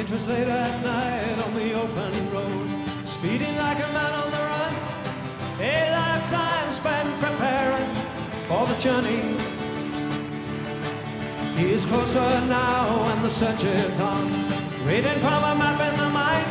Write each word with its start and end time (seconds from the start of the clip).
It 0.00 0.10
was 0.10 0.26
late 0.26 0.48
at 0.48 0.82
night 0.82 1.44
on 1.44 1.54
the 1.54 1.74
open 1.74 2.32
road, 2.32 2.68
speeding 3.04 3.54
like 3.58 3.76
a 3.76 3.92
man 3.92 4.12
on 4.22 4.30
the 4.30 4.42
run. 4.52 4.74
A 5.60 5.92
lifetime 5.92 6.72
spent 6.72 7.08
preparing 7.20 7.90
for 8.48 8.66
the 8.66 8.76
journey. 8.80 9.36
He 11.54 11.74
is 11.74 11.84
closer 11.84 12.30
now 12.48 13.12
and 13.12 13.22
the 13.22 13.28
search 13.28 13.62
is 13.62 14.00
on. 14.00 14.24
Reading 14.86 15.20
from 15.20 15.44
a 15.44 15.54
map 15.54 15.78
in 15.88 15.94
the 16.00 16.08
mind. 16.08 16.48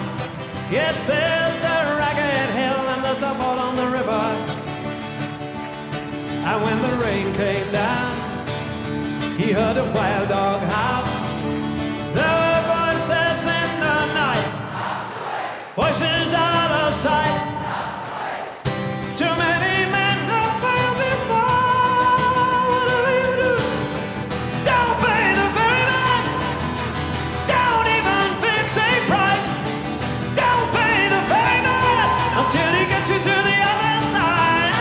Yes, 0.69 1.03
there's 1.07 1.57
the 1.57 1.77
ragged 1.97 2.51
hill 2.53 2.81
and 2.93 3.03
there's 3.03 3.17
the 3.17 3.33
boat 3.33 3.57
on 3.67 3.75
the 3.75 3.87
river. 3.97 4.25
And 6.49 6.57
when 6.65 6.79
the 6.83 6.93
rain 7.03 7.33
came 7.33 7.71
down, 7.71 8.13
he 9.39 9.53
heard 9.53 9.77
a 9.77 9.85
wild 9.95 10.29
dog 10.29 10.61
howl. 10.61 10.98
Voices 15.81 16.33
out 16.33 16.71
of 16.83 16.93
sight. 16.93 17.39
Too 19.19 19.33
many 19.43 19.75
men 19.95 20.17
have 20.31 20.55
failed 20.63 20.97
before. 21.07 22.83
You 23.23 23.31
do? 23.41 23.53
Don't 24.69 24.95
pay 25.03 25.25
the. 25.39 25.47
Don't 27.53 27.87
even 27.97 28.25
fix 28.43 28.67
a 28.87 28.89
price. 29.09 29.47
Don't 30.41 30.67
pay 30.75 30.97
the 31.13 31.21
until 32.41 32.69
he 32.77 32.83
gets 32.93 33.09
you 33.13 33.19
to 33.29 33.35
the 33.49 33.57
other 33.71 33.97
side. 34.13 34.75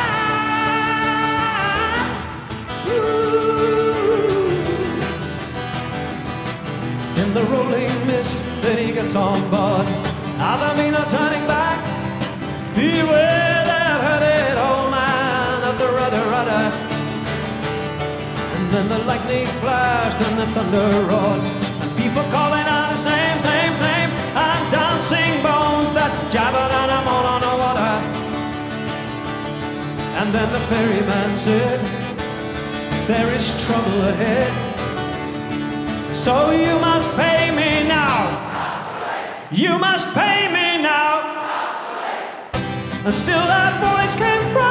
In 7.23 7.29
the 7.39 7.45
rolling 7.53 7.95
mist, 8.09 8.37
then 8.63 8.77
he 8.85 8.89
gets 8.93 9.15
on 9.15 9.41
board. 9.51 9.68
And 18.79 18.89
the 18.89 18.99
lightning 19.11 19.45
flashed 19.59 20.21
and 20.25 20.39
the 20.39 20.47
thunder 20.55 20.89
roared. 21.11 21.43
And 21.83 21.91
people 21.97 22.23
calling 22.31 22.63
out 22.63 22.93
his 22.93 23.03
names, 23.03 23.43
names, 23.43 23.79
names. 23.83 24.13
And 24.39 24.71
dancing 24.71 25.43
bones 25.43 25.93
that 25.99 26.13
jabbered 26.31 26.73
on 26.81 26.89
him 26.95 27.05
all 27.11 27.27
on 27.35 27.41
the 27.43 27.55
water. 27.63 27.95
And 30.21 30.29
then 30.33 30.49
the 30.53 30.63
ferryman 30.71 31.35
said, 31.35 31.79
There 33.09 33.35
is 33.35 33.67
trouble 33.67 34.01
ahead. 34.13 34.53
So 36.15 36.53
you 36.53 36.79
must 36.79 37.17
pay 37.17 37.51
me 37.51 37.89
now. 37.89 38.15
You 39.51 39.77
must 39.77 40.15
pay 40.15 40.47
me 40.57 40.81
now. 40.81 41.13
And 43.05 43.13
still 43.13 43.45
that 43.55 43.75
voice 43.83 44.15
came 44.15 44.47
from 44.53 44.68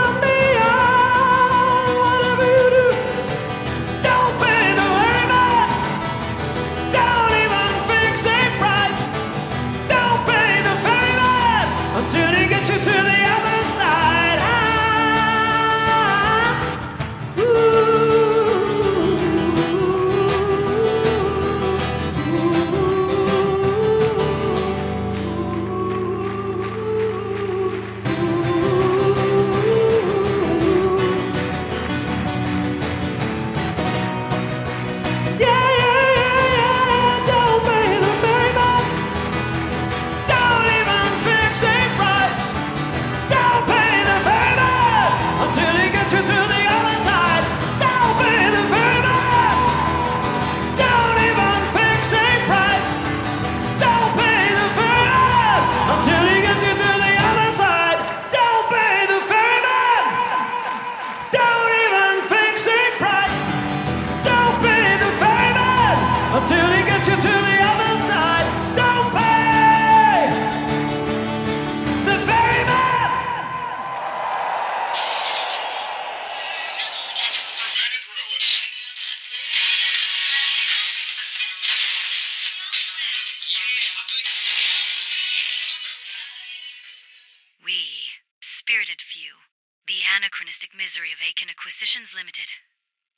misery 90.87 91.11
of 91.11 91.19
Aiken 91.19 91.51
Acquisitions 91.51 92.15
Limited, 92.15 92.47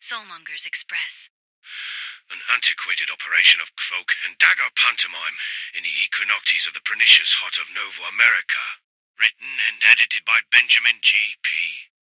Soulmongers 0.02 0.66
Express. 0.66 1.30
An 2.34 2.41
antiquated 2.50 3.13
operation 3.13 3.62
of 3.62 3.78
cloak 3.78 4.18
and 4.25 4.34
dagger 4.41 4.74
pantomime 4.74 5.38
in 5.78 5.85
the 5.85 5.94
equinoctials 6.02 6.66
of 6.66 6.74
the 6.74 6.81
pernicious 6.81 7.38
heart 7.38 7.62
of 7.62 7.69
Novo 7.69 8.09
America. 8.09 8.81
Written 9.22 9.62
and 9.69 9.85
edited 9.85 10.25
by 10.25 10.41
Benjamin 10.50 10.97
G.P. 11.06 11.46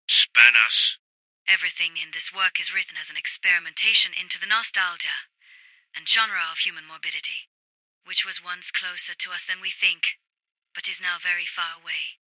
Spanas. 0.06 1.03
Everything 1.50 1.98
in 1.98 2.15
this 2.15 2.31
work 2.31 2.62
is 2.62 2.71
written 2.71 2.94
as 2.94 3.10
an 3.10 3.19
experimentation 3.19 4.15
into 4.15 4.38
the 4.38 4.47
nostalgia 4.47 5.27
and 5.91 6.06
genre 6.06 6.47
of 6.47 6.62
human 6.62 6.87
morbidity, 6.87 7.50
which 8.06 8.22
was 8.22 8.38
once 8.38 8.71
closer 8.71 9.19
to 9.19 9.34
us 9.34 9.43
than 9.43 9.59
we 9.59 9.75
think, 9.75 10.22
but 10.78 10.87
is 10.87 11.03
now 11.03 11.19
very 11.19 11.43
far 11.43 11.75
away. 11.75 12.22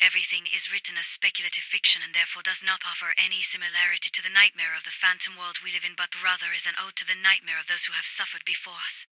Everything 0.00 0.46
is 0.46 0.70
written 0.70 0.96
as 0.96 1.06
speculative 1.10 1.64
fiction 1.64 2.02
and 2.02 2.14
therefore 2.14 2.42
does 2.42 2.62
not 2.62 2.86
offer 2.86 3.14
any 3.18 3.42
similarity 3.42 4.10
to 4.14 4.22
the 4.22 4.30
nightmare 4.30 4.74
of 4.76 4.84
the 4.84 4.94
phantom 4.94 5.36
world 5.36 5.58
we 5.58 5.72
live 5.72 5.84
in, 5.84 5.94
but 5.98 6.14
rather 6.22 6.54
is 6.54 6.66
an 6.66 6.78
ode 6.78 6.94
to 6.96 7.06
the 7.06 7.18
nightmare 7.18 7.58
of 7.58 7.66
those 7.66 7.90
who 7.90 7.92
have 7.98 8.06
suffered 8.06 8.44
before 8.46 8.78
us. 8.86 9.06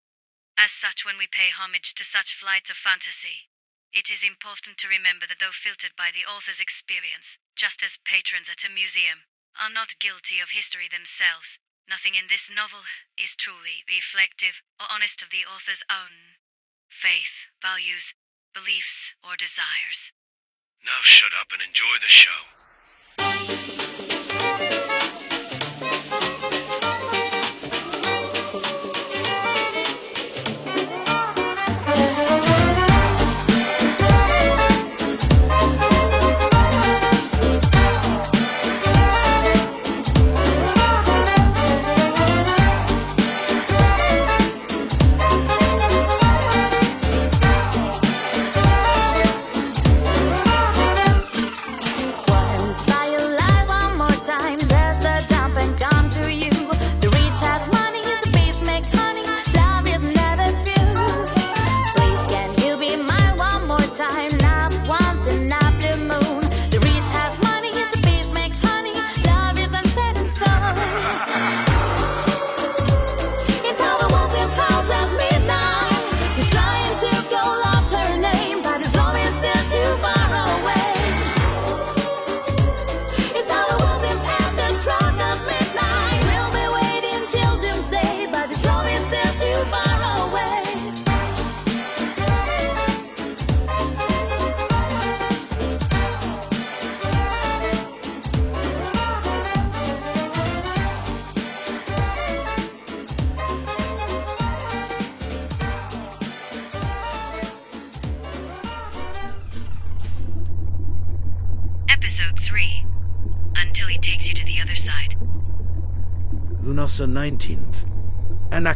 As 0.57 0.72
such, 0.72 1.03
when 1.03 1.18
we 1.18 1.25
pay 1.25 1.50
homage 1.50 1.95
to 1.95 2.03
such 2.06 2.38
flights 2.38 2.69
of 2.69 2.78
fantasy, 2.78 3.50
it 3.91 4.12
is 4.12 4.24
important 4.24 4.78
to 4.78 4.88
remember 4.88 5.25
that 5.25 5.40
though 5.40 5.51
filtered 5.51 5.95
by 5.97 6.12
the 6.12 6.28
author's 6.29 6.59
experience, 6.62 7.40
just 7.56 7.81
as 7.81 7.97
patrons 8.06 8.47
at 8.47 8.63
a 8.63 8.69
museum 8.69 9.25
are 9.57 9.74
not 9.74 10.00
guilty 10.00 10.40
of 10.40 10.51
history 10.51 10.88
themselves, 10.88 11.57
nothing 11.90 12.13
in 12.13 12.28
this 12.28 12.50
novel 12.51 12.85
is 13.18 13.35
truly 13.35 13.81
reflective 13.90 14.62
or 14.79 14.85
honest 14.91 15.24
of 15.24 15.31
the 15.31 15.47
author's 15.47 15.84
own 15.90 16.38
faith, 16.90 17.50
values, 17.62 18.13
beliefs, 18.53 19.16
or 19.24 19.35
desires. 19.35 20.12
Now 20.85 20.91
shut 21.01 21.31
up 21.41 21.47
and 21.51 21.62
enjoy 21.68 21.97
the 22.00 22.07
show. 22.07 22.29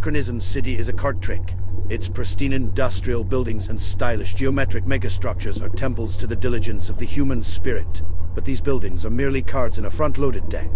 Anachronism 0.09 0.41
City 0.41 0.75
is 0.75 0.89
a 0.89 0.93
card 0.93 1.21
trick. 1.21 1.53
Its 1.87 2.09
pristine 2.09 2.51
industrial 2.51 3.23
buildings 3.23 3.67
and 3.67 3.79
stylish 3.79 4.33
geometric 4.33 4.85
megastructures 4.85 5.61
are 5.61 5.69
temples 5.69 6.17
to 6.17 6.25
the 6.25 6.35
diligence 6.35 6.89
of 6.89 6.97
the 6.97 7.05
human 7.05 7.43
spirit. 7.43 8.01
But 8.33 8.43
these 8.43 8.59
buildings 8.59 9.05
are 9.05 9.11
merely 9.11 9.43
cards 9.43 9.77
in 9.77 9.85
a 9.85 9.91
front-loaded 9.91 10.49
deck. 10.49 10.71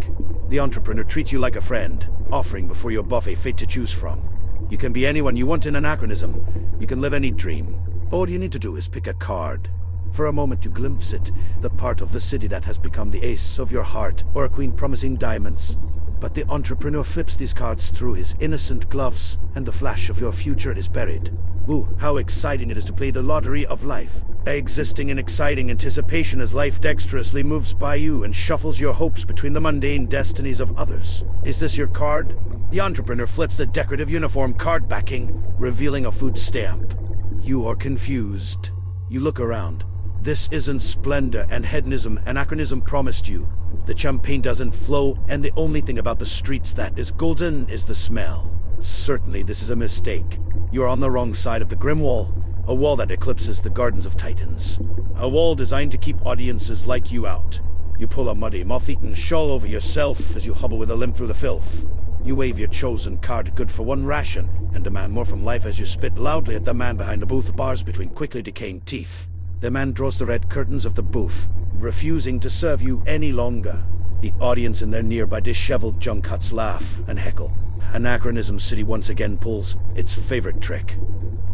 The 0.49 0.59
entrepreneur 0.59 1.03
treats 1.03 1.31
you 1.31 1.39
like 1.39 1.55
a 1.55 1.61
friend, 1.61 2.07
offering 2.31 2.67
before 2.67 2.91
your 2.91 3.01
buffet 3.01 3.33
fate 3.33 3.57
to 3.57 3.65
choose 3.65 3.91
from. 3.91 4.21
You 4.69 4.77
can 4.77 4.93
be 4.93 5.07
anyone 5.07 5.35
you 5.35 5.47
want 5.47 5.65
in 5.65 5.77
Anachronism. 5.77 6.77
You 6.79 6.85
can 6.85 7.01
live 7.01 7.15
any 7.15 7.31
dream. 7.31 7.75
All 8.11 8.29
you 8.29 8.37
need 8.37 8.51
to 8.51 8.59
do 8.59 8.75
is 8.75 8.87
pick 8.87 9.07
a 9.07 9.15
card. 9.15 9.67
For 10.11 10.27
a 10.27 10.31
moment 10.31 10.63
you 10.63 10.69
glimpse 10.69 11.11
it, 11.11 11.31
the 11.59 11.71
part 11.71 12.01
of 12.01 12.13
the 12.13 12.19
city 12.19 12.45
that 12.49 12.65
has 12.65 12.77
become 12.77 13.09
the 13.09 13.23
ace 13.23 13.57
of 13.57 13.71
your 13.71 13.81
heart, 13.81 14.23
or 14.35 14.45
a 14.45 14.49
queen 14.49 14.73
promising 14.73 15.15
diamonds. 15.15 15.75
But 16.23 16.35
the 16.35 16.49
entrepreneur 16.49 17.03
flips 17.03 17.35
these 17.35 17.53
cards 17.53 17.91
through 17.91 18.13
his 18.13 18.33
innocent 18.39 18.89
gloves, 18.89 19.37
and 19.55 19.65
the 19.65 19.73
flash 19.73 20.09
of 20.09 20.21
your 20.21 20.31
future 20.31 20.71
is 20.71 20.87
buried. 20.87 21.31
Ooh, 21.69 21.93
how 21.99 22.15
exciting 22.15 22.69
it 22.71 22.77
is 22.77 22.85
to 22.85 22.93
play 22.93 23.11
the 23.11 23.21
lottery 23.21 23.65
of 23.65 23.83
life. 23.83 24.23
Existing 24.47 25.09
in 25.09 25.19
exciting 25.19 25.69
anticipation 25.69 26.39
as 26.39 26.53
life 26.53 26.79
dexterously 26.79 27.43
moves 27.43 27.73
by 27.73 27.95
you 27.95 28.23
and 28.23 28.33
shuffles 28.33 28.79
your 28.79 28.93
hopes 28.93 29.25
between 29.25 29.51
the 29.51 29.59
mundane 29.59 30.05
destinies 30.05 30.61
of 30.61 30.77
others. 30.77 31.25
Is 31.43 31.59
this 31.59 31.75
your 31.75 31.87
card? 31.87 32.39
The 32.71 32.79
entrepreneur 32.79 33.27
flips 33.27 33.57
the 33.57 33.65
decorative 33.65 34.09
uniform 34.09 34.53
card 34.53 34.87
backing, 34.87 35.43
revealing 35.59 36.05
a 36.05 36.11
food 36.11 36.37
stamp. 36.37 36.97
You 37.41 37.67
are 37.67 37.75
confused. 37.75 38.69
You 39.09 39.19
look 39.19 39.41
around. 39.41 39.83
This 40.21 40.47
isn't 40.53 40.79
splendor 40.79 41.45
and 41.49 41.65
hedonism 41.65 42.21
anachronism 42.25 42.81
promised 42.81 43.27
you. 43.27 43.49
The 43.85 43.97
champagne 43.97 44.41
doesn't 44.41 44.71
flow, 44.71 45.17
and 45.27 45.43
the 45.43 45.51
only 45.57 45.81
thing 45.81 45.99
about 45.99 46.19
the 46.19 46.25
streets 46.25 46.73
that 46.73 46.97
is 46.97 47.11
golden 47.11 47.67
is 47.69 47.85
the 47.85 47.95
smell. 47.95 48.49
Certainly, 48.79 49.43
this 49.43 49.61
is 49.61 49.69
a 49.69 49.75
mistake. 49.75 50.39
You're 50.71 50.87
on 50.87 50.99
the 50.99 51.11
wrong 51.11 51.33
side 51.33 51.61
of 51.61 51.69
the 51.69 51.75
Grim 51.75 51.99
Wall, 51.99 52.33
a 52.65 52.73
wall 52.73 52.95
that 52.95 53.11
eclipses 53.11 53.61
the 53.61 53.69
Gardens 53.69 54.05
of 54.05 54.15
Titans. 54.15 54.79
A 55.17 55.27
wall 55.27 55.53
designed 55.53 55.91
to 55.91 55.97
keep 55.97 56.25
audiences 56.25 56.87
like 56.87 57.11
you 57.11 57.27
out. 57.27 57.59
You 57.99 58.07
pull 58.07 58.29
a 58.29 58.35
muddy, 58.35 58.63
moth-eaten 58.63 59.13
shawl 59.13 59.51
over 59.51 59.67
yourself 59.67 60.35
as 60.35 60.45
you 60.45 60.53
hobble 60.53 60.77
with 60.77 60.89
a 60.89 60.95
limp 60.95 61.15
through 61.15 61.27
the 61.27 61.33
filth. 61.33 61.85
You 62.23 62.35
wave 62.35 62.57
your 62.57 62.69
chosen 62.69 63.17
card 63.17 63.53
good 63.53 63.69
for 63.69 63.83
one 63.83 64.05
ration, 64.05 64.49
and 64.73 64.83
demand 64.83 65.13
more 65.13 65.25
from 65.25 65.43
life 65.43 65.65
as 65.65 65.77
you 65.77 65.85
spit 65.85 66.17
loudly 66.17 66.55
at 66.55 66.65
the 66.65 66.73
man 66.73 66.95
behind 66.95 67.21
the 67.21 67.25
booth 67.25 67.55
bars 67.55 67.83
between 67.83 68.09
quickly 68.09 68.41
decaying 68.41 68.81
teeth. 68.81 69.27
The 69.63 69.71
man 69.71 69.93
draws 69.93 70.17
the 70.17 70.25
red 70.25 70.49
curtains 70.49 70.85
of 70.85 70.95
the 70.95 71.01
booth, 71.01 71.47
refusing 71.75 72.37
to 72.41 72.49
serve 72.49 72.81
you 72.81 73.01
any 73.07 73.31
longer. 73.31 73.81
The 74.19 74.33
audience 74.41 74.81
in 74.81 74.91
their 74.91 75.01
nearby 75.01 75.39
disheveled 75.39 76.01
junk 76.01 76.27
huts 76.27 76.51
laugh 76.51 77.01
and 77.07 77.17
heckle. 77.17 77.53
Anachronism 77.93 78.59
City 78.59 78.83
once 78.83 79.07
again 79.07 79.37
pulls 79.37 79.77
its 79.95 80.13
favorite 80.13 80.59
trick. 80.59 80.97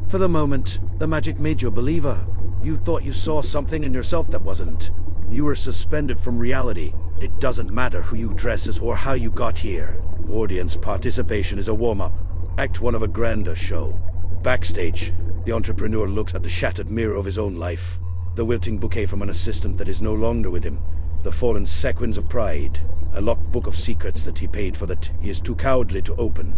For 0.07 0.17
the 0.17 0.27
moment, 0.27 0.79
the 0.97 1.05
magic 1.07 1.39
made 1.39 1.61
you 1.61 1.67
a 1.67 1.71
believer. 1.71 2.25
You 2.63 2.77
thought 2.77 3.03
you 3.03 3.13
saw 3.13 3.43
something 3.43 3.83
in 3.83 3.93
yourself 3.93 4.31
that 4.31 4.41
wasn't. 4.41 4.89
You 5.29 5.45
were 5.45 5.53
suspended 5.53 6.19
from 6.19 6.39
reality. 6.39 6.95
It 7.21 7.39
doesn't 7.39 7.69
matter 7.71 8.01
who 8.01 8.15
you 8.15 8.33
dress 8.33 8.67
as 8.67 8.79
or 8.79 8.95
how 8.95 9.13
you 9.13 9.29
got 9.29 9.59
here. 9.59 10.01
Audience 10.31 10.75
participation 10.75 11.59
is 11.59 11.67
a 11.67 11.75
warm-up. 11.75 12.13
Act 12.57 12.81
one 12.81 12.95
of 12.95 13.03
a 13.03 13.07
grander 13.07 13.55
show. 13.55 13.99
Backstage, 14.41 15.13
the 15.45 15.51
entrepreneur 15.51 16.07
looks 16.07 16.35
at 16.35 16.43
the 16.43 16.49
shattered 16.49 16.89
mirror 16.89 17.15
of 17.15 17.25
his 17.25 17.37
own 17.37 17.55
life. 17.55 17.99
The 18.35 18.45
wilting 18.45 18.77
bouquet 18.77 19.05
from 19.05 19.21
an 19.21 19.29
assistant 19.29 19.77
that 19.77 19.89
is 19.89 20.01
no 20.01 20.13
longer 20.13 20.49
with 20.49 20.63
him. 20.63 20.79
The 21.23 21.31
fallen 21.31 21.65
sequins 21.65 22.17
of 22.17 22.29
pride. 22.29 22.79
A 23.13 23.21
locked 23.21 23.51
book 23.51 23.67
of 23.67 23.75
secrets 23.75 24.23
that 24.23 24.39
he 24.39 24.47
paid 24.47 24.77
for 24.77 24.85
that 24.85 25.11
he 25.19 25.29
is 25.29 25.41
too 25.41 25.55
cowardly 25.55 26.01
to 26.03 26.15
open. 26.15 26.53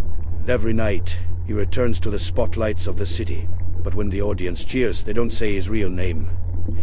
Every 0.47 0.73
night, 0.73 1.17
he 1.45 1.53
returns 1.53 1.99
to 2.01 2.09
the 2.09 2.19
spotlights 2.19 2.87
of 2.87 2.97
the 2.97 3.05
city. 3.05 3.47
But 3.83 3.95
when 3.95 4.09
the 4.09 4.21
audience 4.21 4.65
cheers, 4.65 5.03
they 5.03 5.13
don't 5.13 5.31
say 5.31 5.55
his 5.55 5.69
real 5.69 5.89
name. 5.89 6.29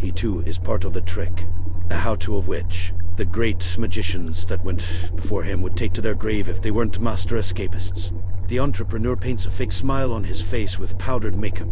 He 0.01 0.11
too 0.11 0.41
is 0.41 0.59
part 0.59 0.85
of 0.85 0.93
the 0.93 1.01
trick. 1.01 1.47
The 1.89 1.97
how-to 1.97 2.37
of 2.37 2.49
which 2.49 2.93
the 3.19 3.25
great 3.25 3.77
magicians 3.77 4.47
that 4.47 4.65
went 4.65 5.11
before 5.17 5.43
him 5.43 5.61
would 5.61 5.77
take 5.77 5.93
to 5.95 6.01
their 6.01 6.15
grave 6.15 6.49
if 6.49 6.63
they 6.63 6.71
weren't 6.71 7.01
master 7.01 7.37
escapists. 7.37 8.13
The 8.49 8.61
entrepreneur 8.61 9.15
paints 9.15 9.45
a 9.45 9.51
fake 9.51 9.73
smile 9.73 10.11
on 10.11 10.25
his 10.25 10.41
face 10.41 10.79
with 10.79 10.97
powdered 10.97 11.37
makeup. 11.37 11.69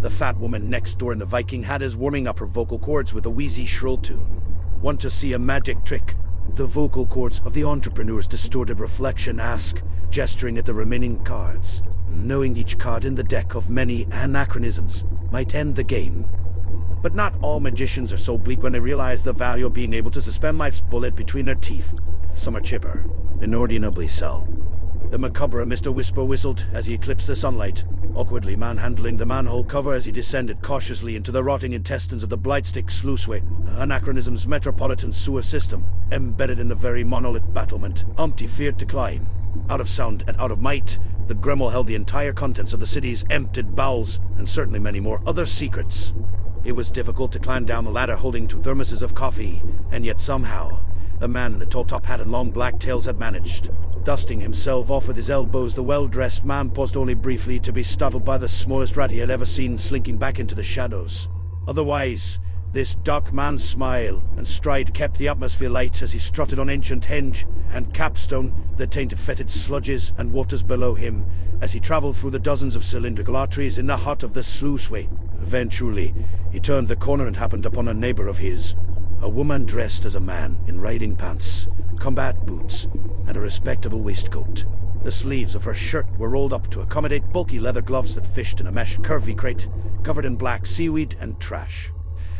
The 0.00 0.10
fat 0.10 0.36
woman 0.36 0.68
next 0.68 0.98
door 0.98 1.12
in 1.12 1.20
the 1.20 1.24
Viking 1.24 1.62
hat 1.62 1.80
is 1.80 1.96
warming 1.96 2.26
up 2.26 2.40
her 2.40 2.46
vocal 2.46 2.80
cords 2.80 3.14
with 3.14 3.24
a 3.26 3.30
wheezy 3.30 3.66
shrill 3.66 3.98
tune. 3.98 4.42
Want 4.82 5.00
to 5.02 5.10
see 5.10 5.32
a 5.32 5.38
magic 5.38 5.84
trick? 5.84 6.16
The 6.56 6.66
vocal 6.66 7.06
cords 7.06 7.40
of 7.44 7.54
the 7.54 7.62
entrepreneur's 7.62 8.26
distorted 8.26 8.80
reflection 8.80 9.38
ask, 9.38 9.80
gesturing 10.10 10.58
at 10.58 10.66
the 10.66 10.74
remaining 10.74 11.22
cards. 11.22 11.84
Knowing 12.08 12.56
each 12.56 12.78
card 12.78 13.04
in 13.04 13.14
the 13.14 13.22
deck 13.22 13.54
of 13.54 13.70
many 13.70 14.08
anachronisms 14.10 15.04
might 15.30 15.54
end 15.54 15.76
the 15.76 15.84
game. 15.84 16.28
But 17.00 17.14
not 17.14 17.36
all 17.42 17.60
magicians 17.60 18.12
are 18.12 18.18
so 18.18 18.36
bleak 18.36 18.60
when 18.60 18.72
they 18.72 18.80
realize 18.80 19.22
the 19.22 19.32
value 19.32 19.66
of 19.66 19.72
being 19.72 19.94
able 19.94 20.10
to 20.10 20.20
suspend 20.20 20.58
life's 20.58 20.80
bullet 20.80 21.14
between 21.14 21.44
their 21.44 21.54
teeth. 21.54 21.94
Some 22.34 22.56
are 22.56 22.60
chipper, 22.60 23.08
inordinately 23.40 24.08
so. 24.08 24.48
The 25.10 25.18
macabre 25.18 25.64
Mr. 25.64 25.92
Whisper 25.92 26.24
whistled 26.24 26.66
as 26.72 26.86
he 26.86 26.94
eclipsed 26.94 27.26
the 27.26 27.36
sunlight, 27.36 27.84
awkwardly 28.14 28.56
manhandling 28.56 29.16
the 29.16 29.24
manhole 29.24 29.64
cover 29.64 29.94
as 29.94 30.04
he 30.04 30.12
descended 30.12 30.60
cautiously 30.60 31.16
into 31.16 31.32
the 31.32 31.42
rotting 31.42 31.72
intestines 31.72 32.22
of 32.22 32.28
the 32.28 32.36
Blightstyx 32.36 32.90
Sluiceway, 32.90 33.42
Anachronism's 33.78 34.46
metropolitan 34.46 35.12
sewer 35.12 35.42
system, 35.42 35.86
embedded 36.12 36.58
in 36.58 36.68
the 36.68 36.74
very 36.74 37.04
monolith 37.04 37.52
battlement 37.54 38.04
Umpty 38.18 38.46
feared 38.46 38.78
to 38.78 38.86
climb. 38.86 39.28
Out 39.70 39.80
of 39.80 39.88
sound 39.88 40.24
and 40.26 40.36
out 40.38 40.50
of 40.50 40.60
might, 40.60 40.98
the 41.26 41.34
Grim 41.34 41.58
Wall 41.58 41.70
held 41.70 41.86
the 41.86 41.94
entire 41.94 42.32
contents 42.32 42.72
of 42.72 42.80
the 42.80 42.86
city's 42.86 43.24
emptied 43.30 43.76
bowels, 43.76 44.18
and 44.36 44.48
certainly 44.48 44.78
many 44.78 45.00
more 45.00 45.22
other 45.26 45.46
secrets. 45.46 46.12
It 46.64 46.72
was 46.72 46.90
difficult 46.90 47.32
to 47.32 47.38
climb 47.38 47.64
down 47.64 47.84
the 47.84 47.90
ladder 47.90 48.16
holding 48.16 48.48
two 48.48 48.58
thermoses 48.58 49.02
of 49.02 49.14
coffee, 49.14 49.62
and 49.90 50.04
yet 50.04 50.20
somehow, 50.20 50.80
a 51.20 51.28
man 51.28 51.54
in 51.54 51.62
a 51.62 51.66
tall 51.66 51.84
top 51.84 52.06
hat 52.06 52.20
and 52.20 52.30
long 52.30 52.50
black 52.50 52.78
tails 52.78 53.06
had 53.06 53.18
managed. 53.18 53.70
Dusting 54.08 54.40
himself 54.40 54.90
off 54.90 55.06
with 55.06 55.18
his 55.18 55.28
elbows, 55.28 55.74
the 55.74 55.82
well-dressed 55.82 56.42
man 56.42 56.70
paused 56.70 56.96
only 56.96 57.12
briefly 57.12 57.60
to 57.60 57.74
be 57.74 57.82
startled 57.82 58.24
by 58.24 58.38
the 58.38 58.48
smallest 58.48 58.96
rat 58.96 59.10
he 59.10 59.18
had 59.18 59.28
ever 59.28 59.44
seen 59.44 59.76
slinking 59.76 60.16
back 60.16 60.38
into 60.38 60.54
the 60.54 60.62
shadows. 60.62 61.28
Otherwise, 61.66 62.38
this 62.72 62.94
dark 62.94 63.34
man's 63.34 63.62
smile 63.62 64.24
and 64.38 64.48
stride 64.48 64.94
kept 64.94 65.18
the 65.18 65.28
atmosphere 65.28 65.68
light 65.68 66.00
as 66.00 66.12
he 66.12 66.18
strutted 66.18 66.58
on 66.58 66.70
ancient 66.70 67.04
hinge 67.04 67.46
and 67.70 67.92
capstone 67.92 68.54
the 68.78 68.86
taint 68.86 69.12
of 69.12 69.20
fetid 69.20 69.48
sludges 69.48 70.18
and 70.18 70.32
waters 70.32 70.62
below 70.62 70.94
him 70.94 71.26
as 71.60 71.72
he 71.72 71.78
travelled 71.78 72.16
through 72.16 72.30
the 72.30 72.38
dozens 72.38 72.76
of 72.76 72.84
cylindrical 72.84 73.36
arteries 73.36 73.76
in 73.76 73.88
the 73.88 73.98
heart 73.98 74.22
of 74.22 74.32
the 74.32 74.40
sluiceway. 74.40 75.06
Eventually, 75.42 76.14
he 76.50 76.58
turned 76.58 76.88
the 76.88 76.96
corner 76.96 77.26
and 77.26 77.36
happened 77.36 77.66
upon 77.66 77.88
a 77.88 77.92
neighbor 77.92 78.26
of 78.26 78.38
his. 78.38 78.74
A 79.20 79.28
woman 79.28 79.64
dressed 79.64 80.04
as 80.04 80.14
a 80.14 80.20
man 80.20 80.58
in 80.68 80.80
riding 80.80 81.16
pants, 81.16 81.66
combat 81.98 82.46
boots, 82.46 82.86
and 83.26 83.36
a 83.36 83.40
respectable 83.40 84.00
waistcoat. 84.00 84.64
The 85.02 85.10
sleeves 85.10 85.54
of 85.54 85.64
her 85.64 85.74
shirt 85.74 86.06
were 86.18 86.28
rolled 86.28 86.52
up 86.52 86.70
to 86.70 86.80
accommodate 86.80 87.32
bulky 87.32 87.58
leather 87.58 87.82
gloves 87.82 88.14
that 88.14 88.26
fished 88.26 88.60
in 88.60 88.68
a 88.68 88.72
mesh 88.72 88.96
curvy 88.98 89.36
crate, 89.36 89.68
covered 90.04 90.24
in 90.24 90.36
black 90.36 90.66
seaweed 90.66 91.16
and 91.18 91.38
trash. 91.40 91.92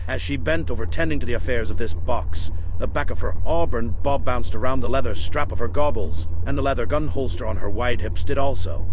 As 0.07 0.23
she 0.23 0.37
bent 0.37 0.71
over 0.71 0.87
tending 0.87 1.19
to 1.19 1.27
the 1.27 1.35
affairs 1.35 1.71
of 1.71 1.79
this 1.79 1.95
box, 1.95 2.53
the 2.79 2.87
back 2.87 3.11
of 3.11 3.21
her 3.21 3.37
auburn 3.45 3.91
bob 4.03 4.25
bounced 4.25 4.55
around 4.55 4.81
the 4.81 4.89
leather 4.89 5.15
strap 5.17 5.51
of 5.51 5.59
her 5.59 5.69
goggles, 5.69 6.29
and 6.47 6.57
the 6.57 6.63
leather 6.63 6.87
gun 6.87 7.09
holster 7.09 7.45
on 7.45 7.57
her 7.57 7.69
wide 7.69 8.01
hips 8.01 8.23
did 8.23 8.39
also. 8.39 8.87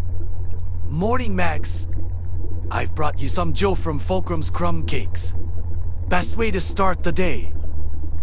Morning, 0.85 1.35
Mags. 1.35 1.87
I've 2.71 2.95
brought 2.95 3.19
you 3.19 3.29
some 3.29 3.53
Joe 3.53 3.75
from 3.75 3.99
Fulcrum's 3.99 4.49
Crumb 4.49 4.85
Cakes. 4.87 5.33
Best 6.07 6.35
way 6.35 6.49
to 6.49 6.59
start 6.59 7.03
the 7.03 7.11
day. 7.11 7.53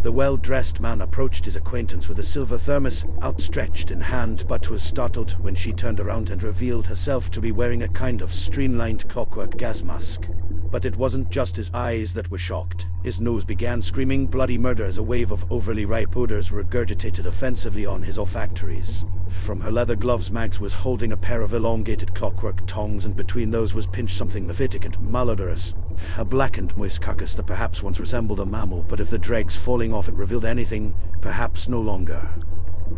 The 0.02 0.10
well-dressed 0.10 0.80
man 0.80 1.00
approached 1.00 1.44
his 1.44 1.54
acquaintance 1.54 2.08
with 2.08 2.18
a 2.18 2.24
silver 2.24 2.58
thermos 2.58 3.04
outstretched 3.22 3.92
in 3.92 4.00
hand, 4.00 4.44
but 4.48 4.68
was 4.68 4.82
startled 4.82 5.30
when 5.40 5.54
she 5.54 5.72
turned 5.72 6.00
around 6.00 6.28
and 6.28 6.42
revealed 6.42 6.88
herself 6.88 7.30
to 7.30 7.40
be 7.40 7.52
wearing 7.52 7.84
a 7.84 7.88
kind 7.88 8.20
of 8.20 8.32
streamlined 8.32 9.08
clockwork 9.08 9.56
gas 9.56 9.84
mask. 9.84 10.28
But 10.72 10.84
it 10.84 10.96
wasn't 10.96 11.30
just 11.30 11.54
his 11.54 11.70
eyes 11.72 12.14
that 12.14 12.32
were 12.32 12.38
shocked. 12.38 12.88
His 13.04 13.20
nose 13.20 13.44
began 13.44 13.80
screaming 13.80 14.26
bloody 14.26 14.58
murder 14.58 14.84
as 14.84 14.98
a 14.98 15.04
wave 15.04 15.30
of 15.30 15.50
overly 15.52 15.84
ripe 15.84 16.16
odors 16.16 16.50
regurgitated 16.50 17.26
offensively 17.26 17.86
on 17.86 18.02
his 18.02 18.18
olfactories. 18.18 19.04
From 19.40 19.60
her 19.60 19.72
leather 19.72 19.96
gloves, 19.96 20.30
Mags 20.30 20.60
was 20.60 20.74
holding 20.74 21.10
a 21.10 21.16
pair 21.16 21.42
of 21.42 21.52
elongated 21.52 22.14
clockwork 22.14 22.64
tongs, 22.66 23.04
and 23.04 23.16
between 23.16 23.50
those 23.50 23.74
was 23.74 23.86
pinched 23.86 24.16
something 24.16 24.46
mephitic 24.46 24.84
and 24.84 24.96
malodorous. 24.98 25.74
A 26.16 26.24
blackened, 26.24 26.76
moist 26.76 27.00
carcass 27.00 27.34
that 27.34 27.46
perhaps 27.46 27.82
once 27.82 27.98
resembled 27.98 28.40
a 28.40 28.46
mammal, 28.46 28.84
but 28.84 29.00
if 29.00 29.10
the 29.10 29.18
dregs 29.18 29.56
falling 29.56 29.92
off 29.92 30.08
it 30.08 30.14
revealed 30.14 30.44
anything, 30.44 30.94
perhaps 31.20 31.68
no 31.68 31.80
longer. 31.80 32.28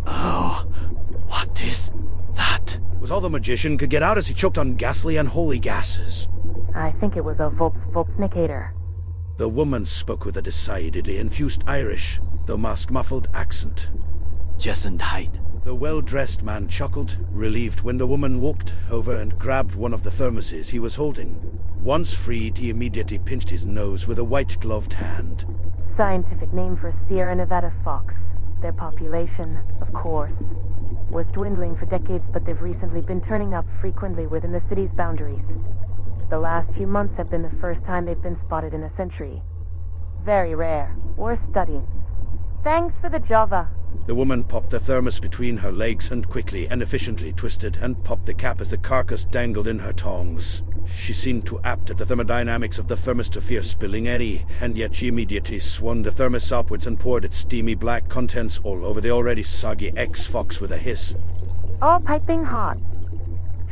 Oh, 0.06 0.66
what 1.28 1.62
is 1.62 1.90
that? 2.34 2.78
Was 3.00 3.10
all 3.10 3.20
the 3.20 3.30
magician 3.30 3.78
could 3.78 3.90
get 3.90 4.02
out 4.02 4.18
as 4.18 4.26
he 4.26 4.34
choked 4.34 4.58
on 4.58 4.74
ghastly 4.74 5.16
and 5.16 5.28
holy 5.28 5.58
gases. 5.58 6.28
I 6.74 6.92
think 7.00 7.16
it 7.16 7.24
was 7.24 7.36
a 7.38 7.48
Volks 7.50 7.78
Volksnicator. 7.92 8.72
The 9.36 9.48
woman 9.48 9.86
spoke 9.86 10.24
with 10.24 10.36
a 10.36 10.42
decidedly 10.42 11.18
infused 11.18 11.64
Irish, 11.66 12.20
though 12.46 12.56
mask 12.56 12.90
muffled 12.90 13.28
accent. 13.32 13.90
adjacent 14.56 15.00
height. 15.00 15.40
The 15.64 15.74
well 15.74 16.02
dressed 16.02 16.42
man 16.42 16.68
chuckled, 16.68 17.16
relieved 17.30 17.80
when 17.80 17.96
the 17.96 18.06
woman 18.06 18.38
walked 18.38 18.74
over 18.90 19.16
and 19.16 19.38
grabbed 19.38 19.74
one 19.74 19.94
of 19.94 20.02
the 20.02 20.10
thermoses 20.10 20.68
he 20.68 20.78
was 20.78 20.96
holding. 20.96 21.58
Once 21.80 22.12
freed, 22.12 22.58
he 22.58 22.68
immediately 22.68 23.18
pinched 23.18 23.48
his 23.48 23.64
nose 23.64 24.06
with 24.06 24.18
a 24.18 24.24
white 24.24 24.60
gloved 24.60 24.92
hand. 24.92 25.46
Scientific 25.96 26.52
name 26.52 26.76
for 26.76 26.94
Sierra 27.08 27.34
Nevada 27.34 27.72
fox. 27.82 28.12
Their 28.60 28.74
population, 28.74 29.58
of 29.80 29.90
course, 29.94 30.32
was 31.08 31.24
dwindling 31.32 31.76
for 31.76 31.86
decades, 31.86 32.24
but 32.30 32.44
they've 32.44 32.60
recently 32.60 33.00
been 33.00 33.22
turning 33.22 33.54
up 33.54 33.64
frequently 33.80 34.26
within 34.26 34.52
the 34.52 34.62
city's 34.68 34.90
boundaries. 34.90 35.44
The 36.28 36.38
last 36.38 36.70
few 36.74 36.86
months 36.86 37.16
have 37.16 37.30
been 37.30 37.42
the 37.42 37.56
first 37.58 37.82
time 37.86 38.04
they've 38.04 38.20
been 38.20 38.38
spotted 38.44 38.74
in 38.74 38.82
a 38.82 38.94
century. 38.96 39.40
Very 40.26 40.54
rare. 40.54 40.94
Worth 41.16 41.40
studying. 41.50 41.86
Thanks 42.62 42.94
for 43.00 43.08
the 43.08 43.18
Java. 43.18 43.70
The 44.06 44.14
woman 44.14 44.44
popped 44.44 44.70
the 44.70 44.80
thermos 44.80 45.18
between 45.18 45.56
her 45.58 45.72
legs 45.72 46.10
and 46.10 46.28
quickly 46.28 46.68
and 46.68 46.82
efficiently 46.82 47.32
twisted 47.32 47.78
and 47.78 48.02
popped 48.04 48.26
the 48.26 48.34
cap 48.34 48.60
as 48.60 48.70
the 48.70 48.76
carcass 48.76 49.24
dangled 49.24 49.66
in 49.66 49.78
her 49.78 49.92
tongs. 49.92 50.62
She 50.94 51.14
seemed 51.14 51.46
too 51.46 51.60
apt 51.64 51.90
at 51.90 51.96
the 51.96 52.04
thermodynamics 52.04 52.78
of 52.78 52.88
the 52.88 52.96
thermos 52.96 53.30
to 53.30 53.40
fear 53.40 53.62
spilling 53.62 54.06
any, 54.06 54.44
and 54.60 54.76
yet 54.76 54.94
she 54.94 55.08
immediately 55.08 55.58
swung 55.58 56.02
the 56.02 56.12
thermos 56.12 56.52
upwards 56.52 56.86
and 56.86 57.00
poured 57.00 57.24
its 57.24 57.38
steamy 57.38 57.74
black 57.74 58.08
contents 58.08 58.60
all 58.62 58.84
over 58.84 59.00
the 59.00 59.10
already 59.10 59.42
soggy 59.42 59.90
ex-fox 59.96 60.60
with 60.60 60.70
a 60.72 60.78
hiss. 60.78 61.14
All 61.80 62.00
piping 62.00 62.44
hot. 62.44 62.76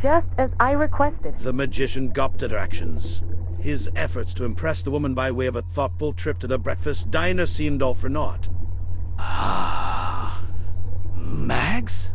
Just 0.00 0.26
as 0.38 0.50
I 0.58 0.72
requested. 0.72 1.38
The 1.38 1.52
magician 1.52 2.10
gawped 2.10 2.42
at 2.42 2.50
her 2.50 2.56
actions. 2.56 3.22
His 3.60 3.90
efforts 3.94 4.34
to 4.34 4.44
impress 4.44 4.82
the 4.82 4.90
woman 4.90 5.14
by 5.14 5.30
way 5.30 5.46
of 5.46 5.56
a 5.56 5.62
thoughtful 5.62 6.12
trip 6.12 6.38
to 6.40 6.46
the 6.46 6.58
breakfast 6.58 7.10
diner 7.10 7.46
seemed 7.46 7.82
all 7.82 7.94
for 7.94 8.08
naught. 8.08 8.48
Ah. 9.24 10.44
Mags? 11.16 12.10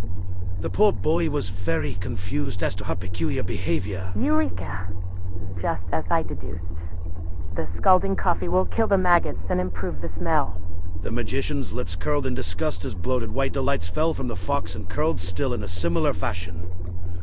The 0.60 0.70
poor 0.70 0.92
boy 0.92 1.30
was 1.30 1.50
very 1.50 1.94
confused 1.96 2.64
as 2.64 2.76
to 2.76 2.84
her 2.86 2.96
peculiar 2.96 3.44
behavior. 3.44 4.12
Eureka. 4.20 4.90
Just 5.62 5.84
as 5.92 6.04
I 6.10 6.24
deduced. 6.24 6.64
The 7.56 7.68
scalding 7.78 8.16
coffee 8.16 8.48
will 8.48 8.66
kill 8.66 8.88
the 8.88 8.98
maggots 8.98 9.42
and 9.50 9.60
improve 9.60 10.02
the 10.02 10.12
smell. 10.18 10.62
The 11.02 11.12
magician's 11.12 11.74
lips 11.74 11.96
curled 11.96 12.26
in 12.26 12.34
disgust 12.34 12.86
as 12.86 12.96
bloated 12.96 13.32
white 13.32 13.54
delights 13.54 13.88
fell 13.88 14.14
from 14.14 14.28
the 14.28 14.36
fox 14.36 14.76
and 14.76 14.90
curled 14.90 15.22
still 15.22 15.54
in 15.54 15.64
a 15.64 15.68
similar 15.68 16.14
fashion. 16.14 16.68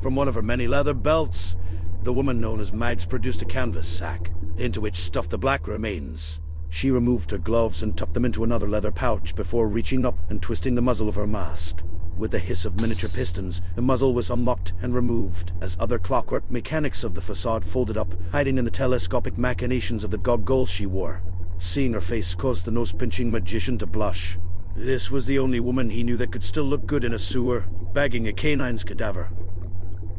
From 0.00 0.14
one 0.14 0.29
of 0.29 0.35
her 0.35 0.43
many 0.43 0.67
leather 0.67 0.95
belts, 0.95 1.57
the 2.03 2.12
woman 2.12 2.41
known 2.41 2.61
as 2.61 2.73
Mags 2.73 3.07
produced 3.07 3.43
a 3.43 3.47
canvas 3.47 3.88
sack, 3.88 4.31
into 4.57 4.81
which 4.81 4.97
stuffed 4.97 5.31
the 5.31 5.38
black 5.38 5.67
remains. 5.67 6.41
She 6.75 6.90
removed 6.90 7.31
her 7.31 7.38
gloves 7.38 7.85
and 7.85 7.97
tucked 7.97 8.14
them 8.14 8.25
into 8.25 8.43
another 8.43 8.69
leather 8.69 8.90
pouch 8.90 9.37
before 9.37 9.69
reaching 9.69 10.04
up 10.04 10.19
and 10.28 10.43
twisting 10.43 10.75
the 10.75 10.83
muzzle 10.83 11.09
of 11.09 11.14
her 11.14 11.25
mask. 11.25 11.85
With 12.19 12.33
the 12.33 12.40
hiss 12.40 12.64
of 12.64 12.81
miniature 12.81 13.09
pistons, 13.09 13.62
the 13.76 13.81
muzzle 13.81 14.12
was 14.12 14.28
unlocked 14.28 14.73
and 14.83 14.93
removed, 14.93 15.52
as 15.61 15.76
other 15.78 16.00
clockwork 16.00 16.50
mechanics 16.50 17.04
of 17.04 17.14
the 17.14 17.21
facade 17.21 17.64
folded 17.64 17.97
up, 17.97 18.12
hiding 18.33 18.59
in 18.59 18.64
the 18.64 18.73
telescopic 18.73 19.38
machinations 19.38 20.02
of 20.02 20.11
the 20.11 20.19
goggles 20.19 20.69
she 20.69 20.85
wore. 20.85 21.23
Seeing 21.59 21.93
her 21.93 22.00
face 22.00 22.35
caused 22.35 22.64
the 22.64 22.73
nose-pinching 22.73 23.31
magician 23.31 23.78
to 23.78 23.87
blush. 23.87 24.37
This 24.75 25.12
was 25.12 25.26
the 25.26 25.38
only 25.38 25.61
woman 25.61 25.90
he 25.90 26.02
knew 26.02 26.16
that 26.16 26.33
could 26.33 26.43
still 26.43 26.64
look 26.64 26.87
good 26.87 27.04
in 27.04 27.14
a 27.14 27.21
sewer, 27.21 27.66
bagging 27.93 28.26
a 28.26 28.33
canine's 28.33 28.83
cadaver. 28.83 29.31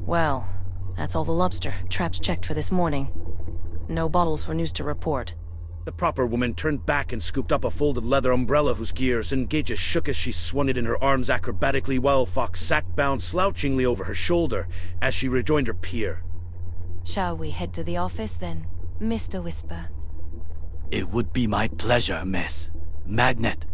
Well, 0.06 0.48
that's 0.96 1.18
all 1.18 1.26
the 1.26 1.34
lobster 1.34 1.74
traps 1.90 2.18
checked 2.18 2.46
for 2.46 2.54
this 2.54 2.72
morning. 2.72 3.12
No 3.90 4.08
bottles 4.08 4.42
for 4.42 4.54
news 4.54 4.72
to 4.72 4.86
report. 4.86 5.34
The 5.86 5.92
proper 5.92 6.26
woman 6.26 6.56
turned 6.56 6.84
back 6.84 7.14
and 7.14 7.22
scooped 7.22 7.52
up 7.52 7.64
a 7.64 7.70
folded 7.70 8.04
leather 8.04 8.32
umbrella 8.32 8.74
whose 8.74 8.92
gears 8.92 9.32
and 9.32 9.48
gauges 9.48 9.78
shook 9.78 10.10
as 10.10 10.16
she 10.16 10.32
swung 10.32 10.68
it 10.68 10.78
in 10.78 10.86
her 10.86 11.02
arms 11.02 11.30
acrobatically 11.30 12.00
while 12.00 12.26
Fox 12.26 12.60
sat 12.60 12.96
bound 12.96 13.22
slouchingly 13.22 13.86
over 13.86 14.06
her 14.06 14.16
shoulder 14.16 14.68
as 15.00 15.14
she 15.14 15.30
rejoined 15.30 15.68
her 15.68 15.76
peer. 15.76 16.24
Shall 17.04 17.38
we 17.38 17.52
head 17.52 17.72
to 17.76 17.84
the 17.84 17.98
office 17.98 18.36
then, 18.36 18.66
Mr. 19.00 19.44
Whisper? 19.44 19.90
It 20.90 21.10
would 21.10 21.32
be 21.32 21.46
my 21.46 21.68
pleasure, 21.68 22.26
miss. 22.26 22.72
Magnet. 23.06 23.68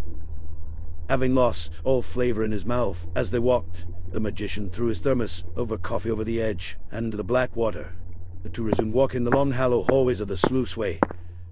Having 1.10 1.34
lost 1.34 1.72
all 1.86 2.01
flavor 2.01 2.44
in 2.44 2.51
his 2.51 2.65
mouth 2.65 3.08
as 3.15 3.32
they 3.32 3.39
walked, 3.39 3.86
the 4.10 4.20
magician 4.20 4.70
threw 4.70 4.88
his 4.88 5.00
thermos 5.00 5.46
over 5.56 5.77
coffee 5.77 6.12
over 6.12 6.25
the 6.25 6.41
edge 6.41 6.77
and 6.91 7.06
into 7.06 7.15
the 7.18 7.24
black 7.24 7.56
water. 7.56 7.96
The 8.44 8.50
two 8.50 8.63
resumed 8.63 8.94
walking 8.94 9.24
the 9.24 9.32
long 9.32 9.51
hollow 9.51 9.84
hallways 9.84 10.20
of 10.20 10.27
the 10.27 10.36
sluiceway 10.36 11.00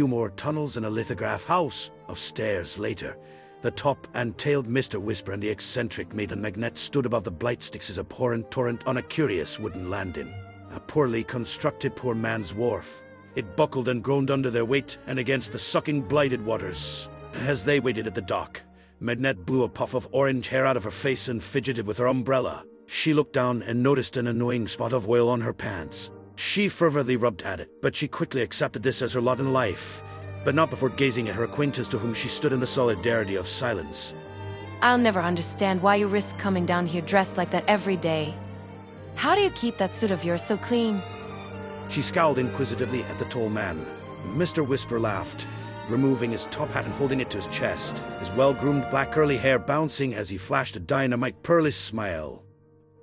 few 0.00 0.08
more 0.08 0.30
tunnels 0.30 0.78
and 0.78 0.86
a 0.86 0.88
lithograph 0.88 1.44
house 1.44 1.90
of 2.08 2.18
stairs 2.18 2.78
later. 2.78 3.18
The 3.60 3.70
top 3.70 4.08
and 4.14 4.38
tailed 4.38 4.66
Mr. 4.66 4.98
Whisper 4.98 5.32
and 5.32 5.42
the 5.42 5.50
eccentric 5.50 6.14
maiden 6.14 6.40
Magnet 6.40 6.78
stood 6.78 7.04
above 7.04 7.22
the 7.22 7.30
Blightstyx 7.30 7.90
as 7.90 7.98
a 7.98 8.04
pouring 8.04 8.44
torrent 8.44 8.86
on 8.86 8.96
a 8.96 9.02
curious 9.02 9.60
wooden 9.60 9.90
landing. 9.90 10.32
A 10.72 10.80
poorly 10.80 11.22
constructed 11.22 11.94
poor 11.94 12.14
man's 12.14 12.54
wharf. 12.54 13.02
It 13.36 13.58
buckled 13.58 13.88
and 13.88 14.02
groaned 14.02 14.30
under 14.30 14.48
their 14.48 14.64
weight 14.64 14.96
and 15.06 15.18
against 15.18 15.52
the 15.52 15.58
sucking 15.58 16.00
blighted 16.08 16.42
waters. 16.42 17.10
As 17.34 17.66
they 17.66 17.78
waited 17.78 18.06
at 18.06 18.14
the 18.14 18.22
dock, 18.22 18.62
Magnet 19.00 19.44
blew 19.44 19.64
a 19.64 19.68
puff 19.68 19.92
of 19.92 20.08
orange 20.12 20.48
hair 20.48 20.64
out 20.64 20.78
of 20.78 20.84
her 20.84 20.90
face 20.90 21.28
and 21.28 21.42
fidgeted 21.42 21.86
with 21.86 21.98
her 21.98 22.06
umbrella. 22.06 22.64
She 22.86 23.12
looked 23.12 23.34
down 23.34 23.62
and 23.64 23.82
noticed 23.82 24.16
an 24.16 24.28
annoying 24.28 24.66
spot 24.66 24.94
of 24.94 25.06
oil 25.06 25.28
on 25.28 25.42
her 25.42 25.52
pants. 25.52 26.10
She 26.40 26.70
fervently 26.70 27.16
rubbed 27.16 27.42
at 27.42 27.60
it, 27.60 27.82
but 27.82 27.94
she 27.94 28.08
quickly 28.08 28.40
accepted 28.40 28.82
this 28.82 29.02
as 29.02 29.12
her 29.12 29.20
lot 29.20 29.40
in 29.40 29.52
life, 29.52 30.02
but 30.42 30.54
not 30.54 30.70
before 30.70 30.88
gazing 30.88 31.28
at 31.28 31.34
her 31.34 31.44
acquaintance 31.44 31.86
to 31.88 31.98
whom 31.98 32.14
she 32.14 32.28
stood 32.28 32.54
in 32.54 32.60
the 32.60 32.66
solidarity 32.66 33.34
of 33.34 33.46
silence. 33.46 34.14
I'll 34.80 34.96
never 34.96 35.20
understand 35.20 35.82
why 35.82 35.96
you 35.96 36.08
risk 36.08 36.38
coming 36.38 36.64
down 36.64 36.86
here 36.86 37.02
dressed 37.02 37.36
like 37.36 37.50
that 37.50 37.66
every 37.68 37.98
day. 37.98 38.34
How 39.16 39.34
do 39.34 39.42
you 39.42 39.50
keep 39.50 39.76
that 39.76 39.92
suit 39.92 40.10
of 40.10 40.24
yours 40.24 40.42
so 40.42 40.56
clean? 40.56 41.02
She 41.90 42.00
scowled 42.00 42.38
inquisitively 42.38 43.02
at 43.04 43.18
the 43.18 43.26
tall 43.26 43.50
man. 43.50 43.84
Mr. 44.34 44.66
Whisper 44.66 44.98
laughed. 44.98 45.46
removing 45.90 46.30
his 46.30 46.46
top 46.46 46.70
hat 46.70 46.86
and 46.86 46.94
holding 46.94 47.20
it 47.20 47.28
to 47.30 47.36
his 47.36 47.48
chest, 47.48 47.98
his 48.18 48.30
well 48.30 48.54
groomed 48.54 48.88
black 48.90 49.12
curly 49.12 49.36
hair 49.36 49.58
bouncing 49.58 50.14
as 50.14 50.30
he 50.30 50.38
flashed 50.38 50.74
a 50.74 50.80
dynamite 50.80 51.42
pearly 51.42 51.70
smile. 51.70 52.42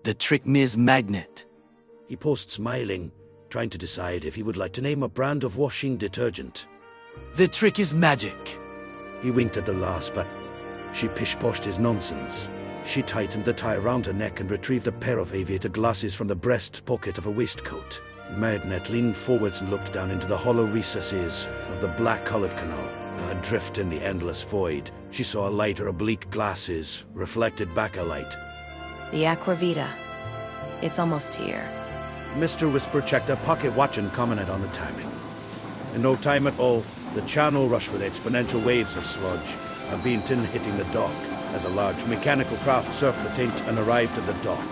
The 0.03 0.15
trick 0.15 0.47
Ms. 0.47 0.75
Magnet. 0.75 1.45
He 2.07 2.15
paused 2.15 2.49
smiling, 2.49 3.11
trying 3.49 3.69
to 3.69 3.77
decide 3.77 4.25
if 4.25 4.35
he 4.35 4.43
would 4.43 4.57
like 4.57 4.73
to 4.73 4.81
name 4.81 5.03
a 5.03 5.09
brand 5.09 5.43
of 5.43 5.57
washing 5.57 5.97
detergent. 5.97 6.67
The 7.35 7.47
trick 7.47 7.79
is 7.79 7.93
magic. 7.93 8.59
He 9.21 9.31
winked 9.31 9.57
at 9.57 9.65
the 9.65 9.73
last, 9.73 10.13
but 10.13 10.27
she 10.93 11.07
pish-poshed 11.07 11.65
his 11.65 11.79
nonsense. 11.79 12.49
She 12.85 13.01
tightened 13.01 13.45
the 13.45 13.53
tie 13.53 13.75
around 13.75 14.05
her 14.05 14.13
neck 14.13 14.39
and 14.39 14.49
retrieved 14.49 14.87
a 14.87 14.91
pair 14.91 15.19
of 15.19 15.33
aviator 15.33 15.69
glasses 15.69 16.15
from 16.15 16.27
the 16.27 16.35
breast 16.35 16.85
pocket 16.85 17.17
of 17.17 17.25
her 17.25 17.31
waistcoat. 17.31 18.01
Magnet 18.35 18.89
leaned 18.89 19.17
forwards 19.17 19.61
and 19.61 19.69
looked 19.69 19.93
down 19.93 20.11
into 20.11 20.27
the 20.27 20.37
hollow 20.37 20.65
recesses 20.65 21.47
of 21.69 21.81
the 21.81 21.87
black-colored 21.89 22.55
canal. 22.57 22.89
Adrift 23.29 23.77
in 23.77 23.89
the 23.89 24.01
endless 24.01 24.43
void, 24.43 24.91
she 25.09 25.23
saw 25.23 25.49
a 25.49 25.51
lighter 25.51 25.87
oblique 25.87 26.29
glasses, 26.29 27.05
reflected 27.13 27.73
back 27.73 27.97
a 27.97 28.03
light. 28.03 28.35
The 29.11 29.25
Aqua 29.25 29.55
Vita. 29.55 29.89
It's 30.81 30.99
almost 30.99 31.35
here. 31.35 31.76
Mr. 32.37 32.71
Whisper 32.71 33.01
checked 33.01 33.29
a 33.29 33.35
pocket 33.37 33.73
watch 33.73 33.97
and 33.97 34.13
commented 34.13 34.47
on 34.47 34.61
the 34.61 34.67
timing. 34.67 35.11
In 35.95 36.03
no 36.03 36.15
time 36.15 36.45
at 36.45 36.59
all, 36.59 36.85
the 37.15 37.23
channel 37.23 37.67
rushed 37.67 37.91
with 37.91 38.03
exponential 38.03 38.63
waves 38.63 38.95
of 38.95 39.07
sludge, 39.07 39.55
a 39.91 39.97
bean 40.03 40.21
tin 40.21 40.43
hitting 40.45 40.77
the 40.77 40.83
dock 40.85 41.15
as 41.53 41.63
a 41.63 41.69
large 41.69 42.05
mechanical 42.05 42.57
craft 42.57 42.91
surfed 42.91 43.23
the 43.23 43.35
taint 43.35 43.59
and 43.61 43.79
arrived 43.79 44.15
at 44.19 44.27
the 44.27 44.43
dock. 44.43 44.63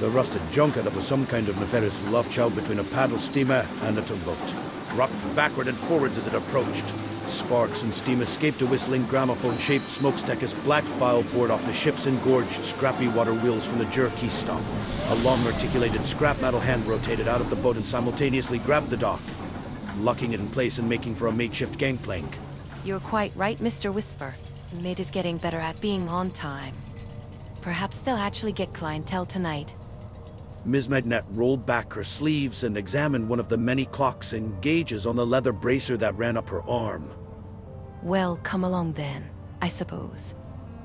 The 0.00 0.10
rusted 0.10 0.42
junker 0.50 0.82
that 0.82 0.94
was 0.94 1.06
some 1.06 1.24
kind 1.26 1.48
of 1.48 1.60
nefarious 1.60 2.02
love 2.08 2.28
child 2.32 2.56
between 2.56 2.80
a 2.80 2.84
paddle 2.84 3.18
steamer 3.18 3.64
and 3.82 3.96
a 3.96 4.02
tugboat 4.02 4.54
rocked 4.94 5.36
backward 5.36 5.68
and 5.68 5.76
forwards 5.76 6.18
as 6.18 6.26
it 6.26 6.34
approached. 6.34 6.84
Sparks 7.28 7.82
and 7.82 7.92
steam 7.92 8.22
escaped 8.22 8.62
a 8.62 8.66
whistling 8.66 9.04
gramophone-shaped 9.06 9.90
smokestack 9.90 10.42
as 10.42 10.54
black 10.54 10.84
bile 10.98 11.22
poured 11.24 11.50
off 11.50 11.64
the 11.66 11.72
ship's 11.72 12.06
engorged, 12.06 12.64
scrappy 12.64 13.08
water 13.08 13.34
wheels 13.34 13.66
from 13.66 13.78
the 13.78 13.84
jerky 13.86 14.28
stop. 14.28 14.62
A 15.08 15.14
long, 15.16 15.44
articulated 15.46 16.04
scrap 16.06 16.40
metal 16.40 16.60
hand 16.60 16.86
rotated 16.86 17.28
out 17.28 17.40
of 17.40 17.50
the 17.50 17.56
boat 17.56 17.76
and 17.76 17.86
simultaneously 17.86 18.58
grabbed 18.58 18.90
the 18.90 18.96
dock, 18.96 19.20
locking 19.98 20.32
it 20.32 20.40
in 20.40 20.48
place 20.48 20.78
and 20.78 20.88
making 20.88 21.14
for 21.14 21.26
a 21.26 21.32
makeshift 21.32 21.78
gangplank. 21.78 22.38
You're 22.84 23.00
quite 23.00 23.36
right, 23.36 23.58
Mr. 23.60 23.92
Whisper. 23.92 24.34
Maid 24.72 25.00
is 25.00 25.10
getting 25.10 25.36
better 25.36 25.58
at 25.58 25.80
being 25.80 26.08
on 26.08 26.30
time. 26.30 26.74
Perhaps 27.60 28.00
they'll 28.00 28.16
actually 28.16 28.52
get 28.52 28.72
clientele 28.72 29.26
tonight. 29.26 29.74
Ms. 30.64 30.88
Magnet 30.88 31.24
rolled 31.30 31.64
back 31.64 31.92
her 31.92 32.04
sleeves 32.04 32.64
and 32.64 32.76
examined 32.76 33.28
one 33.28 33.40
of 33.40 33.48
the 33.48 33.56
many 33.56 33.86
clocks 33.86 34.32
and 34.32 34.60
gauges 34.60 35.06
on 35.06 35.16
the 35.16 35.24
leather 35.24 35.52
bracer 35.52 35.96
that 35.96 36.16
ran 36.16 36.36
up 36.36 36.48
her 36.48 36.62
arm. 36.62 37.10
Well, 38.02 38.38
come 38.42 38.64
along 38.64 38.92
then, 38.92 39.28
I 39.60 39.68
suppose. 39.68 40.34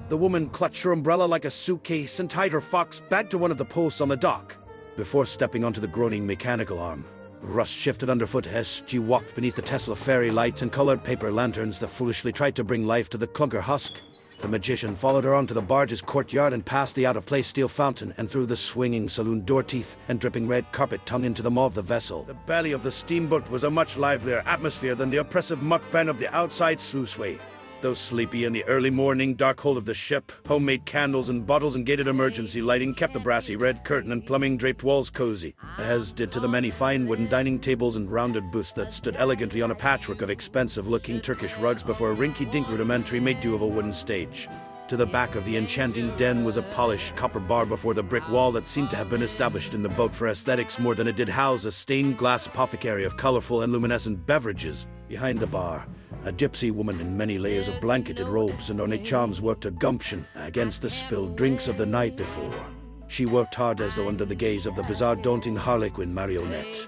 The 0.10 0.18
woman 0.18 0.50
clutched 0.50 0.84
her 0.84 0.92
umbrella 0.92 1.26
like 1.26 1.46
a 1.46 1.52
suitcase 1.52 2.20
and 2.20 2.30
tied 2.30 2.52
her 2.52 2.62
fox 2.62 3.00
back 3.00 3.30
to 3.30 3.38
one 3.38 3.52
of 3.52 3.58
the 3.58 3.66
posts 3.66 4.02
on 4.02 4.10
the 4.10 4.18
dock 4.18 4.58
before 4.96 5.26
stepping 5.26 5.64
onto 5.64 5.82
the 5.82 5.88
groaning 5.88 6.26
mechanical 6.26 6.80
arm. 6.80 7.06
Rust 7.42 7.74
shifted 7.74 8.10
underfoot 8.10 8.48
as 8.48 8.84
she 8.86 9.00
walked 9.00 9.36
beneath 9.36 9.56
the 9.56 9.62
Tesla 9.62 9.96
fairy 9.96 10.32
lights 10.32 10.62
and 10.62 10.72
colored 10.72 11.04
paper 11.04 11.32
lanterns 11.32 11.80
that 11.80 11.90
foolishly 11.90 12.32
tried 12.32 12.56
to 12.56 12.64
bring 12.64 12.86
life 12.86 13.10
to 13.10 13.18
the 13.18 13.28
clunker 13.28 13.62
husk. 13.62 13.94
The 14.40 14.48
magician 14.48 14.96
followed 14.96 15.24
her 15.24 15.34
onto 15.34 15.54
the 15.54 15.62
barge's 15.62 16.02
courtyard 16.02 16.54
and 16.54 16.66
past 16.66 16.96
the 16.96 17.06
out-of-place 17.06 17.48
steel 17.48 17.68
fountain 17.68 18.14
and 18.18 18.30
through 18.30 18.48
the 18.48 18.56
swinging 18.56 19.08
saloon 19.08 19.46
door 19.46 19.64
teeth 19.64 19.96
and 20.10 20.20
dripping 20.20 20.48
red 20.48 20.72
carpet 20.72 21.06
tongue 21.06 21.24
into 21.24 21.42
the 21.42 21.52
maw 21.52 21.66
of 21.66 21.76
the 21.76 21.82
vessel. 21.82 22.24
The 22.24 22.34
belly 22.34 22.72
of 22.74 22.84
the 22.84 22.92
steamboat 22.92 23.50
was 23.50 23.64
a 23.64 23.72
much 23.72 23.98
livelier 23.98 24.44
atmosphere 24.46 24.96
than 24.96 25.10
the 25.10 25.18
oppressive 25.18 25.60
muckben 25.60 26.10
of 26.10 26.20
the 26.20 26.34
outside 26.36 26.80
sluiceway. 26.80 27.40
Though 27.84 27.94
sleepy 27.94 28.46
in 28.46 28.54
the 28.54 28.64
early 28.64 28.90
morning 28.90 29.36
dark 29.36 29.60
hold 29.60 29.78
of 29.78 29.84
the 29.84 29.94
ship, 29.94 30.32
homemade 30.48 30.86
candles 30.86 31.28
and 31.28 31.46
bottles 31.46 31.76
and 31.76 31.86
gated 31.86 32.08
emergency 32.08 32.62
lighting 32.62 32.96
kept 32.96 33.12
the 33.12 33.20
brassy 33.20 33.58
red 33.58 33.84
curtain 33.84 34.14
and 34.14 34.26
plumbing 34.26 34.56
draped 34.56 34.84
walls 34.84 35.10
cozy, 35.10 35.54
as 35.78 36.14
did 36.14 36.32
to 36.32 36.40
the 36.40 36.48
many 36.48 36.72
fine 36.72 37.06
wooden 37.06 37.28
dining 37.28 37.60
tables 37.60 37.98
and 37.98 38.10
rounded 38.10 38.50
booths 38.52 38.72
that 38.72 38.94
stood 38.94 39.18
elegantly 39.18 39.62
on 39.62 39.72
a 39.72 39.76
patchwork 39.76 40.22
of 40.22 40.30
expensive 40.30 40.88
looking 40.88 41.20
Turkish 41.20 41.58
rugs 41.58 41.84
before 41.84 42.14
a 42.14 42.16
rinky 42.16 42.50
dink 42.50 42.70
rudimentary 42.70 43.20
made 43.20 43.42
do 43.42 43.54
of 43.54 43.62
a 43.62 43.68
wooden 43.68 43.92
stage. 43.92 44.48
To 44.88 44.96
the 44.96 45.06
back 45.06 45.36
of 45.36 45.44
the 45.44 45.58
enchanting 45.58 46.16
den 46.16 46.46
was 46.46 46.56
a 46.56 46.62
polished 46.62 47.18
copper 47.18 47.42
bar 47.42 47.66
before 47.66 47.94
the 47.94 48.02
brick 48.02 48.30
wall 48.30 48.54
that 48.54 48.66
seemed 48.66 48.92
to 48.92 48.96
have 48.96 49.10
been 49.10 49.22
established 49.22 49.74
in 49.74 49.84
the 49.84 49.90
boat 49.90 50.16
for 50.16 50.30
aesthetics 50.30 50.80
more 50.80 50.96
than 50.96 51.10
it 51.10 51.18
did 51.18 51.28
house 51.28 51.66
a 51.66 51.72
stained 51.74 52.18
glass 52.18 52.48
apothecary 52.48 53.04
of 53.04 53.18
colorful 53.18 53.64
and 53.64 53.74
luminescent 53.74 54.26
beverages. 54.26 54.88
Behind 55.10 55.38
the 55.38 55.48
bar, 55.48 55.86
a 56.26 56.32
gypsy 56.32 56.72
woman 56.72 57.02
in 57.02 57.18
many 57.18 57.38
layers 57.38 57.68
of 57.68 57.82
blanketed 57.82 58.28
robes 58.28 58.70
and 58.70 58.80
ornate 58.80 59.04
charms 59.04 59.42
worked 59.42 59.66
her 59.66 59.72
gumption 59.72 60.26
against 60.36 60.82
the 60.82 60.90
spilled 60.90 61.36
drinks 61.36 61.68
of 61.68 61.78
the 61.78 61.86
night 61.86 62.16
before. 62.16 62.66
She 63.08 63.26
worked 63.26 63.56
hard 63.56 63.82
as 63.82 63.96
though 63.96 64.08
under 64.08 64.26
the 64.26 64.34
gaze 64.34 64.66
of 64.66 64.76
the 64.76 64.84
bizarre, 64.84 65.16
daunting 65.16 65.56
Harlequin 65.56 66.14
marionette, 66.14 66.88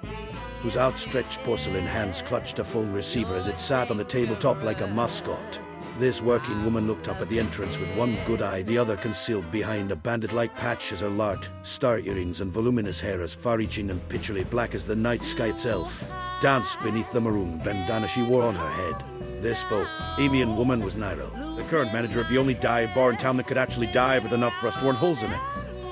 whose 0.61 0.77
outstretched 0.77 1.43
porcelain 1.43 1.85
hands 1.85 2.21
clutched 2.21 2.59
a 2.59 2.63
phone 2.63 2.93
receiver 2.93 3.35
as 3.35 3.47
it 3.47 3.59
sat 3.59 3.91
on 3.91 3.97
the 3.97 4.03
tabletop 4.03 4.63
like 4.63 4.81
a 4.81 4.87
mascot. 4.87 5.59
This 5.97 6.21
working 6.21 6.65
woman 6.65 6.87
looked 6.87 7.07
up 7.07 7.21
at 7.21 7.29
the 7.29 7.39
entrance 7.39 7.77
with 7.77 7.95
one 7.95 8.17
good 8.25 8.41
eye, 8.41 8.63
the 8.63 8.77
other 8.77 8.97
concealed 8.97 9.49
behind 9.51 9.91
a 9.91 9.95
bandit-like 9.95 10.55
patch 10.57 10.91
as 10.91 10.99
her 10.99 11.09
lark, 11.09 11.47
star 11.61 11.99
earrings 11.99 12.41
and 12.41 12.51
voluminous 12.51 12.99
hair 12.99 13.21
as 13.21 13.33
far-reaching 13.33 13.89
and 13.89 14.01
pitchily 14.09 14.49
black 14.49 14.75
as 14.75 14.85
the 14.85 14.95
night 14.95 15.23
sky 15.23 15.47
itself, 15.47 16.05
danced 16.41 16.81
beneath 16.81 17.11
the 17.13 17.21
maroon 17.21 17.59
bandana 17.59 18.07
she 18.07 18.23
wore 18.23 18.43
on 18.43 18.55
her 18.55 18.69
head. 18.69 19.14
This 19.45 19.63
boat, 19.65 19.87
Amian 20.17 20.57
woman 20.57 20.83
was 20.83 20.95
Nairo, 20.95 21.29
the 21.55 21.61
current 21.65 21.93
manager 21.93 22.19
of 22.19 22.27
the 22.29 22.39
only 22.39 22.55
dive 22.55 22.95
bar 22.95 23.11
in 23.11 23.17
town 23.17 23.37
that 23.37 23.45
could 23.45 23.59
actually 23.59 23.85
dive 23.85 24.23
with 24.23 24.33
enough 24.33 24.63
rust-worn 24.63 24.95
holes 24.95 25.21
in 25.21 25.31
it. 25.31 25.39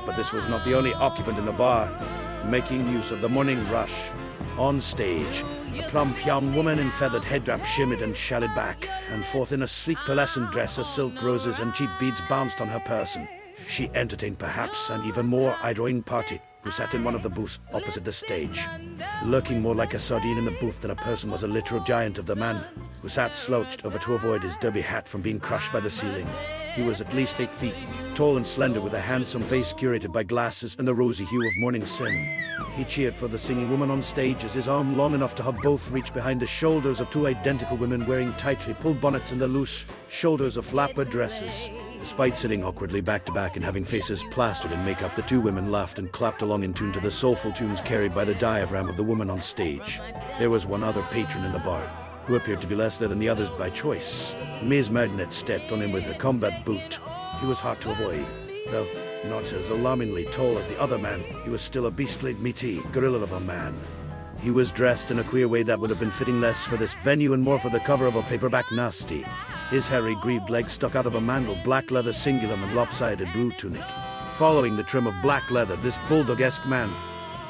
But 0.07 0.15
this 0.15 0.33
was 0.33 0.47
not 0.47 0.65
the 0.65 0.73
only 0.75 0.91
occupant 0.95 1.37
in 1.37 1.45
the 1.45 1.51
bar, 1.51 1.87
making 2.45 2.89
use 2.89 3.11
of 3.11 3.21
the 3.21 3.29
morning 3.29 3.59
rush. 3.69 4.09
On 4.57 4.79
stage, 4.79 5.43
a 5.77 5.83
plump 5.83 6.25
young 6.25 6.55
woman 6.55 6.79
in 6.79 6.89
feathered 6.89 7.23
headwrap 7.23 7.63
shimmered 7.63 8.01
and 8.01 8.17
shouted 8.17 8.55
back, 8.55 8.89
and 9.11 9.23
forth 9.23 9.51
in 9.51 9.61
a 9.61 9.67
sleek 9.67 9.99
pearlescent 9.99 10.51
dress 10.51 10.79
as 10.79 10.91
silk 10.91 11.21
roses 11.21 11.59
and 11.59 11.75
cheap 11.75 11.91
beads 11.99 12.23
bounced 12.27 12.59
on 12.59 12.69
her 12.69 12.79
person. 12.79 13.27
She 13.67 13.91
entertained 13.93 14.39
perhaps 14.39 14.89
an 14.89 15.03
even 15.03 15.27
more 15.27 15.55
idling 15.61 16.01
party 16.01 16.41
who 16.63 16.71
sat 16.71 16.93
in 16.93 17.03
one 17.03 17.13
of 17.15 17.23
the 17.23 17.29
booths 17.29 17.59
opposite 17.73 18.05
the 18.05 18.11
stage. 18.11 18.67
Lurking 19.25 19.61
more 19.61 19.75
like 19.75 19.93
a 19.93 19.99
sardine 19.99 20.37
in 20.37 20.45
the 20.45 20.57
booth 20.59 20.81
than 20.81 20.91
a 20.91 20.95
person 20.95 21.29
was 21.29 21.43
a 21.43 21.47
literal 21.47 21.83
giant 21.83 22.17
of 22.17 22.25
the 22.25 22.35
man, 22.35 22.65
who 23.01 23.09
sat 23.09 23.35
slouched 23.35 23.85
over 23.85 23.99
to 23.99 24.13
avoid 24.13 24.43
his 24.43 24.57
derby 24.57 24.81
hat 24.81 25.07
from 25.07 25.21
being 25.21 25.39
crushed 25.39 25.73
by 25.73 25.79
the 25.79 25.89
ceiling. 25.89 26.27
He 26.73 26.81
was 26.81 27.01
at 27.01 27.13
least 27.13 27.39
eight 27.39 27.53
feet, 27.53 27.75
tall 28.15 28.37
and 28.37 28.47
slender 28.47 28.81
with 28.81 28.93
a 28.93 28.99
handsome 28.99 29.43
face 29.43 29.73
curated 29.73 30.11
by 30.11 30.23
glasses 30.23 30.75
and 30.79 30.87
the 30.87 30.95
rosy 30.95 31.25
hue 31.25 31.45
of 31.45 31.53
morning 31.57 31.85
sun. 31.85 32.13
He 32.75 32.83
cheered 32.83 33.15
for 33.15 33.27
the 33.27 33.37
singing 33.37 33.69
woman 33.69 33.91
on 33.91 34.01
stage 34.01 34.43
as 34.43 34.53
his 34.53 34.67
arm 34.67 34.97
long 34.97 35.13
enough 35.13 35.35
to 35.35 35.43
have 35.43 35.57
both 35.57 35.91
reach 35.91 36.13
behind 36.13 36.39
the 36.39 36.47
shoulders 36.47 36.99
of 36.99 37.09
two 37.11 37.27
identical 37.27 37.77
women 37.77 38.07
wearing 38.07 38.33
tightly 38.33 38.73
pulled 38.73 38.99
bonnets 38.99 39.31
and 39.31 39.39
the 39.39 39.47
loose 39.47 39.85
shoulders 40.07 40.57
of 40.57 40.65
flapper 40.65 41.05
dresses. 41.05 41.69
Despite 42.03 42.37
sitting 42.37 42.65
awkwardly 42.65 42.99
back 42.99 43.25
to 43.27 43.31
back 43.31 43.55
and 43.55 43.63
having 43.63 43.85
faces 43.85 44.25
plastered 44.29 44.73
in 44.73 44.83
makeup, 44.83 45.15
the 45.15 45.21
two 45.21 45.39
women 45.39 45.71
laughed 45.71 45.99
and 45.99 46.11
clapped 46.11 46.41
along 46.41 46.63
in 46.63 46.73
tune 46.73 46.91
to 46.91 46.99
the 46.99 47.09
soulful 47.09 47.53
tunes 47.53 47.79
carried 47.79 48.13
by 48.13 48.25
the 48.25 48.35
diaphragm 48.35 48.89
of 48.89 48.97
the 48.97 49.03
woman 49.03 49.29
on 49.29 49.39
stage. 49.39 50.01
There 50.37 50.49
was 50.49 50.65
one 50.65 50.83
other 50.83 51.01
patron 51.11 51.45
in 51.45 51.53
the 51.53 51.59
bar, 51.59 51.81
who 52.25 52.35
appeared 52.35 52.59
to 52.59 52.67
be 52.67 52.75
less 52.75 52.97
there 52.97 53.07
than 53.07 53.19
the 53.19 53.29
others 53.29 53.49
by 53.51 53.69
choice. 53.69 54.35
Ms. 54.61 54.91
Magnet 54.91 55.31
stepped 55.31 55.71
on 55.71 55.81
him 55.81 55.93
with 55.93 56.03
her 56.03 56.13
combat 56.15 56.65
boot. 56.65 56.99
He 57.39 57.47
was 57.47 57.61
hard 57.61 57.79
to 57.79 57.91
avoid, 57.91 58.27
though 58.69 58.87
not 59.29 59.53
as 59.53 59.69
alarmingly 59.69 60.25
tall 60.25 60.57
as 60.57 60.67
the 60.67 60.79
other 60.81 60.97
man, 60.97 61.23
he 61.45 61.49
was 61.49 61.61
still 61.61 61.85
a 61.85 61.91
beastly, 61.91 62.33
meaty 62.33 62.81
gorilla 62.91 63.19
of 63.19 63.31
a 63.31 63.39
man. 63.39 63.79
He 64.41 64.51
was 64.51 64.73
dressed 64.73 65.09
in 65.09 65.19
a 65.19 65.23
queer 65.23 65.47
way 65.47 65.63
that 65.63 65.79
would 65.79 65.89
have 65.89 66.01
been 66.01 66.11
fitting 66.11 66.41
less 66.41 66.65
for 66.65 66.75
this 66.75 66.95
venue 66.95 67.31
and 67.31 67.41
more 67.41 67.59
for 67.59 67.69
the 67.69 67.79
cover 67.79 68.07
of 68.07 68.17
a 68.17 68.23
paperback 68.23 68.65
nasty. 68.73 69.23
His 69.69 69.87
hairy, 69.87 70.15
greaved 70.15 70.49
legs 70.49 70.73
stuck 70.73 70.95
out 70.95 71.05
of 71.05 71.15
a 71.15 71.21
mangled 71.21 71.63
black 71.63 71.91
leather 71.91 72.11
cingulum 72.11 72.63
and 72.63 72.75
lopsided 72.75 73.31
blue 73.33 73.51
tunic. 73.51 73.83
Following 74.35 74.75
the 74.75 74.83
trim 74.83 75.07
of 75.07 75.21
black 75.21 75.49
leather, 75.49 75.75
this 75.77 75.97
bulldog-esque 76.09 76.65
man 76.65 76.91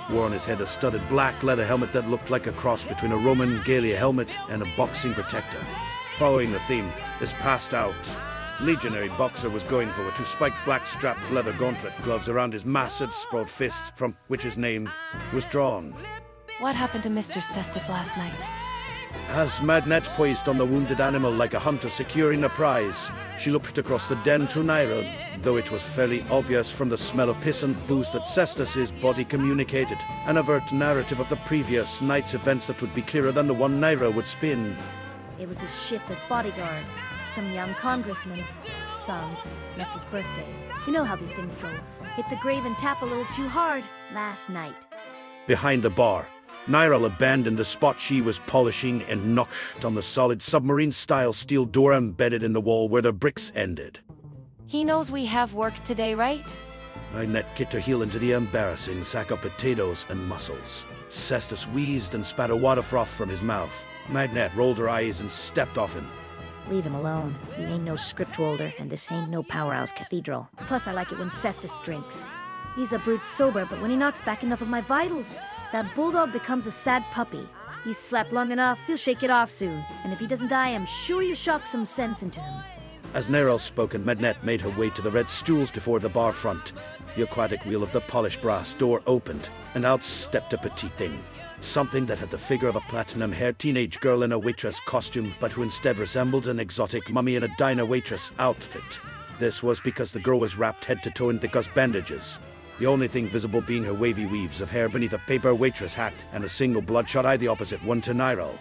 wore 0.09 0.25
on 0.25 0.31
his 0.31 0.45
head 0.45 0.61
a 0.61 0.67
studded 0.67 1.07
black 1.09 1.43
leather 1.43 1.65
helmet 1.65 1.93
that 1.93 2.09
looked 2.09 2.29
like 2.29 2.47
a 2.47 2.51
cross 2.53 2.83
between 2.83 3.11
a 3.11 3.17
Roman 3.17 3.59
galea 3.59 3.97
helmet 3.97 4.29
and 4.49 4.61
a 4.61 4.75
boxing 4.77 5.13
protector. 5.13 5.59
Following 6.17 6.51
the 6.51 6.59
theme, 6.61 6.91
this 7.19 7.33
passed 7.33 7.73
out 7.73 7.95
legionary 8.61 9.09
boxer 9.09 9.49
was 9.49 9.63
going 9.63 9.89
for 9.89 10.07
a 10.07 10.11
two 10.11 10.23
spiked 10.23 10.63
black 10.65 10.87
strapped 10.87 11.31
leather 11.31 11.53
gauntlet 11.53 11.93
gloves 12.03 12.29
around 12.29 12.53
his 12.53 12.65
massive 12.65 13.13
sprawled 13.13 13.49
fist, 13.49 13.95
from 13.97 14.13
which 14.27 14.43
his 14.43 14.57
name 14.57 14.89
was 15.33 15.45
drawn. 15.45 15.93
What 16.59 16.75
happened 16.75 17.03
to 17.03 17.09
Mr. 17.09 17.41
Cestus 17.41 17.89
last 17.89 18.15
night? 18.15 18.49
As 19.29 19.61
Magnet 19.61 20.03
poised 20.15 20.47
on 20.47 20.57
the 20.57 20.65
wounded 20.65 21.01
animal 21.01 21.31
like 21.31 21.53
a 21.53 21.59
hunter 21.59 21.89
securing 21.89 22.43
a 22.43 22.49
prize, 22.49 23.09
she 23.39 23.51
looked 23.51 23.77
across 23.77 24.07
the 24.07 24.15
den 24.17 24.47
to 24.49 24.59
Naira, 24.59 25.03
though 25.41 25.57
it 25.57 25.71
was 25.71 25.81
fairly 25.81 26.23
obvious 26.29 26.69
from 26.69 26.89
the 26.89 26.97
smell 26.97 27.29
of 27.29 27.41
piss 27.41 27.63
and 27.63 27.75
booze 27.87 28.11
that 28.11 28.27
Cestus's 28.27 28.91
body 28.91 29.25
communicated 29.25 29.97
an 30.27 30.37
overt 30.37 30.71
narrative 30.71 31.19
of 31.19 31.29
the 31.29 31.35
previous 31.37 32.01
night's 32.01 32.33
events 32.33 32.67
that 32.67 32.79
would 32.81 32.93
be 32.93 33.01
clearer 33.01 33.31
than 33.31 33.47
the 33.47 33.53
one 33.53 33.81
Naira 33.81 34.13
would 34.13 34.27
spin. 34.27 34.75
It 35.39 35.49
was 35.49 35.59
his 35.59 35.83
shift 35.83 36.11
as 36.11 36.19
bodyguard. 36.29 36.85
Some 37.27 37.51
young 37.51 37.73
congressman's 37.73 38.57
son's 38.91 39.47
nephew's 39.77 40.05
birthday. 40.05 40.45
You 40.85 40.93
know 40.93 41.03
how 41.03 41.15
these 41.15 41.33
things 41.33 41.57
go. 41.57 41.69
Hit 42.15 42.29
the 42.29 42.37
grave 42.41 42.65
and 42.65 42.77
tap 42.77 43.01
a 43.01 43.05
little 43.05 43.25
too 43.35 43.47
hard 43.47 43.83
last 44.13 44.49
night. 44.49 44.75
Behind 45.47 45.81
the 45.81 45.89
bar, 45.89 46.27
Nyril 46.67 47.05
abandoned 47.05 47.57
the 47.57 47.65
spot 47.65 47.99
she 47.99 48.21
was 48.21 48.39
polishing 48.39 49.01
and 49.03 49.35
knocked 49.35 49.83
on 49.83 49.95
the 49.95 50.01
solid 50.01 50.41
submarine-style 50.41 51.33
steel 51.33 51.65
door 51.65 51.93
embedded 51.93 52.41
in 52.41 52.53
the 52.53 52.61
wall 52.61 52.87
where 52.87 53.01
the 53.01 53.11
bricks 53.11 53.51
ended. 53.53 53.99
He 54.65 54.83
knows 54.83 55.11
we 55.11 55.25
have 55.25 55.53
work 55.53 55.75
today, 55.83 56.15
right? 56.15 56.55
Magnet 57.13 57.45
kicked 57.55 57.73
her 57.73 57.79
heel 57.79 58.01
into 58.01 58.17
the 58.17 58.31
embarrassing 58.31 59.03
sack 59.03 59.31
of 59.31 59.41
potatoes 59.41 60.05
and 60.09 60.25
mussels. 60.27 60.85
Cestus 61.09 61.67
wheezed 61.67 62.15
and 62.15 62.25
spat 62.25 62.49
a 62.49 62.55
wad 62.55 62.77
of 62.77 62.85
froth 62.85 63.09
from 63.09 63.29
his 63.29 63.41
mouth. 63.41 63.85
Magnet 64.09 64.51
rolled 64.55 64.77
her 64.79 64.89
eyes 64.89 65.19
and 65.19 65.29
stepped 65.29 65.77
off 65.77 65.93
him. 65.93 66.09
Leave 66.69 66.85
him 66.85 66.95
alone. 66.95 67.35
He 67.55 67.63
ain't 67.63 67.83
no 67.83 67.97
script 67.97 68.35
holder, 68.35 68.73
and 68.79 68.89
this 68.89 69.11
ain't 69.11 69.29
no 69.29 69.43
powerhouse 69.43 69.91
cathedral. 69.91 70.49
Plus, 70.55 70.87
I 70.87 70.93
like 70.93 71.11
it 71.11 71.19
when 71.19 71.29
Cestus 71.29 71.75
drinks. 71.83 72.33
He's 72.75 72.93
a 72.93 72.99
brute 72.99 73.25
sober, 73.25 73.67
but 73.69 73.79
when 73.81 73.91
he 73.91 73.97
knocks 73.97 74.21
back 74.21 74.41
enough 74.41 74.61
of 74.61 74.69
my 74.69 74.81
vitals, 74.81 75.35
that 75.73 75.93
bulldog 75.95 76.31
becomes 76.31 76.67
a 76.67 76.71
sad 76.71 77.03
puppy. 77.11 77.45
He's 77.83 77.97
slept 77.97 78.31
long 78.31 78.51
enough, 78.51 78.79
he'll 78.87 78.95
shake 78.95 79.23
it 79.23 79.31
off 79.31 79.51
soon. 79.51 79.83
And 80.03 80.13
if 80.13 80.19
he 80.19 80.27
doesn't 80.27 80.47
die, 80.47 80.69
I'm 80.69 80.85
sure 80.85 81.21
you 81.21 81.35
shock 81.35 81.65
some 81.65 81.85
sense 81.85 82.23
into 82.23 82.39
him. 82.39 82.63
As 83.15 83.27
Nerel 83.27 83.59
spoke 83.59 83.95
and 83.95 84.05
Magnet 84.05 84.37
made 84.43 84.61
her 84.61 84.69
way 84.69 84.91
to 84.91 85.01
the 85.01 85.11
red 85.11 85.29
stools 85.29 85.71
before 85.71 85.99
the 85.99 86.09
bar 86.09 86.31
front, 86.31 86.73
the 87.15 87.23
aquatic 87.23 87.65
wheel 87.65 87.83
of 87.83 87.91
the 87.91 88.01
polished 88.01 88.41
brass 88.41 88.73
door 88.73 89.01
opened, 89.07 89.49
and 89.73 89.83
out 89.83 90.03
stepped 90.03 90.53
a 90.53 90.57
petite 90.57 90.93
thing. 90.93 91.19
Something 91.59 92.05
that 92.05 92.19
had 92.19 92.29
the 92.29 92.37
figure 92.37 92.67
of 92.67 92.75
a 92.75 92.81
platinum-haired 92.81 93.57
teenage 93.57 93.99
girl 93.99 94.23
in 94.23 94.31
a 94.31 94.39
waitress 94.39 94.79
costume, 94.81 95.33
but 95.39 95.51
who 95.51 95.63
instead 95.63 95.97
resembled 95.97 96.47
an 96.47 96.59
exotic 96.59 97.09
mummy 97.09 97.35
in 97.35 97.43
a 97.43 97.55
diner 97.57 97.85
waitress 97.85 98.31
outfit. 98.37 98.99
This 99.39 99.63
was 99.63 99.79
because 99.79 100.11
the 100.11 100.19
girl 100.19 100.39
was 100.39 100.57
wrapped 100.57 100.85
head 100.85 101.01
to 101.03 101.09
toe 101.09 101.29
in 101.29 101.39
thick 101.39 101.55
bandages, 101.73 102.37
the 102.79 102.85
only 102.85 103.07
thing 103.07 103.27
visible 103.27 103.61
being 103.61 103.83
her 103.83 103.93
wavy 103.93 104.25
weaves 104.25 104.61
of 104.61 104.71
hair 104.71 104.89
beneath 104.89 105.13
a 105.13 105.19
paper 105.19 105.53
waitress 105.53 105.93
hat 105.93 106.13
and 106.31 106.43
a 106.43 106.49
single 106.49 106.81
bloodshot 106.81 107.25
eye 107.25 107.37
the 107.37 107.47
opposite 107.47 107.83
one 107.83 108.01
to 108.01 108.13
Nyril. 108.13 108.57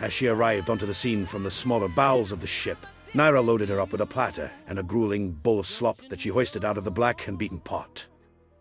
As 0.00 0.12
she 0.12 0.28
arrived 0.28 0.70
onto 0.70 0.86
the 0.86 0.94
scene 0.94 1.26
from 1.26 1.42
the 1.42 1.50
smaller 1.50 1.88
bowels 1.88 2.32
of 2.32 2.40
the 2.40 2.46
ship, 2.46 2.78
Naira 3.12 3.44
loaded 3.44 3.68
her 3.68 3.80
up 3.80 3.92
with 3.92 4.00
a 4.00 4.06
platter 4.06 4.50
and 4.68 4.78
a 4.78 4.84
grueling 4.84 5.32
bowl 5.32 5.58
of 5.58 5.66
slop 5.66 5.98
that 6.08 6.20
she 6.20 6.28
hoisted 6.28 6.64
out 6.64 6.78
of 6.78 6.84
the 6.84 6.90
black 6.90 7.26
and 7.26 7.36
beaten 7.36 7.58
pot. 7.58 8.06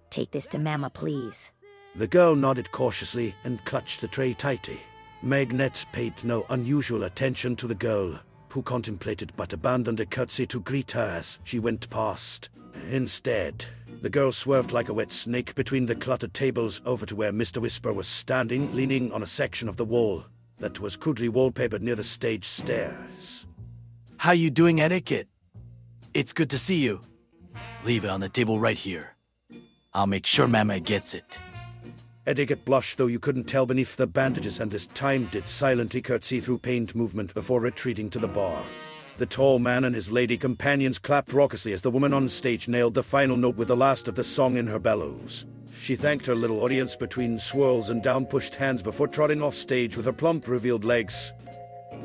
Take 0.09 0.31
this 0.31 0.47
to 0.47 0.59
Mama, 0.59 0.89
please. 0.89 1.51
The 1.95 2.07
girl 2.07 2.35
nodded 2.35 2.71
cautiously 2.71 3.35
and 3.43 3.63
clutched 3.65 4.01
the 4.01 4.07
tray 4.07 4.33
tightly. 4.33 4.81
Magnet 5.21 5.85
paid 5.91 6.13
no 6.23 6.45
unusual 6.49 7.03
attention 7.03 7.55
to 7.57 7.67
the 7.67 7.75
girl, 7.75 8.19
who 8.49 8.63
contemplated 8.63 9.31
but 9.35 9.53
abandoned 9.53 9.99
a 9.99 10.05
curtsy 10.05 10.47
to 10.47 10.61
greet 10.61 10.91
her 10.91 11.17
as 11.17 11.39
she 11.43 11.59
went 11.59 11.89
past. 11.89 12.49
Instead, 12.89 13.65
the 14.01 14.09
girl 14.09 14.31
swerved 14.31 14.71
like 14.71 14.89
a 14.89 14.93
wet 14.93 15.11
snake 15.11 15.55
between 15.55 15.85
the 15.85 15.95
cluttered 15.95 16.33
tables 16.33 16.81
over 16.85 17.05
to 17.05 17.15
where 17.15 17.33
Mr. 17.33 17.57
Whisper 17.61 17.91
was 17.91 18.07
standing, 18.07 18.73
leaning 18.75 19.11
on 19.11 19.23
a 19.23 19.27
section 19.27 19.67
of 19.67 19.77
the 19.77 19.85
wall 19.85 20.25
that 20.59 20.79
was 20.79 20.95
crudely 20.95 21.29
wallpapered 21.29 21.81
near 21.81 21.95
the 21.95 22.03
stage 22.03 22.45
stairs. 22.45 23.45
How 24.17 24.31
you 24.31 24.49
doing, 24.49 24.81
Etiquette? 24.81 25.27
It's 26.13 26.33
good 26.33 26.49
to 26.51 26.57
see 26.57 26.77
you. 26.77 27.01
Leave 27.83 28.03
it 28.03 28.09
on 28.09 28.19
the 28.19 28.29
table 28.29 28.59
right 28.59 28.77
here. 28.77 29.15
I'll 29.93 30.07
make 30.07 30.25
sure 30.25 30.47
Mama 30.47 30.79
gets 30.79 31.13
it. 31.13 31.39
Etiquette 32.27 32.63
blushed, 32.63 32.97
though 32.97 33.07
you 33.07 33.19
couldn't 33.19 33.45
tell 33.45 33.65
beneath 33.65 33.95
the 33.95 34.05
bandages, 34.05 34.59
and 34.59 34.69
this 34.69 34.85
time 34.85 35.27
did 35.31 35.47
silently 35.47 36.01
curtsy 36.01 36.39
through 36.39 36.59
pained 36.59 36.93
movement 36.93 37.33
before 37.33 37.59
retreating 37.59 38.09
to 38.09 38.19
the 38.19 38.27
bar. 38.27 38.63
The 39.19 39.25
tall 39.25 39.59
man 39.59 39.83
and 39.83 39.93
his 39.93 40.09
lady 40.09 40.37
companions 40.37 40.97
clapped 40.97 41.33
raucously 41.33 41.73
as 41.73 41.81
the 41.81 41.91
woman 41.91 42.13
on 42.13 42.29
stage 42.29 42.69
nailed 42.69 42.93
the 42.93 43.03
final 43.03 43.35
note 43.35 43.57
with 43.57 43.67
the 43.67 43.75
last 43.75 44.07
of 44.07 44.15
the 44.15 44.23
song 44.23 44.55
in 44.55 44.65
her 44.67 44.79
bellows. 44.79 45.45
She 45.77 45.97
thanked 45.97 46.25
her 46.25 46.37
little 46.37 46.63
audience 46.63 46.95
between 46.95 47.37
swirls 47.37 47.89
and 47.89 48.01
down 48.01 48.27
pushed 48.27 48.55
hands 48.55 48.81
before 48.81 49.09
trotting 49.09 49.41
off 49.41 49.55
stage 49.55 49.97
with 49.97 50.05
her 50.05 50.13
plump, 50.13 50.47
revealed 50.47 50.85
legs. 50.85 51.33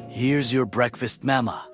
Here's 0.08 0.52
your 0.52 0.66
breakfast, 0.66 1.22
Mama. 1.22 1.68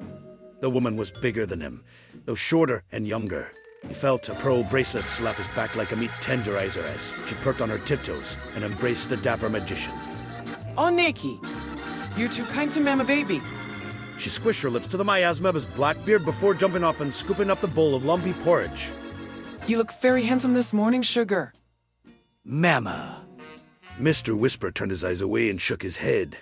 The 0.61 0.69
woman 0.69 0.95
was 0.95 1.11
bigger 1.11 1.47
than 1.47 1.63
him, 1.63 1.85
though 2.27 2.35
shorter 2.35 2.85
and 2.93 3.09
younger. 3.09 3.51
He 3.89 3.95
felt 3.95 4.29
a 4.29 4.35
pearl 4.35 4.63
bracelet 4.65 5.09
slap 5.09 5.37
his 5.37 5.47
back 5.57 5.75
like 5.75 5.93
a 5.93 5.97
meat 5.97 6.11
tenderizer 6.21 6.85
as 6.85 7.15
she 7.27 7.35
perked 7.37 7.63
on 7.63 7.71
her 7.71 7.79
tiptoes 7.79 8.37
and 8.55 8.63
embraced 8.63 9.09
the 9.09 9.17
dapper 9.17 9.49
magician. 9.49 9.95
Oh, 10.77 10.91
Nikki, 10.91 11.41
you're 12.15 12.29
too 12.29 12.45
kind 12.45 12.71
to 12.73 12.81
Mama 12.83 13.05
Baby. 13.05 13.41
She 14.21 14.29
squished 14.29 14.63
her 14.63 14.69
lips 14.69 14.87
to 14.89 14.99
the 14.99 15.05
miasma 15.05 15.49
of 15.49 15.55
his 15.55 15.65
black 15.65 16.05
beard 16.05 16.27
before 16.27 16.53
jumping 16.53 16.85
off 16.85 17.01
and 17.01 17.13
scooping 17.13 17.51
up 17.51 17.63
the 17.63 17.67
bowl 17.67 17.95
of 17.95 18.05
lumpy 18.05 18.35
porridge. 18.35 18.91
You 19.67 19.79
look 19.79 19.93
very 20.03 20.23
handsome 20.25 20.53
this 20.53 20.75
morning, 20.75 21.01
Sugar. 21.01 21.55
Mama. 22.45 23.25
Mr. 23.99 24.39
Whisper 24.39 24.71
turned 24.71 24.91
his 24.91 25.05
eyes 25.05 25.23
away 25.23 25.49
and 25.49 25.59
shook 25.59 25.81
his 25.83 25.97
head. 25.97 26.37